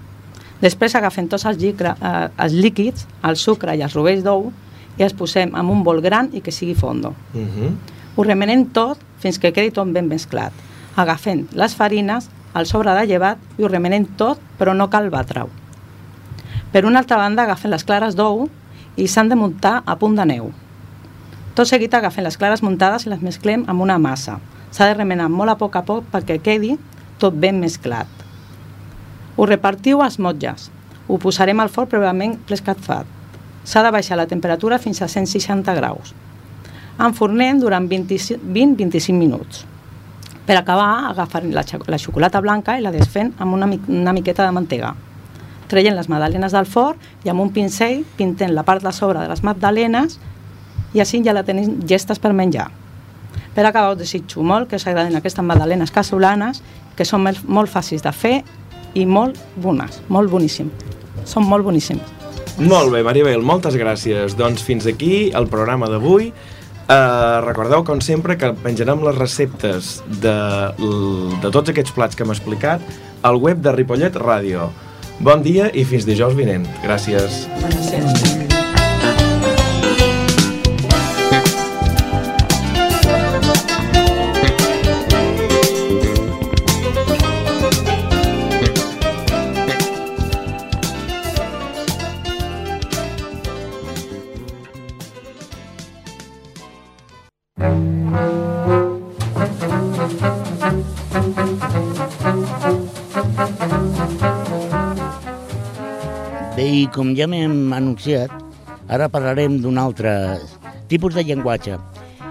Després 0.62 0.95
agafem 0.95 1.28
tots 1.30 1.45
els, 1.45 1.60
llicra, 1.62 1.95
eh, 1.99 2.30
els 2.45 2.54
líquids, 2.54 3.06
el 3.23 3.36
sucre 3.38 3.75
i 3.75 3.84
els 3.86 3.93
rovells 3.93 4.23
d'ou 4.23 4.51
i 4.97 5.04
els 5.04 5.13
posem 5.13 5.51
en 5.56 5.69
un 5.69 5.84
bol 5.84 6.01
gran 6.01 6.30
i 6.34 6.41
que 6.41 6.51
sigui 6.51 6.75
fondo. 6.75 7.13
Uh 7.34 7.41
-huh. 7.41 7.71
Ho 8.15 8.23
remenem 8.23 8.65
tot 8.71 8.97
fins 9.19 9.38
que 9.39 9.51
quedi 9.51 9.71
tot 9.71 9.91
ben 9.91 10.08
mesclat. 10.08 10.54
Agafem 10.95 11.47
les 11.51 11.75
farines, 11.75 12.30
el 12.56 12.65
sobre 12.65 12.93
de 12.93 13.06
llevat 13.06 13.38
i 13.58 13.63
ho 13.63 13.67
remenem 13.67 14.06
tot, 14.17 14.39
però 14.58 14.73
no 14.73 14.89
cal 14.89 15.10
batre-ho. 15.10 15.49
Per 16.71 16.86
una 16.86 16.99
altra 16.99 17.17
banda, 17.17 17.43
agafem 17.43 17.71
les 17.71 17.84
clares 17.84 18.15
d'ou 18.15 18.49
i 18.95 19.08
s'han 19.08 19.30
de 19.30 19.36
muntar 19.36 19.84
a 19.86 19.95
punt 19.95 20.15
de 20.15 20.25
neu. 20.25 20.51
Tot 21.56 21.67
seguit 21.67 21.93
agafem 21.93 22.23
les 22.23 22.38
clares 22.38 22.63
muntades 22.63 23.06
i 23.06 23.10
les 23.10 23.21
mesclem 23.21 23.63
amb 23.67 23.82
una 23.82 23.97
massa. 23.97 24.39
S'ha 24.75 24.89
de 24.89 24.95
remenar 24.99 25.29
molt 25.31 25.53
a 25.53 25.57
poc 25.59 25.75
a 25.79 25.83
poc 25.88 26.07
perquè 26.11 26.39
quedi 26.43 26.73
tot 27.21 27.35
ben 27.39 27.59
mesclat. 27.63 28.07
Ho 29.38 29.45
repartiu 29.47 30.01
als 30.03 30.17
motlles. 30.19 30.69
Ho 31.07 31.17
posarem 31.21 31.59
al 31.63 31.69
forn 31.71 31.88
prèviament 31.91 32.35
prescalfat. 32.49 33.07
S'ha 33.65 33.83
de 33.85 33.91
baixar 33.93 34.17
la 34.19 34.27
temperatura 34.27 34.79
fins 34.79 35.01
a 35.01 35.07
160 35.07 35.73
graus. 35.77 36.11
Enfornem 36.99 37.59
durant 37.59 37.88
20-25 37.91 39.13
minuts. 39.15 39.63
Per 40.45 40.55
acabar, 40.59 41.09
agafarem 41.09 41.51
la, 41.55 41.63
la 41.89 41.97
xocolata 41.99 42.39
blanca 42.41 42.75
i 42.77 42.83
la 42.83 42.91
desfem 42.93 43.31
amb 43.41 43.53
una, 43.57 43.65
mi- 43.67 43.81
una 43.89 44.13
miqueta 44.13 44.45
de 44.45 44.53
mantega. 44.53 44.93
Treien 45.67 45.95
les 45.97 46.07
magdalenes 46.11 46.53
del 46.53 46.67
forn 46.69 46.99
i 47.25 47.31
amb 47.31 47.41
un 47.41 47.49
pincell 47.51 48.03
pintem 48.19 48.51
la 48.53 48.63
part 48.63 48.83
de 48.85 48.91
sobre 48.93 49.19
de 49.23 49.31
les 49.31 49.41
magdalenes 49.43 50.19
i 50.93 51.01
així 51.01 51.23
ja 51.25 51.33
la 51.33 51.43
tenim 51.43 51.79
gestes 51.89 52.19
per 52.21 52.31
menjar. 52.38 52.69
Per 53.55 53.63
acabar 53.63 53.93
us 53.93 54.01
desitjo 54.01 54.43
molt 54.43 54.69
que 54.69 54.75
us 54.75 54.85
agradin 54.87 55.15
aquestes 55.15 55.43
magdalenes 55.45 55.93
casolanes 55.95 56.61
que 56.95 57.07
són 57.07 57.23
molt, 57.23 57.71
fàcils 57.71 58.03
de 58.03 58.11
fer 58.11 58.35
i 58.95 59.05
molt 59.07 59.39
bones, 59.55 60.01
molt 60.11 60.31
boníssimes. 60.31 60.83
Són 61.25 61.47
molt 61.47 61.65
boníssimes. 61.65 62.11
Molt 62.59 62.91
bé, 62.93 63.01
Maribel, 63.03 63.41
moltes 63.43 63.75
gràcies. 63.79 64.35
Doncs 64.39 64.63
fins 64.63 64.87
aquí 64.87 65.31
el 65.35 65.47
programa 65.51 65.89
d'avui. 65.91 66.29
Uh, 66.85 67.41
recordeu, 67.41 67.81
com 67.83 67.99
sempre, 68.03 68.37
que 68.37 68.51
penjarem 68.61 69.01
les 69.07 69.17
receptes 69.17 69.97
de, 70.21 70.37
de 71.41 71.51
tots 71.51 71.73
aquests 71.73 71.95
plats 71.95 72.15
que 72.15 72.27
hem 72.27 72.35
explicat 72.35 72.83
al 73.25 73.41
web 73.41 73.63
de 73.65 73.73
Ripollet 73.73 74.19
Ràdio. 74.21 74.69
Bon 75.19 75.41
dia 75.41 75.71
i 75.73 75.87
fins 75.87 76.07
dijous 76.07 76.37
vinent. 76.37 76.67
Gràcies. 76.83 77.45
Gràcies. 77.63 78.44
Com 106.96 107.12
ja 107.12 107.25
m'hem 107.27 107.73
anunciat, 107.75 108.31
ara 108.87 109.10
parlarem 109.12 109.58
d'un 109.60 109.75
altre 109.81 110.12
tipus 110.87 111.15
de 111.17 111.25
llenguatge. 111.27 111.75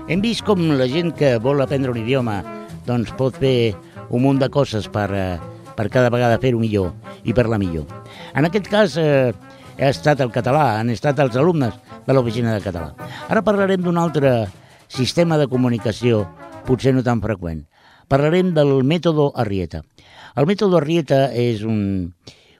Hem 0.09 0.23
vist 0.25 0.41
com 0.47 0.63
la 0.79 0.87
gent 0.89 1.13
que 1.19 1.35
vol 1.45 1.61
aprendre 1.61 1.93
un 1.93 2.01
idioma 2.01 2.39
doncs 2.87 3.13
pot 3.19 3.37
fer 3.37 3.75
un 4.09 4.25
munt 4.25 4.41
de 4.41 4.49
coses 4.49 4.89
per, 4.89 5.11
eh, 5.13 5.37
per 5.77 5.91
cada 5.93 6.09
vegada 6.09 6.41
fer-ho 6.41 6.63
millor 6.63 6.95
i 7.25 7.37
per 7.37 7.45
la 7.49 7.59
millor. 7.61 7.85
En 8.33 8.49
aquest 8.49 8.71
cas 8.73 8.97
eh, 8.97 9.35
ha 9.77 9.91
estat 9.91 10.25
el 10.25 10.33
català, 10.33 10.79
han 10.81 10.89
estat 10.89 11.21
els 11.21 11.37
alumnes 11.37 11.77
de 12.07 12.17
l'oficina 12.17 12.57
de 12.57 12.65
català. 12.65 12.95
Ara 13.29 13.45
parlarem 13.45 13.85
d'un 13.85 14.01
altre 14.01 14.47
sistema 14.89 15.37
de 15.37 15.49
comunicació, 15.49 16.25
potser 16.65 16.95
no 16.97 17.05
tan 17.05 17.21
freqüent, 17.21 17.67
Parlarem 18.09 18.51
del 18.53 18.83
mètode 18.85 19.31
Arrieta. 19.41 19.81
El 20.37 20.45
mètode 20.45 20.77
Arrieta 20.77 21.31
és 21.33 21.63
un, 21.65 22.11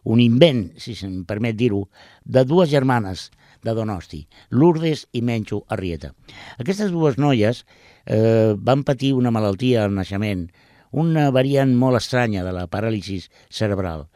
un 0.05 0.21
invent, 0.21 0.69
si 0.81 0.95
se'm 0.99 1.25
permet 1.29 1.57
dir-ho, 1.57 1.87
de 2.25 2.45
dues 2.45 2.71
germanes 2.71 3.31
de 3.65 3.73
Donosti, 3.75 4.27
Lourdes 4.51 5.07
i 5.13 5.23
Menxo 5.25 5.65
Arrieta. 5.73 6.13
Aquestes 6.61 6.93
dues 6.93 7.17
noies 7.19 7.65
eh, 8.05 8.55
van 8.57 8.85
patir 8.85 9.15
una 9.17 9.33
malaltia 9.33 9.85
al 9.85 9.97
naixement, 9.97 10.47
una 10.93 11.31
variant 11.35 11.73
molt 11.75 11.99
estranya 11.99 12.45
de 12.45 12.53
la 12.55 12.69
paràlisis 12.71 13.31
cerebral. 13.51 14.07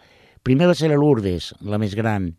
Primer 0.45 0.69
va 0.71 0.77
ser 0.79 0.93
la 0.93 1.01
Lourdes, 1.01 1.55
la 1.61 1.81
més 1.81 1.97
gran, 1.99 2.35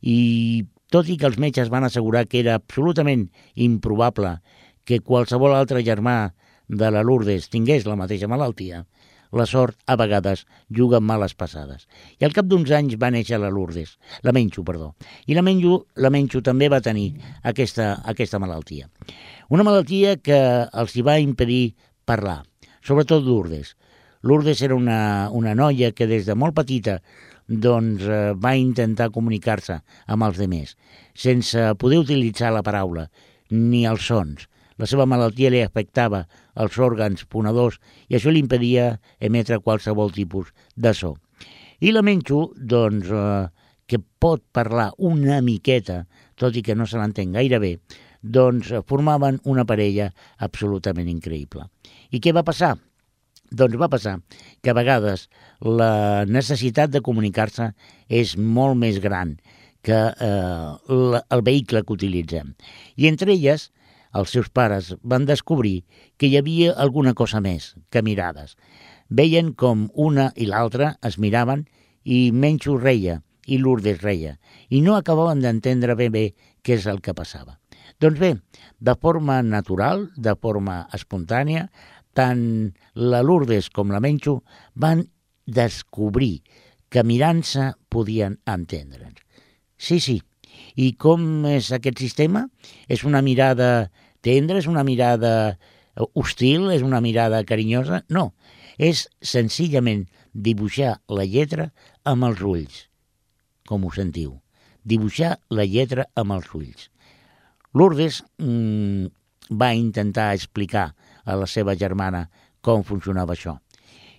i 0.00 0.64
tot 0.90 1.08
i 1.08 1.18
que 1.20 1.28
els 1.28 1.38
metges 1.40 1.70
van 1.72 1.84
assegurar 1.86 2.24
que 2.26 2.40
era 2.40 2.56
absolutament 2.58 3.28
improbable 3.54 4.38
que 4.84 5.00
qualsevol 5.00 5.54
altre 5.56 5.84
germà 5.84 6.34
de 6.68 6.90
la 6.90 7.04
Lourdes 7.04 7.48
tingués 7.52 7.86
la 7.86 7.96
mateixa 7.96 8.28
malaltia, 8.28 8.84
la 9.34 9.46
sort 9.46 9.76
a 9.86 9.96
vegades 10.00 10.44
juga 10.68 11.00
males 11.00 11.34
passades. 11.34 11.88
I 12.20 12.26
al 12.26 12.34
cap 12.36 12.46
d'uns 12.48 12.70
anys 12.74 12.96
va 13.00 13.10
néixer 13.14 13.38
la 13.40 13.50
Lourdes, 13.52 13.96
la 14.22 14.32
Menxo, 14.32 14.64
perdó. 14.64 14.94
I 15.26 15.36
la 15.36 15.42
Menxo, 15.42 15.84
la 15.96 16.10
Menxo 16.14 16.42
també 16.42 16.70
va 16.72 16.82
tenir 16.84 17.10
aquesta, 17.42 17.94
aquesta 18.04 18.40
malaltia. 18.42 18.88
Una 19.50 19.66
malaltia 19.66 20.16
que 20.16 20.38
els 20.72 20.96
hi 20.96 21.04
va 21.04 21.18
impedir 21.20 21.74
parlar, 22.04 22.42
sobretot 22.84 23.24
Lourdes. 23.24 23.74
Lourdes 24.24 24.62
era 24.62 24.74
una, 24.74 25.28
una 25.30 25.54
noia 25.54 25.92
que 25.92 26.08
des 26.08 26.24
de 26.24 26.34
molt 26.34 26.56
petita 26.56 27.00
doncs, 27.46 28.02
eh, 28.08 28.32
va 28.32 28.54
intentar 28.56 29.10
comunicar-se 29.12 29.80
amb 30.06 30.24
els 30.24 30.40
demés, 30.40 30.76
sense 31.14 31.74
poder 31.80 32.00
utilitzar 32.00 32.52
la 32.54 32.64
paraula 32.64 33.08
ni 33.50 33.84
els 33.86 34.06
sons. 34.08 34.48
La 34.80 34.88
seva 34.90 35.06
malaltia 35.06 35.52
li 35.52 35.62
afectava 35.62 36.24
els 36.60 36.78
òrgans 36.82 37.26
ponedors 37.30 37.78
i 38.08 38.18
això 38.18 38.32
li 38.32 38.42
impedia 38.42 38.94
emetre 39.20 39.60
qualsevol 39.62 40.12
tipus 40.14 40.50
de 40.74 40.94
so. 40.94 41.14
I 41.80 41.92
la 41.92 42.02
Menxo, 42.02 42.48
doncs, 42.56 43.10
eh, 43.10 43.46
que 43.86 44.00
pot 44.00 44.42
parlar 44.52 44.92
una 44.98 45.40
miqueta, 45.44 46.04
tot 46.40 46.56
i 46.56 46.62
que 46.64 46.74
no 46.74 46.86
se 46.88 46.98
l'entén 46.98 47.34
gaire 47.36 47.60
bé, 47.60 47.76
doncs 48.24 48.72
formaven 48.88 49.40
una 49.44 49.66
parella 49.68 50.08
absolutament 50.40 51.10
increïble. 51.12 51.66
I 52.10 52.20
què 52.24 52.32
va 52.32 52.46
passar? 52.46 52.74
Doncs 53.52 53.76
va 53.78 53.90
passar 53.92 54.16
que 54.64 54.72
a 54.72 54.76
vegades 54.76 55.28
la 55.60 56.24
necessitat 56.26 56.90
de 56.90 57.04
comunicar-se 57.04 57.70
és 58.08 58.34
molt 58.38 58.80
més 58.80 58.98
gran 59.04 59.36
que 59.84 60.00
eh, 60.08 60.70
el 60.88 61.44
vehicle 61.44 61.84
que 61.84 61.92
utilitzem. 61.92 62.54
I 62.96 63.10
entre 63.10 63.36
elles, 63.36 63.68
els 64.14 64.32
seus 64.34 64.48
pares 64.48 64.92
van 65.02 65.26
descobrir 65.28 65.84
que 66.16 66.28
hi 66.28 66.38
havia 66.38 66.74
alguna 66.86 67.14
cosa 67.14 67.40
més 67.44 67.72
que 67.90 68.02
mirades. 68.02 68.54
Veien 69.10 69.52
com 69.52 69.88
una 69.94 70.30
i 70.36 70.46
l'altra 70.50 70.94
es 71.02 71.18
miraven 71.18 71.66
i 72.04 72.30
Menxo 72.32 72.78
reia 72.78 73.20
i 73.46 73.58
Lourdes 73.60 74.00
reia 74.02 74.36
i 74.70 74.80
no 74.84 74.96
acabaven 74.96 75.42
d'entendre 75.44 75.96
ben 75.98 76.12
bé 76.12 76.24
què 76.64 76.78
és 76.78 76.86
el 76.90 77.02
que 77.04 77.14
passava. 77.16 77.58
Doncs 78.00 78.18
bé, 78.18 78.32
de 78.80 78.94
forma 79.00 79.40
natural, 79.42 80.08
de 80.16 80.34
forma 80.40 80.84
espontània, 80.96 81.68
tant 82.14 82.72
la 82.94 83.22
Lourdes 83.22 83.68
com 83.70 83.92
la 83.92 84.00
Menxo 84.00 84.40
van 84.74 85.04
descobrir 85.46 86.42
que 86.88 87.04
mirant-se 87.04 87.72
podien 87.90 88.38
entendre'ns. 88.46 89.20
Sí, 89.76 89.98
sí. 90.00 90.20
I 90.78 90.92
com 90.98 91.44
és 91.50 91.72
aquest 91.74 91.98
sistema? 91.98 92.44
És 92.88 93.02
una 93.04 93.22
mirada 93.26 93.90
tendra, 94.24 94.58
és 94.58 94.68
una 94.70 94.84
mirada 94.86 95.56
hostil, 96.14 96.70
és 96.74 96.82
una 96.82 97.00
mirada 97.04 97.42
carinyosa? 97.46 98.02
No, 98.10 98.32
és 98.78 99.06
senzillament 99.22 100.06
dibuixar 100.34 100.98
la 101.08 101.26
lletra 101.28 101.70
amb 102.04 102.26
els 102.28 102.42
ulls, 102.42 102.80
com 103.68 103.84
ho 103.84 103.92
sentiu. 103.94 104.40
Dibuixar 104.84 105.36
la 105.54 105.64
lletra 105.64 106.08
amb 106.18 106.34
els 106.34 106.50
ulls. 106.56 106.88
Lourdes 107.74 108.20
mmm, 108.38 109.06
va 109.50 109.72
intentar 109.74 110.32
explicar 110.34 110.90
a 111.24 111.36
la 111.40 111.46
seva 111.50 111.74
germana 111.78 112.26
com 112.64 112.84
funcionava 112.84 113.34
això. 113.34 113.56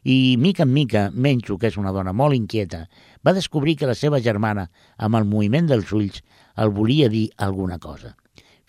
I, 0.05 0.37
mica 0.37 0.63
en 0.63 0.73
mica, 0.73 1.07
Menxo, 1.09 1.57
que 1.57 1.71
és 1.71 1.77
una 1.81 1.93
dona 1.93 2.13
molt 2.13 2.37
inquieta, 2.37 2.83
va 3.25 3.33
descobrir 3.33 3.73
que 3.79 3.89
la 3.89 3.95
seva 3.97 4.19
germana, 4.21 4.67
amb 5.01 5.17
el 5.17 5.25
moviment 5.25 5.65
dels 5.71 5.89
ulls, 5.97 6.21
el 6.61 6.69
volia 6.69 7.09
dir 7.09 7.25
alguna 7.41 7.79
cosa. 7.81 8.13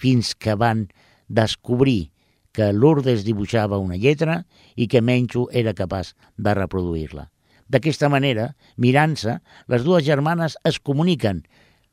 Fins 0.01 0.33
que 0.33 0.57
van 0.57 0.87
descobrir 1.29 2.13
que 2.57 2.73
Lourdes 2.73 3.25
dibuixava 3.27 3.79
una 3.79 3.99
lletra 4.01 4.41
i 4.75 4.87
que 4.89 5.03
Menxo 5.05 5.47
era 5.53 5.75
capaç 5.77 6.15
de 6.37 6.55
reproduir-la. 6.57 7.29
D'aquesta 7.69 8.09
manera, 8.09 8.55
mirant-se, 8.79 9.41
les 9.69 9.85
dues 9.85 10.05
germanes 10.07 10.57
es 10.65 10.79
comuniquen, 10.81 11.43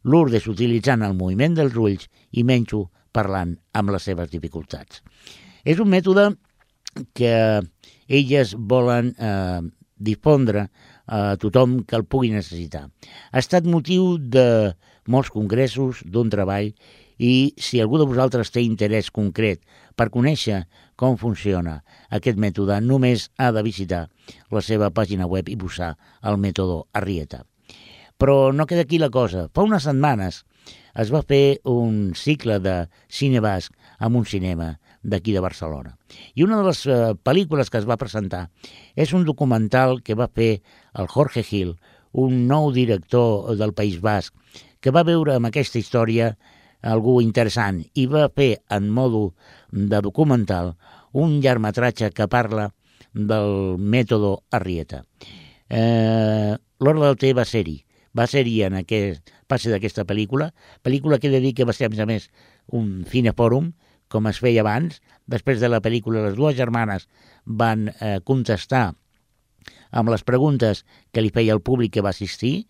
Lourdes 0.03 0.47
utilitzant 0.51 1.03
el 1.03 1.15
moviment 1.17 1.55
dels 1.57 1.75
ulls 1.79 2.09
i 2.31 2.43
Menxo 2.43 2.85
parlant 3.15 3.55
amb 3.73 3.93
les 3.93 4.07
seves 4.07 4.31
dificultats. 4.31 5.01
És 5.63 5.79
un 5.79 5.89
mètode 5.91 6.33
que 7.17 7.35
elles 8.07 8.53
volen 8.55 9.13
eh, 9.17 9.61
difondre 9.95 10.67
a 11.07 11.35
tothom 11.39 11.81
que 11.87 11.95
el 11.97 12.05
pugui 12.05 12.31
necessitar. 12.33 12.87
Ha 13.31 13.39
estat 13.39 13.67
motiu 13.67 14.17
de 14.17 14.75
molts 15.07 15.31
congressos, 15.33 16.03
d'un 16.05 16.29
treball 16.31 16.71
i 17.23 17.53
si 17.55 17.79
algú 17.79 17.99
de 18.01 18.07
vosaltres 18.09 18.51
té 18.51 18.65
interès 18.67 19.07
concret 19.15 19.61
per 19.95 20.09
conèixer 20.11 20.63
com 20.99 21.15
funciona 21.17 21.77
aquest 22.11 22.39
mètode, 22.39 22.81
només 22.83 23.29
ha 23.39 23.51
de 23.55 23.63
visitar 23.63 24.07
la 24.51 24.61
seva 24.61 24.91
pàgina 24.91 25.27
web 25.31 25.47
i 25.49 25.55
posar 25.59 25.93
el 26.21 26.39
mètode 26.41 26.83
Arrieta. 26.99 27.43
Però 28.19 28.51
no 28.53 28.67
queda 28.67 28.83
aquí 28.83 28.99
la 28.99 29.09
cosa. 29.09 29.47
Fa 29.55 29.63
unes 29.63 29.87
setmanes 29.87 30.43
es 30.99 31.09
va 31.13 31.23
fer 31.25 31.59
un 31.69 32.13
cicle 32.15 32.59
de 32.61 32.75
cine 33.09 33.41
basc 33.41 33.73
en 33.99 34.19
un 34.19 34.27
cinema 34.29 34.73
d'aquí 35.03 35.33
de 35.33 35.41
Barcelona. 35.43 35.95
I 36.35 36.43
una 36.43 36.59
de 36.59 36.67
les 36.67 36.83
eh, 36.85 36.99
pel·lícules 37.23 37.71
que 37.71 37.79
es 37.81 37.87
va 37.89 37.99
presentar 37.99 38.45
és 38.95 39.13
un 39.15 39.25
documental 39.27 40.01
que 40.03 40.15
va 40.15 40.29
fer 40.31 40.61
el 40.93 41.09
Jorge 41.11 41.43
Gil, 41.43 41.75
un 42.13 42.45
nou 42.47 42.71
director 42.71 43.55
del 43.57 43.73
País 43.73 43.99
Basc, 43.99 44.35
que 44.79 44.91
va 44.91 45.07
veure 45.07 45.35
amb 45.35 45.49
aquesta 45.49 45.79
història 45.79 46.35
algú 46.83 47.19
interessant 47.23 47.81
i 47.95 48.05
va 48.11 48.27
fer 48.35 48.57
en 48.71 48.89
modo 48.91 49.33
de 49.71 50.01
documental 50.03 50.75
un 51.13 51.39
llargmetratge 51.41 52.11
que 52.11 52.27
parla 52.27 52.71
del 53.13 53.77
mètode 53.77 54.35
Arrieta. 54.51 55.03
Eh, 55.69 56.53
L'Hora 56.83 57.05
del 57.05 57.19
Té 57.21 57.31
va 57.37 57.45
ser-hi, 57.45 57.77
va 58.17 58.27
ser-hi 58.27 58.59
en 58.67 58.79
aquest 58.81 59.31
passe 59.47 59.71
d'aquesta 59.71 60.05
pel·lícula, 60.09 60.49
pel·lícula 60.83 61.19
que 61.19 61.29
he 61.29 61.33
de 61.33 61.41
dir 61.43 61.53
que 61.53 61.67
va 61.69 61.75
ser, 61.77 61.87
a 61.87 61.93
més 61.93 62.01
a 62.01 62.09
més, 62.09 62.27
un 62.73 63.05
cinefòrum, 63.09 63.71
com 64.09 64.27
es 64.29 64.41
feia 64.41 64.61
abans. 64.61 64.99
Després 65.29 65.61
de 65.61 65.69
la 65.69 65.81
pel·lícula, 65.81 66.25
les 66.27 66.35
dues 66.37 66.57
germanes 66.57 67.07
van 67.45 67.87
eh, 67.93 68.19
contestar 68.25 68.91
amb 69.93 70.09
les 70.09 70.25
preguntes 70.25 70.83
que 71.13 71.21
li 71.21 71.31
feia 71.33 71.53
el 71.53 71.61
públic 71.61 71.93
que 71.93 72.03
va 72.05 72.11
assistir, 72.13 72.65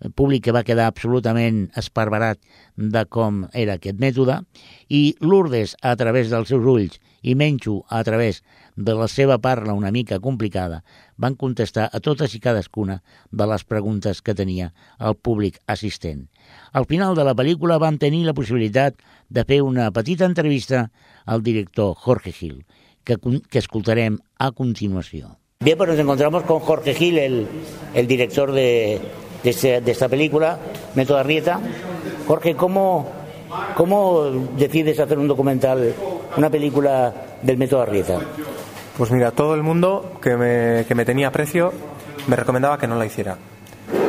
el 0.00 0.12
públic 0.12 0.44
que 0.44 0.52
va 0.52 0.64
quedar 0.66 0.86
absolutament 0.90 1.66
esparverat 1.76 2.40
de 2.76 3.04
com 3.08 3.44
era 3.56 3.76
aquest 3.76 3.98
mètode, 4.00 4.40
i 4.88 5.16
Lourdes, 5.20 5.76
a 5.80 5.94
través 5.96 6.30
dels 6.30 6.50
seus 6.52 6.64
ulls, 6.64 6.98
i 7.22 7.34
Menxo, 7.34 7.80
a 7.88 8.02
través 8.04 8.42
de 8.76 8.94
la 8.94 9.08
seva 9.08 9.38
parla 9.42 9.74
una 9.74 9.90
mica 9.90 10.20
complicada, 10.20 10.82
van 11.16 11.34
contestar 11.34 11.88
a 11.92 12.00
totes 12.00 12.36
i 12.36 12.40
cadascuna 12.44 13.00
de 13.32 13.46
les 13.48 13.64
preguntes 13.64 14.20
que 14.22 14.36
tenia 14.36 14.72
el 15.00 15.16
públic 15.16 15.58
assistent. 15.66 16.28
Al 16.72 16.86
final 16.86 17.16
de 17.16 17.24
la 17.24 17.34
pel·lícula 17.34 17.80
van 17.82 17.98
tenir 17.98 18.26
la 18.26 18.36
possibilitat 18.36 19.00
de 19.28 19.44
fer 19.48 19.62
una 19.64 19.90
petita 19.90 20.28
entrevista 20.28 20.90
al 21.24 21.42
director 21.42 21.96
Jorge 21.96 22.32
Gil, 22.32 22.64
que, 23.02 23.16
que 23.48 23.58
escoltarem 23.58 24.20
a 24.38 24.52
continuació. 24.52 25.38
Bien, 25.64 25.78
pues 25.78 25.88
nos 25.88 25.98
encontramos 25.98 26.42
con 26.44 26.60
Jorge 26.60 26.92
Gil, 26.94 27.18
el, 27.18 27.46
el 27.94 28.06
director 28.06 28.52
de, 28.52 29.00
de, 29.46 29.50
este, 29.50 29.80
de 29.80 29.92
esta 29.92 30.08
película, 30.08 30.58
Método 30.96 31.18
Arrieta. 31.18 31.60
Jorge, 32.26 32.56
¿cómo, 32.56 33.08
¿cómo 33.76 34.24
decides 34.58 34.98
hacer 34.98 35.18
un 35.18 35.28
documental, 35.28 35.94
una 36.36 36.50
película 36.50 37.14
del 37.42 37.56
Método 37.56 37.82
Arrieta? 37.82 38.18
Pues 38.98 39.12
mira, 39.12 39.30
todo 39.30 39.54
el 39.54 39.62
mundo 39.62 40.18
que 40.20 40.36
me, 40.36 40.84
que 40.86 40.96
me 40.96 41.04
tenía 41.04 41.28
aprecio 41.28 41.72
me 42.26 42.34
recomendaba 42.34 42.76
que 42.76 42.88
no 42.88 42.96
la 42.96 43.06
hiciera. 43.06 43.36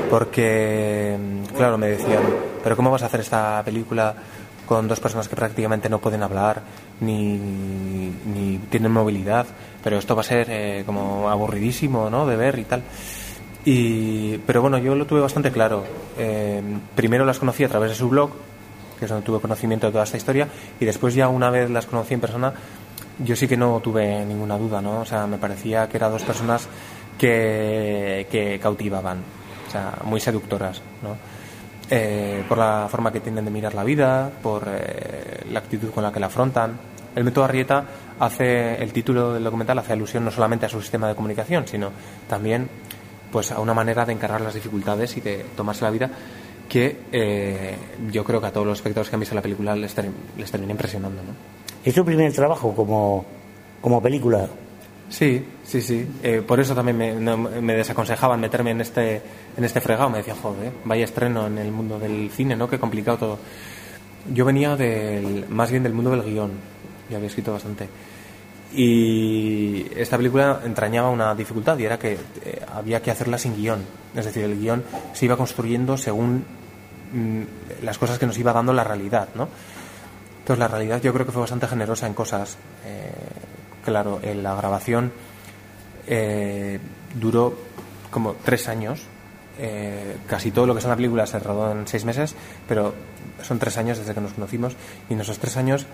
Porque, 0.09 1.15
claro, 1.55 1.77
me 1.77 1.89
decían, 1.89 2.23
pero 2.63 2.75
¿cómo 2.75 2.89
vas 2.89 3.03
a 3.03 3.05
hacer 3.05 3.19
esta 3.19 3.61
película 3.63 4.15
con 4.65 4.87
dos 4.87 4.99
personas 4.99 5.27
que 5.27 5.35
prácticamente 5.35 5.87
no 5.87 5.99
pueden 5.99 6.23
hablar 6.23 6.61
ni, 6.99 7.37
ni 7.37 8.57
tienen 8.71 8.91
movilidad? 8.91 9.45
Pero 9.83 9.99
esto 9.99 10.15
va 10.15 10.21
a 10.21 10.23
ser 10.23 10.47
eh, 10.49 10.83
como 10.83 11.29
aburridísimo, 11.29 12.09
¿no? 12.09 12.25
De 12.25 12.35
ver 12.37 12.57
y 12.57 12.63
tal. 12.63 12.81
Y, 13.69 14.37
pero 14.45 14.61
bueno, 14.61 14.77
yo 14.77 14.95
lo 14.95 15.05
tuve 15.05 15.19
bastante 15.19 15.51
claro. 15.51 15.83
Eh, 16.17 16.61
primero 16.95 17.25
las 17.25 17.37
conocí 17.37 17.65
a 17.65 17.67
través 17.67 17.89
de 17.89 17.97
su 17.97 18.07
blog, 18.07 18.31
que 18.97 19.03
es 19.03 19.11
donde 19.11 19.25
tuve 19.25 19.41
conocimiento 19.41 19.87
de 19.87 19.91
toda 19.91 20.05
esta 20.05 20.15
historia, 20.15 20.47
y 20.79 20.85
después 20.85 21.13
ya 21.13 21.27
una 21.27 21.49
vez 21.49 21.69
las 21.69 21.85
conocí 21.85 22.13
en 22.13 22.21
persona, 22.21 22.53
yo 23.19 23.35
sí 23.35 23.45
que 23.45 23.57
no 23.57 23.81
tuve 23.81 24.23
ninguna 24.23 24.57
duda, 24.57 24.81
¿no? 24.81 25.01
O 25.01 25.05
sea, 25.05 25.27
me 25.27 25.37
parecía 25.37 25.89
que 25.89 25.97
eran 25.97 26.13
dos 26.13 26.23
personas 26.23 26.65
que, 27.17 28.25
que 28.31 28.57
cautivaban, 28.57 29.17
o 29.67 29.69
sea, 29.69 29.95
muy 30.05 30.21
seductoras, 30.21 30.81
¿no? 31.03 31.17
Eh, 31.89 32.45
por 32.47 32.59
la 32.59 32.87
forma 32.89 33.11
que 33.11 33.19
tienen 33.19 33.43
de 33.43 33.51
mirar 33.51 33.75
la 33.75 33.83
vida, 33.83 34.31
por 34.41 34.63
eh, 34.65 35.43
la 35.51 35.59
actitud 35.59 35.91
con 35.91 36.05
la 36.05 36.13
que 36.13 36.21
la 36.21 36.27
afrontan. 36.27 36.79
El 37.13 37.25
método 37.25 37.43
Arrieta 37.43 37.83
hace, 38.17 38.81
el 38.81 38.93
título 38.93 39.33
del 39.33 39.43
documental 39.43 39.77
hace 39.79 39.91
alusión 39.91 40.23
no 40.23 40.31
solamente 40.31 40.67
a 40.67 40.69
su 40.69 40.79
sistema 40.79 41.09
de 41.09 41.15
comunicación, 41.15 41.67
sino 41.67 41.91
también 42.29 42.69
pues 43.37 43.51
a 43.51 43.59
una 43.59 43.75
manera 43.75 44.03
de 44.03 44.13
encarar 44.13 44.41
las 44.41 44.55
dificultades 44.55 45.15
y 45.15 45.21
de 45.21 45.45
tomarse 45.55 45.83
la 45.85 45.91
vida 45.91 46.09
que 46.67 47.01
eh, 47.11 47.75
yo 48.11 48.23
creo 48.23 48.41
que 48.41 48.47
a 48.47 48.51
todos 48.51 48.65
los 48.65 48.79
espectadores 48.79 49.11
que 49.11 49.15
han 49.15 49.19
visto 49.19 49.35
la 49.35 49.43
película 49.43 49.75
les, 49.75 49.93
ter- 49.93 50.09
les 50.35 50.49
termina 50.49 50.71
impresionando, 50.71 51.21
¿no? 51.21 51.29
¿Es 51.85 51.93
tu 51.93 52.03
primer 52.03 52.33
trabajo 52.33 52.73
como, 52.73 53.23
como 53.79 54.01
película? 54.01 54.47
Sí, 55.07 55.45
sí, 55.63 55.81
sí. 55.81 56.07
Eh, 56.23 56.41
por 56.45 56.59
eso 56.59 56.73
también 56.73 56.97
me, 56.97 57.13
no- 57.13 57.37
me 57.37 57.75
desaconsejaban 57.75 58.39
meterme 58.41 58.71
en 58.71 58.81
este, 58.81 59.21
en 59.55 59.63
este 59.63 59.81
fregado. 59.81 60.09
Me 60.09 60.17
decía, 60.17 60.33
joder, 60.41 60.71
vaya 60.83 61.03
estreno 61.05 61.45
en 61.45 61.59
el 61.59 61.71
mundo 61.71 61.99
del 61.99 62.31
cine, 62.31 62.55
¿no? 62.55 62.67
Qué 62.67 62.79
complicado 62.79 63.17
todo. 63.19 63.39
Yo 64.33 64.45
venía 64.45 64.75
del, 64.75 65.45
más 65.47 65.69
bien 65.69 65.83
del 65.83 65.93
mundo 65.93 66.09
del 66.09 66.23
guion. 66.23 66.53
Ya 67.11 67.17
había 67.17 67.27
escrito 67.29 67.53
bastante. 67.53 67.87
Y 68.73 69.87
esta 69.95 70.17
película 70.17 70.61
entrañaba 70.65 71.09
una 71.09 71.33
dificultad 71.33 71.77
y 71.77 71.85
era 71.85 71.97
que 71.97 72.13
eh, 72.13 72.65
había 72.73 73.01
que 73.01 73.11
hacerla 73.11 73.37
sin 73.37 73.55
guion. 73.55 73.79
Es 74.15 74.25
decir, 74.25 74.43
el 74.43 74.59
guion 74.59 74.83
se 75.13 75.25
iba 75.25 75.37
construyendo 75.37 75.97
según 75.97 76.43
mm, 77.13 77.41
las 77.83 77.97
cosas 77.97 78.19
que 78.19 78.25
nos 78.25 78.37
iba 78.37 78.51
dando 78.51 78.73
la 78.73 78.83
realidad, 78.83 79.29
¿no? 79.35 79.47
Entonces 80.39 80.59
la 80.59 80.67
realidad 80.69 81.01
yo 81.01 81.13
creo 81.13 81.25
que 81.25 81.31
fue 81.31 81.41
bastante 81.41 81.67
generosa 81.67 82.07
en 82.07 82.13
cosas. 82.13 82.57
Eh, 82.85 83.11
claro, 83.83 84.19
en 84.23 84.43
la 84.43 84.55
grabación 84.55 85.11
eh, 86.07 86.79
duró 87.13 87.53
como 88.09 88.33
tres 88.43 88.67
años. 88.69 89.01
Eh, 89.59 90.17
casi 90.27 90.51
todo 90.51 90.67
lo 90.67 90.73
que 90.73 90.79
es 90.79 90.85
en 90.85 90.91
la 90.91 90.95
película 90.95 91.25
se 91.25 91.39
rodó 91.39 91.71
en 91.71 91.87
seis 91.87 92.05
meses, 92.05 92.35
pero 92.67 92.93
son 93.41 93.59
tres 93.59 93.77
años 93.77 93.97
desde 93.97 94.13
que 94.13 94.21
nos 94.21 94.33
conocimos 94.33 94.73
y 95.09 95.13
en 95.13 95.21
esos 95.21 95.39
tres 95.39 95.57
años 95.57 95.85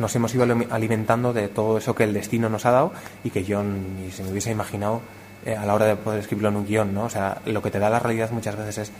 nos 0.00 0.16
hemos 0.16 0.34
ido 0.34 0.42
ali- 0.42 0.66
alimentando 0.70 1.32
de 1.32 1.46
todo 1.46 1.78
eso 1.78 1.94
que 1.94 2.02
el 2.02 2.12
destino 2.12 2.48
nos 2.48 2.66
ha 2.66 2.72
dado 2.72 2.92
y 3.22 3.30
que 3.30 3.44
yo 3.44 3.62
ni 3.62 4.10
se 4.10 4.24
me 4.24 4.30
hubiese 4.32 4.50
imaginado 4.50 5.00
eh, 5.46 5.54
a 5.54 5.64
la 5.64 5.74
hora 5.74 5.86
de 5.86 5.94
poder 5.94 6.18
escribirlo 6.18 6.48
en 6.48 6.56
un 6.56 6.66
guion, 6.66 6.92
¿no? 6.92 7.04
O 7.04 7.08
sea, 7.10 7.40
lo 7.46 7.62
que 7.62 7.70
te 7.70 7.78
da 7.78 7.88
la 7.88 8.00
realidad 8.00 8.30
muchas 8.32 8.56
veces 8.56 8.78
es 8.88 8.92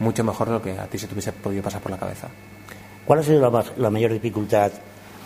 mucho 0.00 0.24
mejor 0.24 0.48
de 0.48 0.54
lo 0.54 0.62
que 0.62 0.72
a 0.78 0.86
ti 0.86 0.98
se 0.98 1.06
te 1.06 1.12
hubiese 1.12 1.32
podido 1.32 1.62
pasar 1.62 1.80
por 1.80 1.92
la 1.92 1.98
cabeza. 1.98 2.26
¿Cuál 3.04 3.20
ha 3.20 3.22
sido 3.22 3.40
la, 3.40 3.50
más- 3.50 3.72
la 3.76 3.90
mayor 3.90 4.12
dificultad 4.12 4.72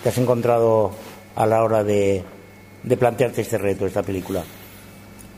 que 0.03 0.09
has 0.11 0.19
encontrado 0.19 0.91
a 1.37 1.47
la 1.47 1.63
hora 1.65 1.83
de, 1.83 2.23
de 2.83 2.97
plantearte 2.97 3.41
este 3.41 3.57
reto, 3.59 3.87
esta 3.87 4.03
película? 4.03 4.43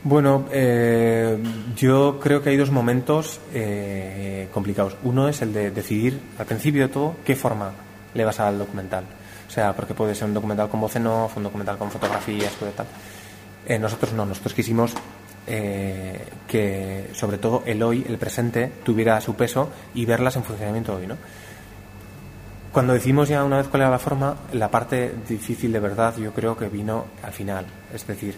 Bueno, 0.03 0.45
eh, 0.51 1.37
yo 1.75 2.19
creo 2.21 2.41
que 2.41 2.49
hay 2.51 2.57
dos 2.57 2.71
momentos 2.71 3.39
eh, 3.53 4.47
complicados. 4.53 4.95
Uno 5.03 5.27
es 5.27 5.41
el 5.41 5.51
de 5.53 5.71
decidir 5.71 6.19
al 6.37 6.45
principio 6.45 6.83
de 6.87 6.93
todo 6.93 7.15
qué 7.25 7.35
forma 7.35 7.71
le 8.13 8.23
vas 8.25 8.39
al 8.39 8.57
documental. 8.59 9.03
O 9.47 9.49
sea, 9.49 9.73
porque 9.73 9.93
puede 9.93 10.13
ser 10.13 10.27
un 10.27 10.33
documental 10.33 10.69
con 10.69 10.81
voz 10.81 10.95
en 10.95 11.07
off, 11.07 11.37
un 11.37 11.43
documental 11.43 11.77
con 11.77 11.89
fotografías, 11.89 12.53
puede 12.53 12.73
tal. 12.73 12.87
Eh, 13.65 13.79
nosotros 13.79 14.13
no, 14.13 14.25
nosotros 14.25 14.53
quisimos 14.53 14.93
eh, 15.45 16.25
que 16.47 17.09
sobre 17.13 17.37
todo 17.37 17.63
el 17.65 17.81
hoy, 17.81 18.05
el 18.07 18.17
presente, 18.17 18.71
tuviera 18.83 19.19
su 19.21 19.35
peso 19.35 19.69
y 19.93 20.05
verlas 20.05 20.35
en 20.35 20.43
funcionamiento 20.43 20.95
hoy, 20.95 21.07
¿no? 21.07 21.15
Cuando 22.71 22.93
decimos 22.93 23.29
ya 23.29 23.43
una 23.43 23.57
vez 23.57 23.67
cuál 23.69 23.81
era 23.81 23.89
la 23.89 23.97
forma, 23.97 24.35
la 24.51 24.69
parte 24.69 25.13
difícil 25.27 25.71
de 25.71 25.79
verdad 25.79 26.15
yo 26.17 26.33
creo 26.33 26.57
que 26.57 26.67
vino 26.67 27.05
al 27.23 27.31
final. 27.31 27.65
Es 27.93 28.05
decir, 28.05 28.35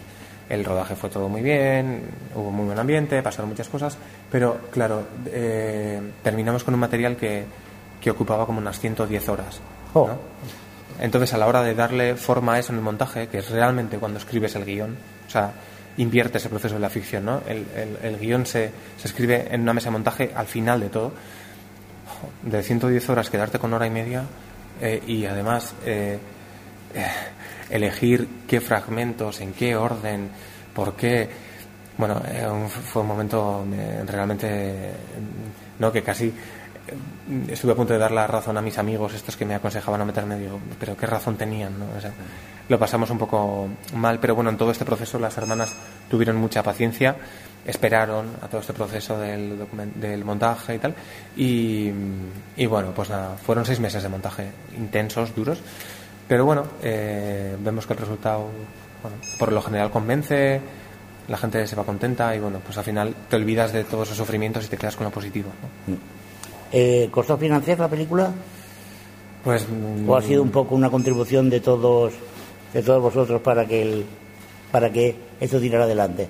el 0.48 0.64
rodaje 0.64 0.94
fue 0.94 1.10
todo 1.10 1.28
muy 1.28 1.42
bien, 1.42 2.02
hubo 2.34 2.50
muy 2.50 2.66
buen 2.66 2.78
ambiente, 2.78 3.22
pasaron 3.22 3.50
muchas 3.50 3.68
cosas, 3.68 3.98
pero 4.30 4.58
claro, 4.70 5.02
eh, 5.26 6.00
terminamos 6.22 6.64
con 6.64 6.74
un 6.74 6.80
material 6.80 7.16
que, 7.16 7.44
que 8.00 8.10
ocupaba 8.10 8.46
como 8.46 8.60
unas 8.60 8.78
110 8.78 9.28
horas. 9.28 9.60
¿no? 9.94 10.18
Entonces, 11.00 11.32
a 11.34 11.38
la 11.38 11.46
hora 11.46 11.62
de 11.62 11.74
darle 11.74 12.14
forma 12.16 12.54
a 12.54 12.58
eso 12.58 12.72
en 12.72 12.78
el 12.78 12.84
montaje, 12.84 13.28
que 13.28 13.38
es 13.38 13.50
realmente 13.50 13.98
cuando 13.98 14.18
escribes 14.18 14.54
el 14.54 14.64
guion, 14.64 14.96
o 15.26 15.30
sea, 15.30 15.52
invierte 15.96 16.38
ese 16.38 16.48
proceso 16.48 16.74
de 16.74 16.80
la 16.80 16.90
ficción, 16.90 17.24
¿no? 17.24 17.40
El, 17.48 17.66
el- 18.02 18.18
guion 18.18 18.46
se, 18.46 18.70
escribe 19.02 19.48
en 19.50 19.62
una 19.62 19.72
mesa 19.72 19.86
de 19.86 19.92
montaje 19.92 20.30
al 20.34 20.46
final 20.46 20.80
de 20.80 20.88
todo. 20.90 21.12
De 22.42 22.62
110 22.62 23.08
horas 23.10 23.30
quedarte 23.30 23.58
con 23.58 23.72
hora 23.72 23.86
y 23.86 23.90
media 23.90 24.24
eh, 24.80 25.02
y 25.06 25.24
además 25.24 25.74
eh, 25.86 26.18
eh, 26.94 27.06
elegir 27.70 28.28
qué 28.46 28.60
fragmentos, 28.60 29.40
en 29.40 29.52
qué 29.54 29.74
orden, 29.76 30.28
por 30.74 30.94
qué. 30.96 31.28
Bueno, 31.96 32.20
un- 32.52 32.68
fue 32.68 33.02
un 33.02 33.08
momento 33.08 33.64
realmente 34.06 34.90
no 35.78 35.90
que 35.92 36.02
casi 36.02 36.32
estuve 37.48 37.72
a 37.72 37.76
punto 37.76 37.92
de 37.92 37.98
dar 37.98 38.10
la 38.10 38.26
razón 38.26 38.56
a 38.56 38.62
mis 38.62 38.78
amigos 38.78 39.14
estos 39.14 39.36
que 39.36 39.44
me 39.44 39.54
aconsejaban 39.54 40.00
no 40.00 40.06
meterme 40.06 40.38
digo 40.38 40.58
pero 40.78 40.96
qué 40.96 41.06
razón 41.06 41.36
tenían 41.36 41.78
¿no? 41.78 41.86
O 41.96 42.00
sea, 42.00 42.12
lo 42.68 42.78
pasamos 42.78 43.10
un 43.10 43.18
poco 43.18 43.68
mal 43.94 44.18
pero 44.18 44.34
bueno 44.34 44.50
en 44.50 44.56
todo 44.56 44.70
este 44.70 44.84
proceso 44.84 45.18
las 45.18 45.36
hermanas 45.38 45.74
tuvieron 46.08 46.36
mucha 46.36 46.62
paciencia 46.62 47.16
esperaron 47.64 48.26
a 48.42 48.48
todo 48.48 48.60
este 48.60 48.72
proceso 48.72 49.18
del, 49.18 49.58
del 49.96 50.24
montaje 50.24 50.74
y 50.74 50.78
tal 50.78 50.94
y, 51.36 51.90
y 52.56 52.66
bueno 52.66 52.92
pues 52.94 53.10
nada 53.10 53.36
fueron 53.36 53.64
seis 53.64 53.80
meses 53.80 54.02
de 54.02 54.08
montaje 54.08 54.50
intensos 54.76 55.34
duros 55.34 55.60
pero 56.26 56.44
bueno 56.44 56.64
eh, 56.82 57.56
vemos 57.60 57.86
que 57.86 57.92
el 57.92 57.98
resultado 57.98 58.48
bueno, 59.02 59.16
por 59.38 59.52
lo 59.52 59.62
general 59.62 59.90
convence 59.90 60.60
la 61.28 61.36
gente 61.36 61.66
se 61.66 61.76
va 61.76 61.84
contenta 61.84 62.34
y 62.34 62.40
bueno 62.40 62.60
pues 62.64 62.76
al 62.78 62.84
final 62.84 63.14
te 63.28 63.36
olvidas 63.36 63.72
de 63.72 63.84
todos 63.84 64.08
esos 64.08 64.18
sufrimientos 64.18 64.64
y 64.64 64.68
te 64.68 64.76
quedas 64.76 64.96
con 64.96 65.04
lo 65.04 65.10
positivo 65.10 65.50
¿no? 65.86 66.19
Eh, 66.72 67.08
¿Costó 67.10 67.36
financiar 67.36 67.78
la 67.78 67.88
película? 67.88 68.30
Pues, 69.44 69.66
¿O 70.06 70.16
ha 70.16 70.22
sido 70.22 70.42
un 70.42 70.50
poco 70.50 70.74
una 70.74 70.90
contribución 70.90 71.48
de 71.48 71.60
todos, 71.60 72.12
de 72.72 72.82
todos 72.82 73.02
vosotros 73.02 73.40
para 73.40 73.66
que, 73.66 73.82
el, 73.82 74.06
para 74.70 74.90
que 74.92 75.16
esto 75.40 75.58
tirara 75.58 75.84
adelante? 75.84 76.28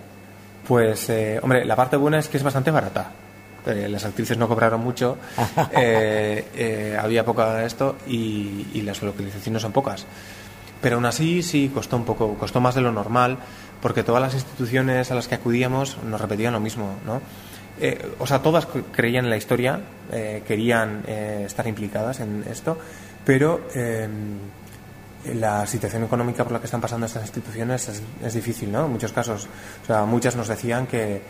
Pues, 0.67 1.11
eh, 1.11 1.41
hombre, 1.43 1.65
la 1.65 1.75
parte 1.75 1.97
buena 1.97 2.19
es 2.19 2.29
que 2.29 2.37
es 2.37 2.43
bastante 2.43 2.71
barata. 2.71 3.13
Eh, 3.67 3.89
las 3.89 4.05
actrices 4.05 4.39
no 4.39 4.49
cobraron 4.49 4.81
mucho, 4.81 5.19
eh, 5.73 6.47
eh, 6.55 6.97
había 6.99 7.25
poca 7.25 7.55
de 7.55 7.67
esto 7.67 7.97
y, 8.07 8.67
y 8.73 8.83
las 8.83 9.03
localizaciones 9.03 9.63
son 9.63 9.73
pocas. 9.73 10.07
Pero 10.81 10.97
aún 10.97 11.05
así 11.05 11.43
sí 11.43 11.71
costó 11.73 11.97
un 11.97 12.05
poco, 12.05 12.35
costó 12.35 12.61
más 12.61 12.75
de 12.75 12.81
lo 12.81 12.91
normal, 12.91 13.37
porque 13.83 14.03
todas 14.03 14.23
las 14.23 14.35
instituciones 14.35 15.11
a 15.11 15.15
las 15.15 15.29
que 15.29 15.35
acudíamos 15.35 15.99
nos 16.05 16.21
repetían 16.21 16.55
lo 16.55 16.61
mismo, 16.61 16.95
¿no? 17.05 17.21
Eh, 17.81 18.13
o 18.19 18.27
sea, 18.27 18.41
todas 18.43 18.69
cre- 18.69 18.85
creían 18.93 19.25
en 19.25 19.31
la 19.31 19.37
historia, 19.37 19.81
eh, 20.13 20.43
querían 20.47 21.03
eh, 21.07 21.45
estar 21.47 21.67
implicadas 21.67 22.21
en 22.21 22.45
esto, 22.51 22.77
pero 23.25 23.63
eh, 23.75 24.07
la 25.35 25.67
situación 25.67 26.05
económica 26.05 26.45
por 26.45 26.53
la 26.53 26.61
que 26.61 26.65
están 26.67 26.81
pasando 26.81 27.07
estas 27.07 27.23
instituciones 27.23 27.89
es, 27.89 28.03
es 28.25 28.35
difícil, 28.35 28.73
¿no? 28.73 28.87
En 28.87 28.93
muchos 28.93 29.13
casos. 29.13 29.49
O 29.83 29.87
sea, 29.87 30.05
muchas 30.05 30.35
nos 30.37 30.49
decían 30.49 30.87
que, 30.87 31.21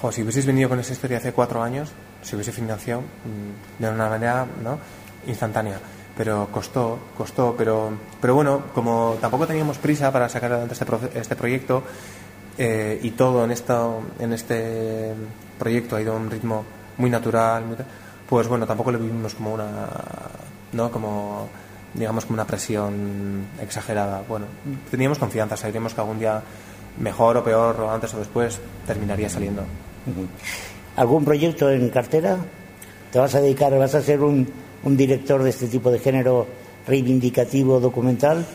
jo, 0.00 0.12
si 0.12 0.22
hubieseis 0.22 0.46
venido 0.46 0.68
con 0.68 0.78
esa 0.80 0.92
historia 0.92 1.18
hace 1.18 1.32
cuatro 1.32 1.62
años, 1.62 1.90
se 2.22 2.36
hubiese 2.36 2.52
financiado 2.52 3.00
mm, 3.00 3.82
de 3.82 3.88
una 3.90 4.08
manera, 4.08 4.46
¿no? 4.62 4.78
Instantánea. 5.26 5.78
Pero 6.16 6.48
costó, 6.52 6.98
costó, 7.16 7.54
pero, 7.56 7.90
pero 8.20 8.34
bueno, 8.34 8.64
como 8.74 9.16
tampoco 9.20 9.46
teníamos 9.46 9.78
prisa 9.78 10.12
para 10.12 10.28
sacar 10.28 10.52
adelante 10.52 10.74
este, 10.74 10.84
proce- 10.86 11.10
este 11.14 11.34
proyecto 11.36 11.82
eh, 12.58 12.98
y 13.02 13.10
todo 13.12 13.44
en, 13.44 13.50
esto, 13.50 14.02
en 14.18 14.32
este 14.32 15.12
proyecto 15.58 15.96
ha 15.96 16.02
ido 16.02 16.12
a 16.12 16.16
un 16.16 16.30
ritmo 16.30 16.64
muy 16.98 17.10
natural, 17.10 17.64
pues 18.28 18.48
bueno, 18.48 18.66
tampoco 18.66 18.92
lo 18.92 18.98
vivimos 18.98 19.34
como 19.34 19.54
una, 19.54 19.88
¿no? 20.72 20.90
Como 20.90 21.48
digamos 21.94 22.24
como 22.24 22.34
una 22.34 22.46
presión 22.46 23.46
exagerada. 23.60 24.22
Bueno, 24.28 24.46
teníamos 24.90 25.18
confianza, 25.18 25.56
sabíamos 25.56 25.94
que 25.94 26.00
algún 26.00 26.18
día 26.18 26.42
mejor 26.98 27.36
o 27.36 27.44
peor 27.44 27.80
o 27.80 27.90
antes 27.90 28.12
o 28.14 28.18
después 28.18 28.60
terminaría 28.86 29.28
saliendo. 29.28 29.64
¿Algún 30.96 31.24
proyecto 31.24 31.70
en 31.70 31.88
cartera? 31.90 32.38
¿Te 33.10 33.18
vas 33.18 33.34
a 33.34 33.40
dedicar, 33.40 33.76
vas 33.78 33.94
a 33.94 34.02
ser 34.02 34.22
un, 34.22 34.48
un 34.84 34.96
director 34.96 35.42
de 35.42 35.50
este 35.50 35.68
tipo 35.68 35.90
de 35.90 35.98
género 35.98 36.46
reivindicativo 36.86 37.80
documental? 37.80 38.46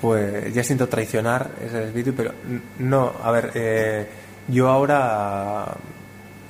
Pues 0.00 0.52
ya 0.52 0.62
siento 0.62 0.88
traicionar 0.88 1.50
ese 1.64 1.84
espíritu, 1.86 2.12
pero 2.14 2.32
no, 2.78 3.12
a 3.22 3.30
ver, 3.30 3.50
eh, 3.54 4.06
yo 4.48 4.68
ahora 4.68 5.66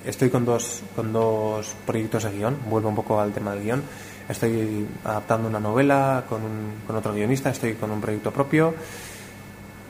estoy 0.04 0.30
con 0.30 0.44
dos, 0.44 0.82
con 0.96 1.12
dos 1.12 1.74
proyectos 1.86 2.24
de 2.24 2.32
guion, 2.32 2.56
vuelvo 2.68 2.88
un 2.88 2.96
poco 2.96 3.20
al 3.20 3.32
tema 3.32 3.52
del 3.54 3.62
guion, 3.62 3.82
estoy 4.28 4.86
adaptando 5.04 5.48
una 5.48 5.60
novela 5.60 6.24
con, 6.28 6.42
un- 6.42 6.74
con 6.86 6.96
otro 6.96 7.12
guionista, 7.14 7.50
estoy 7.50 7.74
con 7.74 7.90
un 7.92 8.00
proyecto 8.00 8.32
propio. 8.32 8.74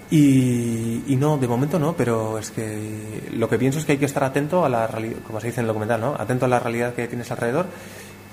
Y, 0.08 1.02
y 1.08 1.16
no, 1.16 1.36
de 1.36 1.48
momento 1.48 1.78
no, 1.80 1.94
pero 1.96 2.38
es 2.38 2.52
que 2.52 3.24
lo 3.32 3.48
que 3.48 3.58
pienso 3.58 3.80
es 3.80 3.84
que 3.84 3.92
hay 3.92 3.98
que 3.98 4.04
estar 4.04 4.22
atento 4.22 4.64
a 4.64 4.68
la 4.68 4.86
realidad, 4.86 5.16
como 5.26 5.40
se 5.40 5.48
dice 5.48 5.60
en 5.60 5.64
el 5.64 5.68
documental, 5.68 6.00
¿no? 6.00 6.14
Atento 6.16 6.44
a 6.44 6.48
la 6.48 6.60
realidad 6.60 6.94
que 6.94 7.08
tienes 7.08 7.28
alrededor 7.32 7.66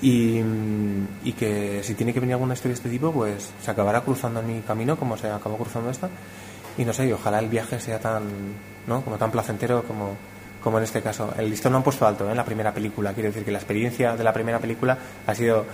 y, 0.04 0.41
y 1.24 1.32
que 1.32 1.82
si 1.82 1.93
tiene 1.95 2.14
que 2.14 2.20
venir 2.20 2.34
alguna 2.34 2.56
historia 2.56 2.74
de 2.74 2.80
este 2.80 2.89
tipo, 2.89 3.14
pues 3.14 3.54
se 3.62 3.72
acabará 3.72 4.01
cruzando 4.01 4.41
en 4.41 4.47
mi 4.47 4.62
camino 4.62 4.97
como 4.97 5.16
se 5.16 5.30
acabó 5.30 5.56
cruzando 5.56 5.89
esta. 5.89 6.10
Y 6.78 6.84
no 6.84 6.91
sé, 6.91 7.08
y 7.08 7.14
ojalá 7.14 7.39
el 7.39 7.47
viaje 7.47 7.80
sea 7.80 7.99
tan, 7.99 8.24
¿no? 8.86 9.01
como 9.01 9.18
tan 9.18 9.32
placentero 9.32 9.84
como, 9.84 10.18
como 10.62 10.78
en 10.80 10.84
este 10.84 11.01
caso. 11.01 11.34
El 11.38 11.49
listón 11.49 11.72
no 11.72 11.78
han 11.78 11.86
puesto 11.86 12.06
alto 12.06 12.28
¿eh? 12.28 12.32
en 12.32 12.38
la 12.38 12.43
primera 12.43 12.74
película, 12.74 13.14
quiero 13.14 13.30
decir 13.30 13.45
que 13.45 13.51
la 13.51 13.60
experiencia 13.60 14.18
de 14.18 14.24
la 14.26 14.34
primera 14.34 14.60
película 14.60 14.97
ha 15.26 15.34
sido 15.34 15.66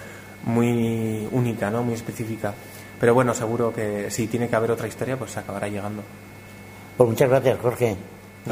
muy 0.46 1.28
única, 1.32 1.72
¿no? 1.72 1.82
muy 1.82 1.96
específica. 1.96 2.54
Pero 3.00 3.16
bueno, 3.16 3.34
seguro 3.34 3.74
que 3.74 4.12
si 4.12 4.28
tiene 4.28 4.48
que 4.48 4.56
haber 4.56 4.70
otra 4.70 4.88
historia, 4.88 5.18
pues 5.18 5.32
se 5.32 5.40
acabará 5.40 5.68
llegando. 5.70 6.04
Pues 6.96 7.10
muchas 7.10 7.30
gracias, 7.30 7.60
Jorge. 7.60 7.96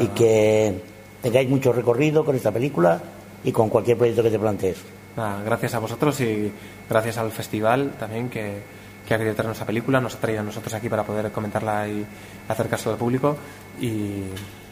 Y 0.00 0.08
que 0.08 0.82
tengáis 1.22 1.48
mucho 1.48 1.72
recorrido 1.72 2.24
con 2.24 2.34
esta 2.34 2.50
película 2.50 3.00
y 3.44 3.52
con 3.52 3.68
cualquier 3.68 3.96
proyecto 3.96 4.24
que 4.24 4.30
te 4.30 4.38
plantees. 4.40 4.97
Nada, 5.18 5.42
gracias 5.42 5.74
a 5.74 5.80
vosotros 5.80 6.20
y 6.20 6.52
gracias 6.88 7.18
al 7.18 7.32
festival 7.32 7.94
también 7.98 8.30
que, 8.30 8.62
que 9.04 9.14
ha 9.14 9.18
querido 9.18 9.34
traer 9.34 9.48
nuestra 9.48 9.66
película, 9.66 10.00
nos 10.00 10.14
ha 10.14 10.20
traído 10.20 10.42
a 10.42 10.44
nosotros 10.44 10.72
aquí 10.74 10.88
para 10.88 11.02
poder 11.02 11.32
comentarla 11.32 11.88
y 11.88 12.06
hacer 12.46 12.68
caso 12.68 12.92
al 12.92 12.98
público. 12.98 13.36
Y, 13.80 14.22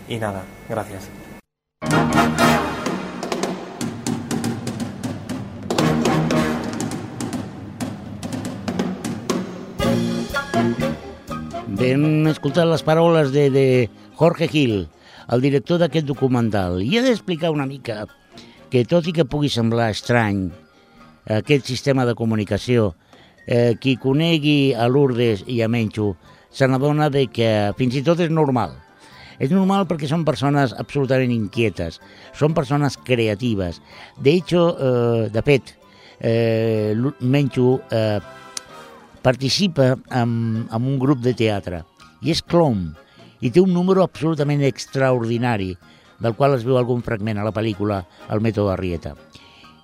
y 0.09 0.19
nada, 0.21 0.45
gracias. 0.69 1.11
Vam 11.67 12.29
escoltar 12.29 12.69
les 12.69 12.85
paraules 12.85 13.33
de, 13.33 13.51
de 13.51 13.91
Jorge 14.15 14.47
Gil, 14.47 14.89
el 15.27 15.43
director 15.43 15.83
d'aquest 15.83 16.07
documental, 16.07 16.79
i 16.87 16.95
he 16.95 17.03
d'explicar 17.03 17.51
una 17.51 17.67
mica 17.67 18.07
que 18.71 18.85
tot 18.89 19.07
i 19.07 19.15
que 19.15 19.27
pugui 19.29 19.51
semblar 19.53 19.91
estrany 19.95 20.49
aquest 21.27 21.67
sistema 21.67 22.07
de 22.07 22.15
comunicació, 22.15 22.95
eh, 23.47 23.75
qui 23.81 23.97
conegui 23.97 24.75
a 24.75 24.89
Lourdes 24.89 25.45
i 25.47 25.61
a 25.63 25.69
Menxo 25.69 26.15
se 26.51 26.67
n'adona 26.67 27.09
de 27.11 27.27
que 27.31 27.73
fins 27.79 27.97
i 27.99 28.03
tot 28.03 28.21
és 28.21 28.31
normal. 28.31 28.75
És 29.39 29.51
normal 29.53 29.85
perquè 29.89 30.09
són 30.09 30.25
persones 30.25 30.73
absolutament 30.81 31.33
inquietes, 31.35 32.01
són 32.33 32.55
persones 32.57 32.97
creatives. 32.97 33.83
De 34.17 34.33
hecho, 34.33 34.63
eh, 34.79 35.29
de 35.31 35.43
fet, 35.43 35.75
eh, 36.21 36.95
Menxo 37.21 37.81
eh, 37.91 38.21
participa 39.23 39.97
en, 40.11 40.67
en 40.71 40.83
un 40.83 40.99
grup 40.99 41.21
de 41.21 41.35
teatre 41.35 41.83
i 42.23 42.31
és 42.33 42.41
clown 42.43 42.95
i 43.43 43.51
té 43.51 43.61
un 43.61 43.73
número 43.75 44.05
absolutament 44.05 44.63
extraordinari 44.65 45.75
del 46.21 46.35
qual 46.35 46.57
es 46.57 46.65
veu 46.67 46.79
algun 46.79 47.03
fragment 47.07 47.39
a 47.39 47.47
la 47.47 47.55
pel·lícula 47.55 48.03
El 48.33 48.43
mètode 48.45 48.73
Arrieta. 48.73 49.15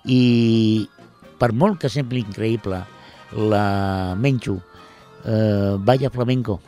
I 0.05 0.87
per 1.39 1.51
molt 1.53 1.79
que 1.81 1.91
sembli 1.91 2.23
increïble, 2.23 2.83
la 3.53 3.65
Menxo, 4.19 4.59
eh, 5.25 5.75
balla 5.79 6.09
flamenco. 6.09 6.59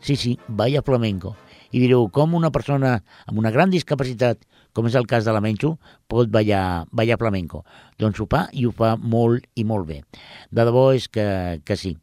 Sí, 0.00 0.16
sí, 0.16 0.38
balla 0.48 0.82
flamenco. 0.82 1.36
I 1.74 1.80
direu, 1.82 2.06
com 2.14 2.36
una 2.38 2.52
persona 2.54 3.00
amb 3.26 3.38
una 3.40 3.50
gran 3.50 3.70
discapacitat, 3.72 4.44
com 4.74 4.86
és 4.86 4.94
el 4.98 5.06
cas 5.10 5.24
de 5.26 5.32
la 5.34 5.40
Menxo, 5.42 5.76
pot 6.10 6.30
ballar, 6.30 6.86
ballar 6.90 7.18
flamenco? 7.18 7.64
Doncs 7.98 8.20
ho 8.20 8.26
fa 8.30 8.44
i 8.52 8.66
ho 8.66 8.72
fa 8.74 8.94
molt 8.98 9.46
i 9.54 9.64
molt 9.66 9.86
bé. 9.88 10.00
De 10.50 10.66
debò 10.66 10.88
és 10.94 11.08
que, 11.08 11.26
que 11.66 11.76
sí. 11.78 11.94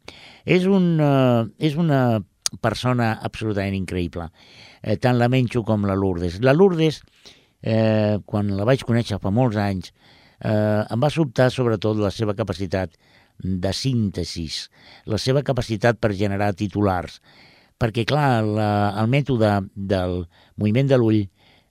És, 0.44 0.66
un, 0.68 0.94
uh, 1.00 1.48
és 1.60 1.76
una 1.80 2.20
persona 2.60 3.14
absolutament 3.24 3.76
increïble, 3.76 4.28
eh, 4.82 4.98
tant 4.98 5.18
la 5.18 5.30
Menxo 5.32 5.62
com 5.64 5.86
la 5.86 5.96
Lourdes. 5.98 6.40
La 6.42 6.52
Lourdes, 6.52 7.00
eh, 7.62 8.18
quan 8.26 8.50
la 8.56 8.66
vaig 8.68 8.84
conèixer 8.84 9.20
fa 9.22 9.30
molts 9.30 9.56
anys, 9.56 9.92
eh, 10.42 10.82
em 10.90 11.00
va 11.00 11.10
sobtar 11.10 11.50
sobretot 11.50 11.96
la 12.02 12.10
seva 12.10 12.34
capacitat 12.34 12.98
de 13.42 13.72
síntesis, 13.74 14.68
la 15.06 15.18
seva 15.18 15.42
capacitat 15.42 15.98
per 15.98 16.12
generar 16.18 16.52
titulars, 16.54 17.20
perquè, 17.78 18.04
clar, 18.06 18.42
la, 18.46 18.72
el 19.00 19.08
mètode 19.10 19.50
del 19.74 20.24
moviment 20.60 20.90
de 20.90 20.98
l'ull, 20.98 21.22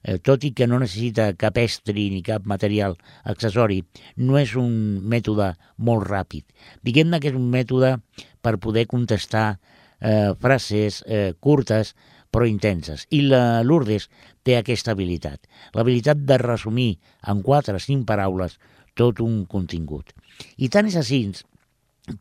eh, 0.04 0.18
tot 0.20 0.44
i 0.44 0.52
que 0.56 0.68
no 0.68 0.80
necessita 0.82 1.32
cap 1.40 1.60
estri 1.62 2.10
ni 2.12 2.22
cap 2.26 2.48
material 2.50 2.98
accessori, 3.24 3.82
no 4.18 4.40
és 4.42 4.56
un 4.60 4.74
mètode 5.08 5.54
molt 5.78 6.08
ràpid. 6.10 6.44
Diguem-ne 6.84 7.22
que 7.22 7.32
és 7.32 7.38
un 7.38 7.50
mètode 7.54 7.98
per 8.42 8.58
poder 8.60 8.88
contestar 8.92 9.60
eh, 10.02 10.34
frases 10.42 11.04
eh, 11.08 11.32
curtes 11.40 11.96
però 12.32 12.48
intenses. 12.48 13.06
I 13.12 13.22
la 13.28 13.62
Lourdes 13.68 14.08
té 14.48 14.58
aquesta 14.58 14.96
habilitat, 14.96 15.44
l'habilitat 15.76 16.24
de 16.28 16.38
resumir 16.42 16.92
en 17.28 17.44
quatre 17.46 17.76
o 17.78 17.84
cinc 17.84 18.08
paraules 18.08 18.58
tot 18.98 19.22
un 19.24 19.44
contingut. 19.46 20.16
I 20.58 20.72
tant 20.72 20.88
és 20.90 20.98
així 21.00 21.22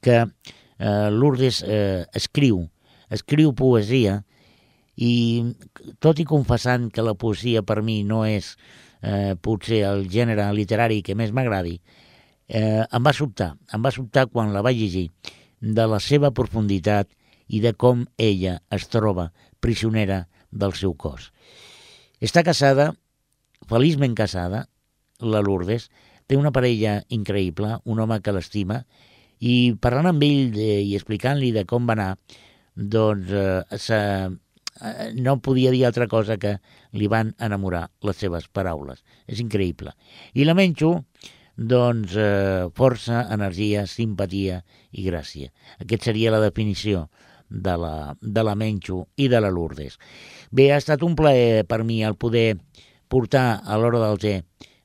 que 0.05 0.19
eh, 0.21 1.09
Lourdes 1.15 1.63
eh, 1.63 2.05
escriu, 2.15 2.67
escriu 3.11 3.55
poesia 3.57 4.21
i 5.01 5.15
tot 6.03 6.21
i 6.21 6.29
confessant 6.29 6.91
que 6.93 7.07
la 7.07 7.17
poesia 7.17 7.63
per 7.63 7.81
mi 7.83 8.03
no 8.05 8.25
és 8.29 8.57
eh, 9.03 9.35
potser 9.41 9.85
el 9.89 10.07
gènere 10.13 10.51
literari 10.53 11.01
que 11.03 11.17
més 11.17 11.33
m'agradi, 11.33 11.79
eh, 12.49 12.85
em 12.85 13.07
va 13.07 13.15
sobtar, 13.17 13.55
em 13.73 13.83
va 13.83 13.95
sobtar 13.95 14.27
quan 14.29 14.53
la 14.53 14.63
vaig 14.67 14.77
llegir 14.77 15.09
de 15.61 15.87
la 15.87 16.01
seva 16.01 16.33
profunditat 16.37 17.09
i 17.49 17.61
de 17.61 17.73
com 17.75 18.05
ella 18.19 18.61
es 18.73 18.87
troba 18.89 19.31
prisionera 19.61 20.25
del 20.51 20.75
seu 20.79 20.95
cos. 20.95 21.31
Està 22.21 22.43
casada, 22.45 22.91
feliçment 23.71 24.17
casada, 24.19 24.67
la 25.21 25.41
Lourdes, 25.45 25.89
té 26.27 26.37
una 26.39 26.53
parella 26.55 27.01
increïble, 27.09 27.79
un 27.85 28.01
home 28.03 28.21
que 28.25 28.35
l'estima, 28.35 28.83
i 29.41 29.73
parlant 29.81 30.11
amb 30.11 30.23
ell 30.23 30.53
de, 30.55 30.69
i 30.85 30.95
explicant-li 30.99 31.51
de 31.57 31.65
com 31.69 31.89
va 31.89 31.97
anar, 31.97 32.11
doncs 32.77 33.33
eh, 33.33 33.79
se, 33.81 33.99
eh, 34.29 35.09
no 35.17 35.39
podia 35.45 35.73
dir 35.75 35.85
altra 35.87 36.07
cosa 36.13 36.37
que 36.41 36.59
li 36.93 37.09
van 37.11 37.35
enamorar 37.41 37.89
les 38.07 38.21
seves 38.21 38.49
paraules. 38.53 39.03
És 39.27 39.41
increïble. 39.41 39.95
I 40.35 40.45
la 40.45 40.57
Menxo, 40.59 40.93
doncs, 41.57 42.15
eh, 42.17 42.69
força, 42.77 43.25
energia, 43.33 43.87
simpatia 43.87 44.63
i 44.93 45.07
gràcia. 45.09 45.51
Aquest 45.81 46.09
seria 46.09 46.33
la 46.33 46.41
definició 46.45 47.09
de 47.51 47.77
la, 47.77 48.15
de 48.21 48.45
la 48.47 48.55
Menxo 48.55 49.03
i 49.17 49.29
de 49.29 49.41
la 49.43 49.51
Lourdes. 49.51 49.99
Bé, 50.51 50.71
ha 50.73 50.79
estat 50.81 51.03
un 51.03 51.17
plaer 51.19 51.67
per 51.69 51.83
mi 51.85 52.01
el 52.07 52.17
poder 52.17 52.57
portar 53.11 53.61
a 53.67 53.77
l'hora 53.77 54.01
del 54.07 54.21
té 54.23 54.35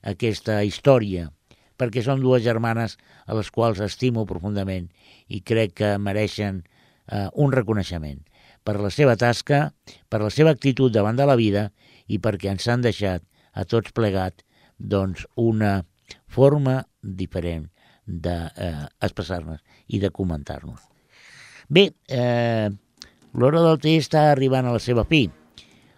aquesta 0.06 0.62
història, 0.66 1.30
perquè 1.78 2.02
són 2.04 2.24
dues 2.24 2.44
germanes 2.44 2.98
a 3.26 3.38
les 3.38 3.52
quals 3.52 3.82
estimo 3.84 4.26
profundament 4.26 4.90
i 5.28 5.42
crec 5.42 5.76
que 5.82 5.92
mereixen 6.02 6.64
eh, 6.66 7.28
un 7.34 7.54
reconeixement 7.54 8.24
per 8.66 8.80
la 8.82 8.90
seva 8.90 9.16
tasca, 9.16 9.70
per 10.10 10.24
la 10.24 10.32
seva 10.34 10.56
actitud 10.56 10.94
davant 10.94 11.18
de 11.20 11.28
la 11.30 11.38
vida 11.38 11.70
i 12.08 12.18
perquè 12.18 12.50
ens 12.54 12.68
han 12.68 12.82
deixat 12.86 13.24
a 13.54 13.66
tots 13.70 13.94
plegat 13.94 14.42
doncs, 14.78 15.28
una 15.36 15.86
forma 16.28 16.82
diferent 17.02 17.70
d'expressar-nos 18.06 19.62
eh, 19.62 19.80
i 19.98 20.02
de 20.02 20.12
comentar-nos. 20.14 20.95
Bé, 21.68 21.90
eh, 22.08 22.70
l'hora 23.34 23.62
del 23.64 23.80
té 23.82 23.96
està 23.98 24.30
arribant 24.32 24.68
a 24.70 24.76
la 24.76 24.82
seva 24.82 25.06
fi. 25.10 25.26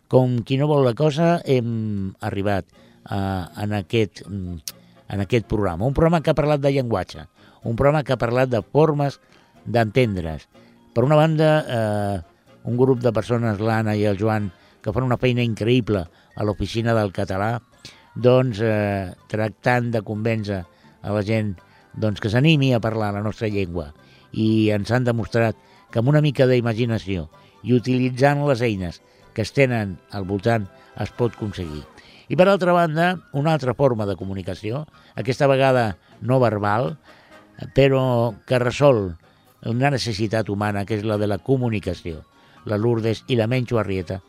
Com 0.08 0.40
qui 0.48 0.56
no 0.60 0.70
vol 0.70 0.86
la 0.88 0.96
cosa, 0.96 1.42
hem 1.44 2.14
arribat 2.24 2.70
eh, 2.72 3.18
en, 3.64 3.74
aquest, 3.76 4.24
en 4.28 5.24
aquest 5.26 5.48
programa. 5.52 5.86
Un 5.86 5.98
programa 5.98 6.22
que 6.24 6.32
ha 6.32 6.38
parlat 6.40 6.64
de 6.64 6.72
llenguatge, 6.72 7.28
un 7.68 7.76
programa 7.76 8.06
que 8.08 8.16
ha 8.16 8.22
parlat 8.22 8.54
de 8.54 8.64
formes 8.64 9.20
d'entendre's. 9.66 10.48
Per 10.96 11.04
una 11.04 11.20
banda, 11.20 11.52
eh, 11.68 12.48
un 12.64 12.80
grup 12.80 13.04
de 13.04 13.12
persones, 13.12 13.60
l'Anna 13.60 13.98
i 14.00 14.08
el 14.08 14.18
Joan, 14.18 14.48
que 14.82 14.96
fan 14.96 15.04
una 15.04 15.20
feina 15.20 15.44
increïble 15.44 16.08
a 16.08 16.48
l'oficina 16.48 16.96
del 16.96 17.12
català, 17.12 17.58
doncs 18.16 18.64
eh, 18.64 19.12
tractant 19.28 19.92
de 19.92 20.02
convèncer 20.02 20.64
a 21.04 21.14
la 21.14 21.22
gent 21.28 21.58
doncs, 21.98 22.22
que 22.22 22.32
s'animi 22.32 22.72
a 22.74 22.80
parlar 22.80 23.12
la 23.14 23.26
nostra 23.26 23.50
llengua 23.52 23.92
i 24.32 24.70
ens 24.76 24.92
han 24.92 25.08
demostrat 25.08 25.58
que 25.92 26.00
amb 26.02 26.10
una 26.12 26.22
mica 26.22 26.48
d'imaginació 26.48 27.28
i 27.64 27.76
utilitzant 27.76 28.44
les 28.48 28.62
eines 28.62 29.02
que 29.34 29.46
es 29.46 29.54
tenen 29.54 29.98
al 30.12 30.26
voltant 30.26 30.66
es 30.98 31.12
pot 31.14 31.36
aconseguir. 31.36 31.84
I 32.28 32.36
per 32.36 32.48
altra 32.50 32.74
banda, 32.76 33.12
una 33.32 33.54
altra 33.54 33.76
forma 33.78 34.08
de 34.10 34.18
comunicació, 34.20 34.86
aquesta 35.16 35.48
vegada 35.48 35.96
no 36.22 36.40
verbal, 36.44 36.98
però 37.78 38.34
que 38.50 38.60
resol 38.60 39.16
una 39.66 39.92
necessitat 39.94 40.50
humana, 40.50 40.84
que 40.86 40.98
és 40.98 41.06
la 41.06 41.18
de 41.22 41.30
la 41.30 41.38
comunicació. 41.38 42.24
La 42.66 42.78
Lourdes 42.78 43.24
i 43.32 43.38
la 43.40 43.48
Menxo 43.48 43.80
Arrieta, 43.80 44.20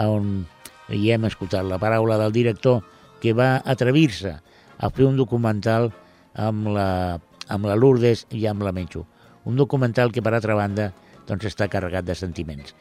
on 0.00 0.46
hi 0.90 1.12
hem 1.14 1.28
escoltat 1.28 1.68
la 1.68 1.78
paraula 1.78 2.18
del 2.18 2.34
director 2.34 2.82
que 3.22 3.32
va 3.36 3.62
atrevir-se 3.64 4.34
a 4.34 4.90
fer 4.90 5.06
un 5.06 5.16
documental 5.16 5.92
amb 6.34 6.72
la, 6.74 7.20
amb 7.48 7.70
la 7.70 7.76
Lourdes 7.78 8.26
i 8.34 8.48
amb 8.50 8.66
la 8.66 8.74
Menxo 8.74 9.06
un 9.44 9.56
documental 9.56 10.12
que, 10.12 10.22
per 10.22 10.34
altra 10.34 10.56
banda, 10.58 10.90
doncs 11.28 11.48
està 11.48 11.68
carregat 11.72 12.06
de 12.06 12.16
sentiments. 12.18 12.74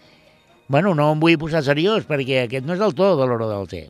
Bueno, 0.67 0.93
no 0.95 1.09
em 1.13 1.21
vull 1.21 1.39
posar 1.39 1.63
seriós, 1.63 2.07
perquè 2.07 2.43
aquest 2.43 2.67
no 2.67 2.75
és 2.77 2.83
el 2.83 2.95
to 2.97 3.13
de 3.19 3.27
l'hora 3.27 3.49
del 3.51 3.67
té. 3.71 3.83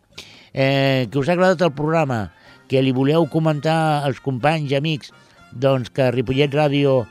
Eh, 0.54 1.08
que 1.10 1.20
us 1.22 1.30
ha 1.30 1.36
agradat 1.38 1.62
el 1.66 1.74
programa, 1.78 2.34
que 2.70 2.82
li 2.82 2.94
voleu 2.94 3.28
comentar 3.30 4.04
als 4.06 4.22
companys 4.24 4.74
i 4.74 4.78
amics, 4.80 5.14
doncs, 5.54 5.92
que 5.94 6.08
a 6.08 6.14
Ripollet 6.14 6.54
Ràdio 6.54 7.04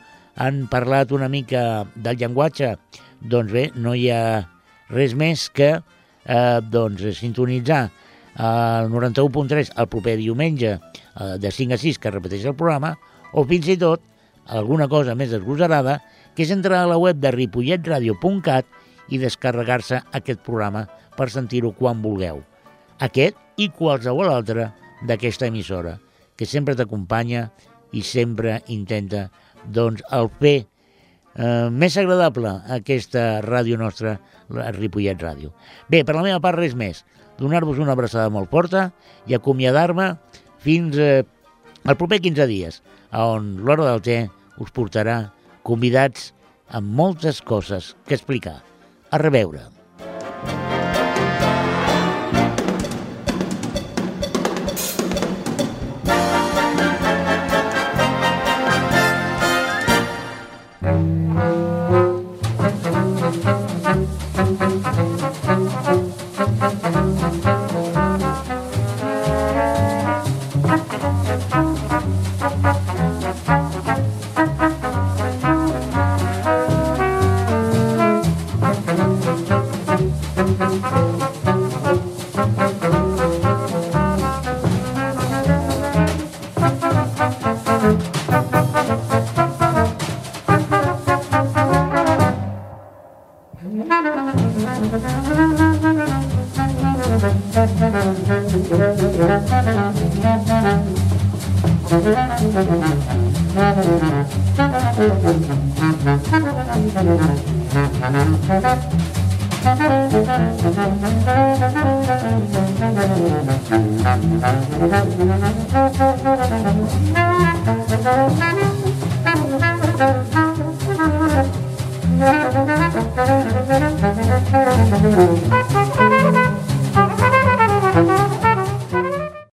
han 0.42 0.66
parlat 0.70 1.12
una 1.14 1.28
mica 1.30 1.84
del 1.94 2.18
llenguatge, 2.18 2.74
doncs 3.20 3.52
bé, 3.54 3.68
no 3.74 3.94
hi 3.94 4.08
ha 4.10 4.22
res 4.90 5.14
més 5.14 5.48
que 5.54 5.72
eh, 5.78 6.60
doncs, 6.72 7.04
sintonitzar 7.18 7.84
al 8.34 8.88
91.3 8.90 9.74
el 9.76 9.88
proper 9.92 10.16
diumenge 10.18 10.72
eh, 10.72 11.36
de 11.38 11.50
5 11.52 11.76
a 11.76 11.80
6 11.80 12.00
que 12.00 12.12
repeteix 12.14 12.46
el 12.48 12.56
programa 12.56 12.94
o 13.32 13.44
fins 13.48 13.68
i 13.68 13.76
tot 13.80 14.02
alguna 14.46 14.88
cosa 14.88 15.14
més 15.18 15.30
desgosarada 15.30 16.00
que 16.34 16.44
és 16.46 16.52
entrar 16.54 16.82
a 16.82 16.88
la 16.90 16.98
web 17.00 17.20
de 17.20 17.30
ripolletradio.cat 17.34 18.66
i 19.12 19.20
descarregar-se 19.20 20.00
aquest 20.16 20.42
programa 20.46 20.86
per 21.16 21.28
sentir-ho 21.30 21.72
quan 21.76 22.02
vulgueu. 22.02 22.40
Aquest 23.02 23.36
i 23.60 23.68
qualsevol 23.74 24.30
altre 24.32 24.70
d'aquesta 25.06 25.48
emissora, 25.50 25.98
que 26.36 26.48
sempre 26.48 26.76
t'acompanya 26.78 27.48
i 27.92 28.02
sempre 28.06 28.60
intenta 28.72 29.26
doncs, 29.68 30.02
el 30.10 30.30
fer 30.40 30.56
eh, 30.62 31.68
més 31.70 31.96
agradable 32.00 32.54
aquesta 32.72 33.42
ràdio 33.44 33.78
nostra, 33.80 34.16
la 34.52 34.70
Ripollet 34.74 35.20
Ràdio. 35.20 35.52
Bé, 35.90 36.02
per 36.04 36.16
la 36.16 36.24
meva 36.24 36.40
part 36.40 36.58
res 36.58 36.74
més. 36.78 37.04
Donar-vos 37.38 37.80
una 37.82 37.94
abraçada 37.96 38.30
molt 38.30 38.50
forta 38.52 38.90
i 39.26 39.36
acomiadar-me 39.36 40.12
fins 40.62 40.98
eh, 41.00 41.22
al 41.84 41.98
proper 41.98 42.20
15 42.22 42.46
dies, 42.46 42.80
on 43.10 43.56
l'Hora 43.66 43.88
del 43.90 44.02
Té 44.06 44.18
us 44.62 44.70
portarà 44.74 45.18
convidats 45.66 46.30
amb 46.70 46.94
moltes 47.02 47.42
coses 47.42 47.94
que 48.06 48.14
explicar. 48.18 48.60
A 49.12 49.18
reveure. 49.20 49.81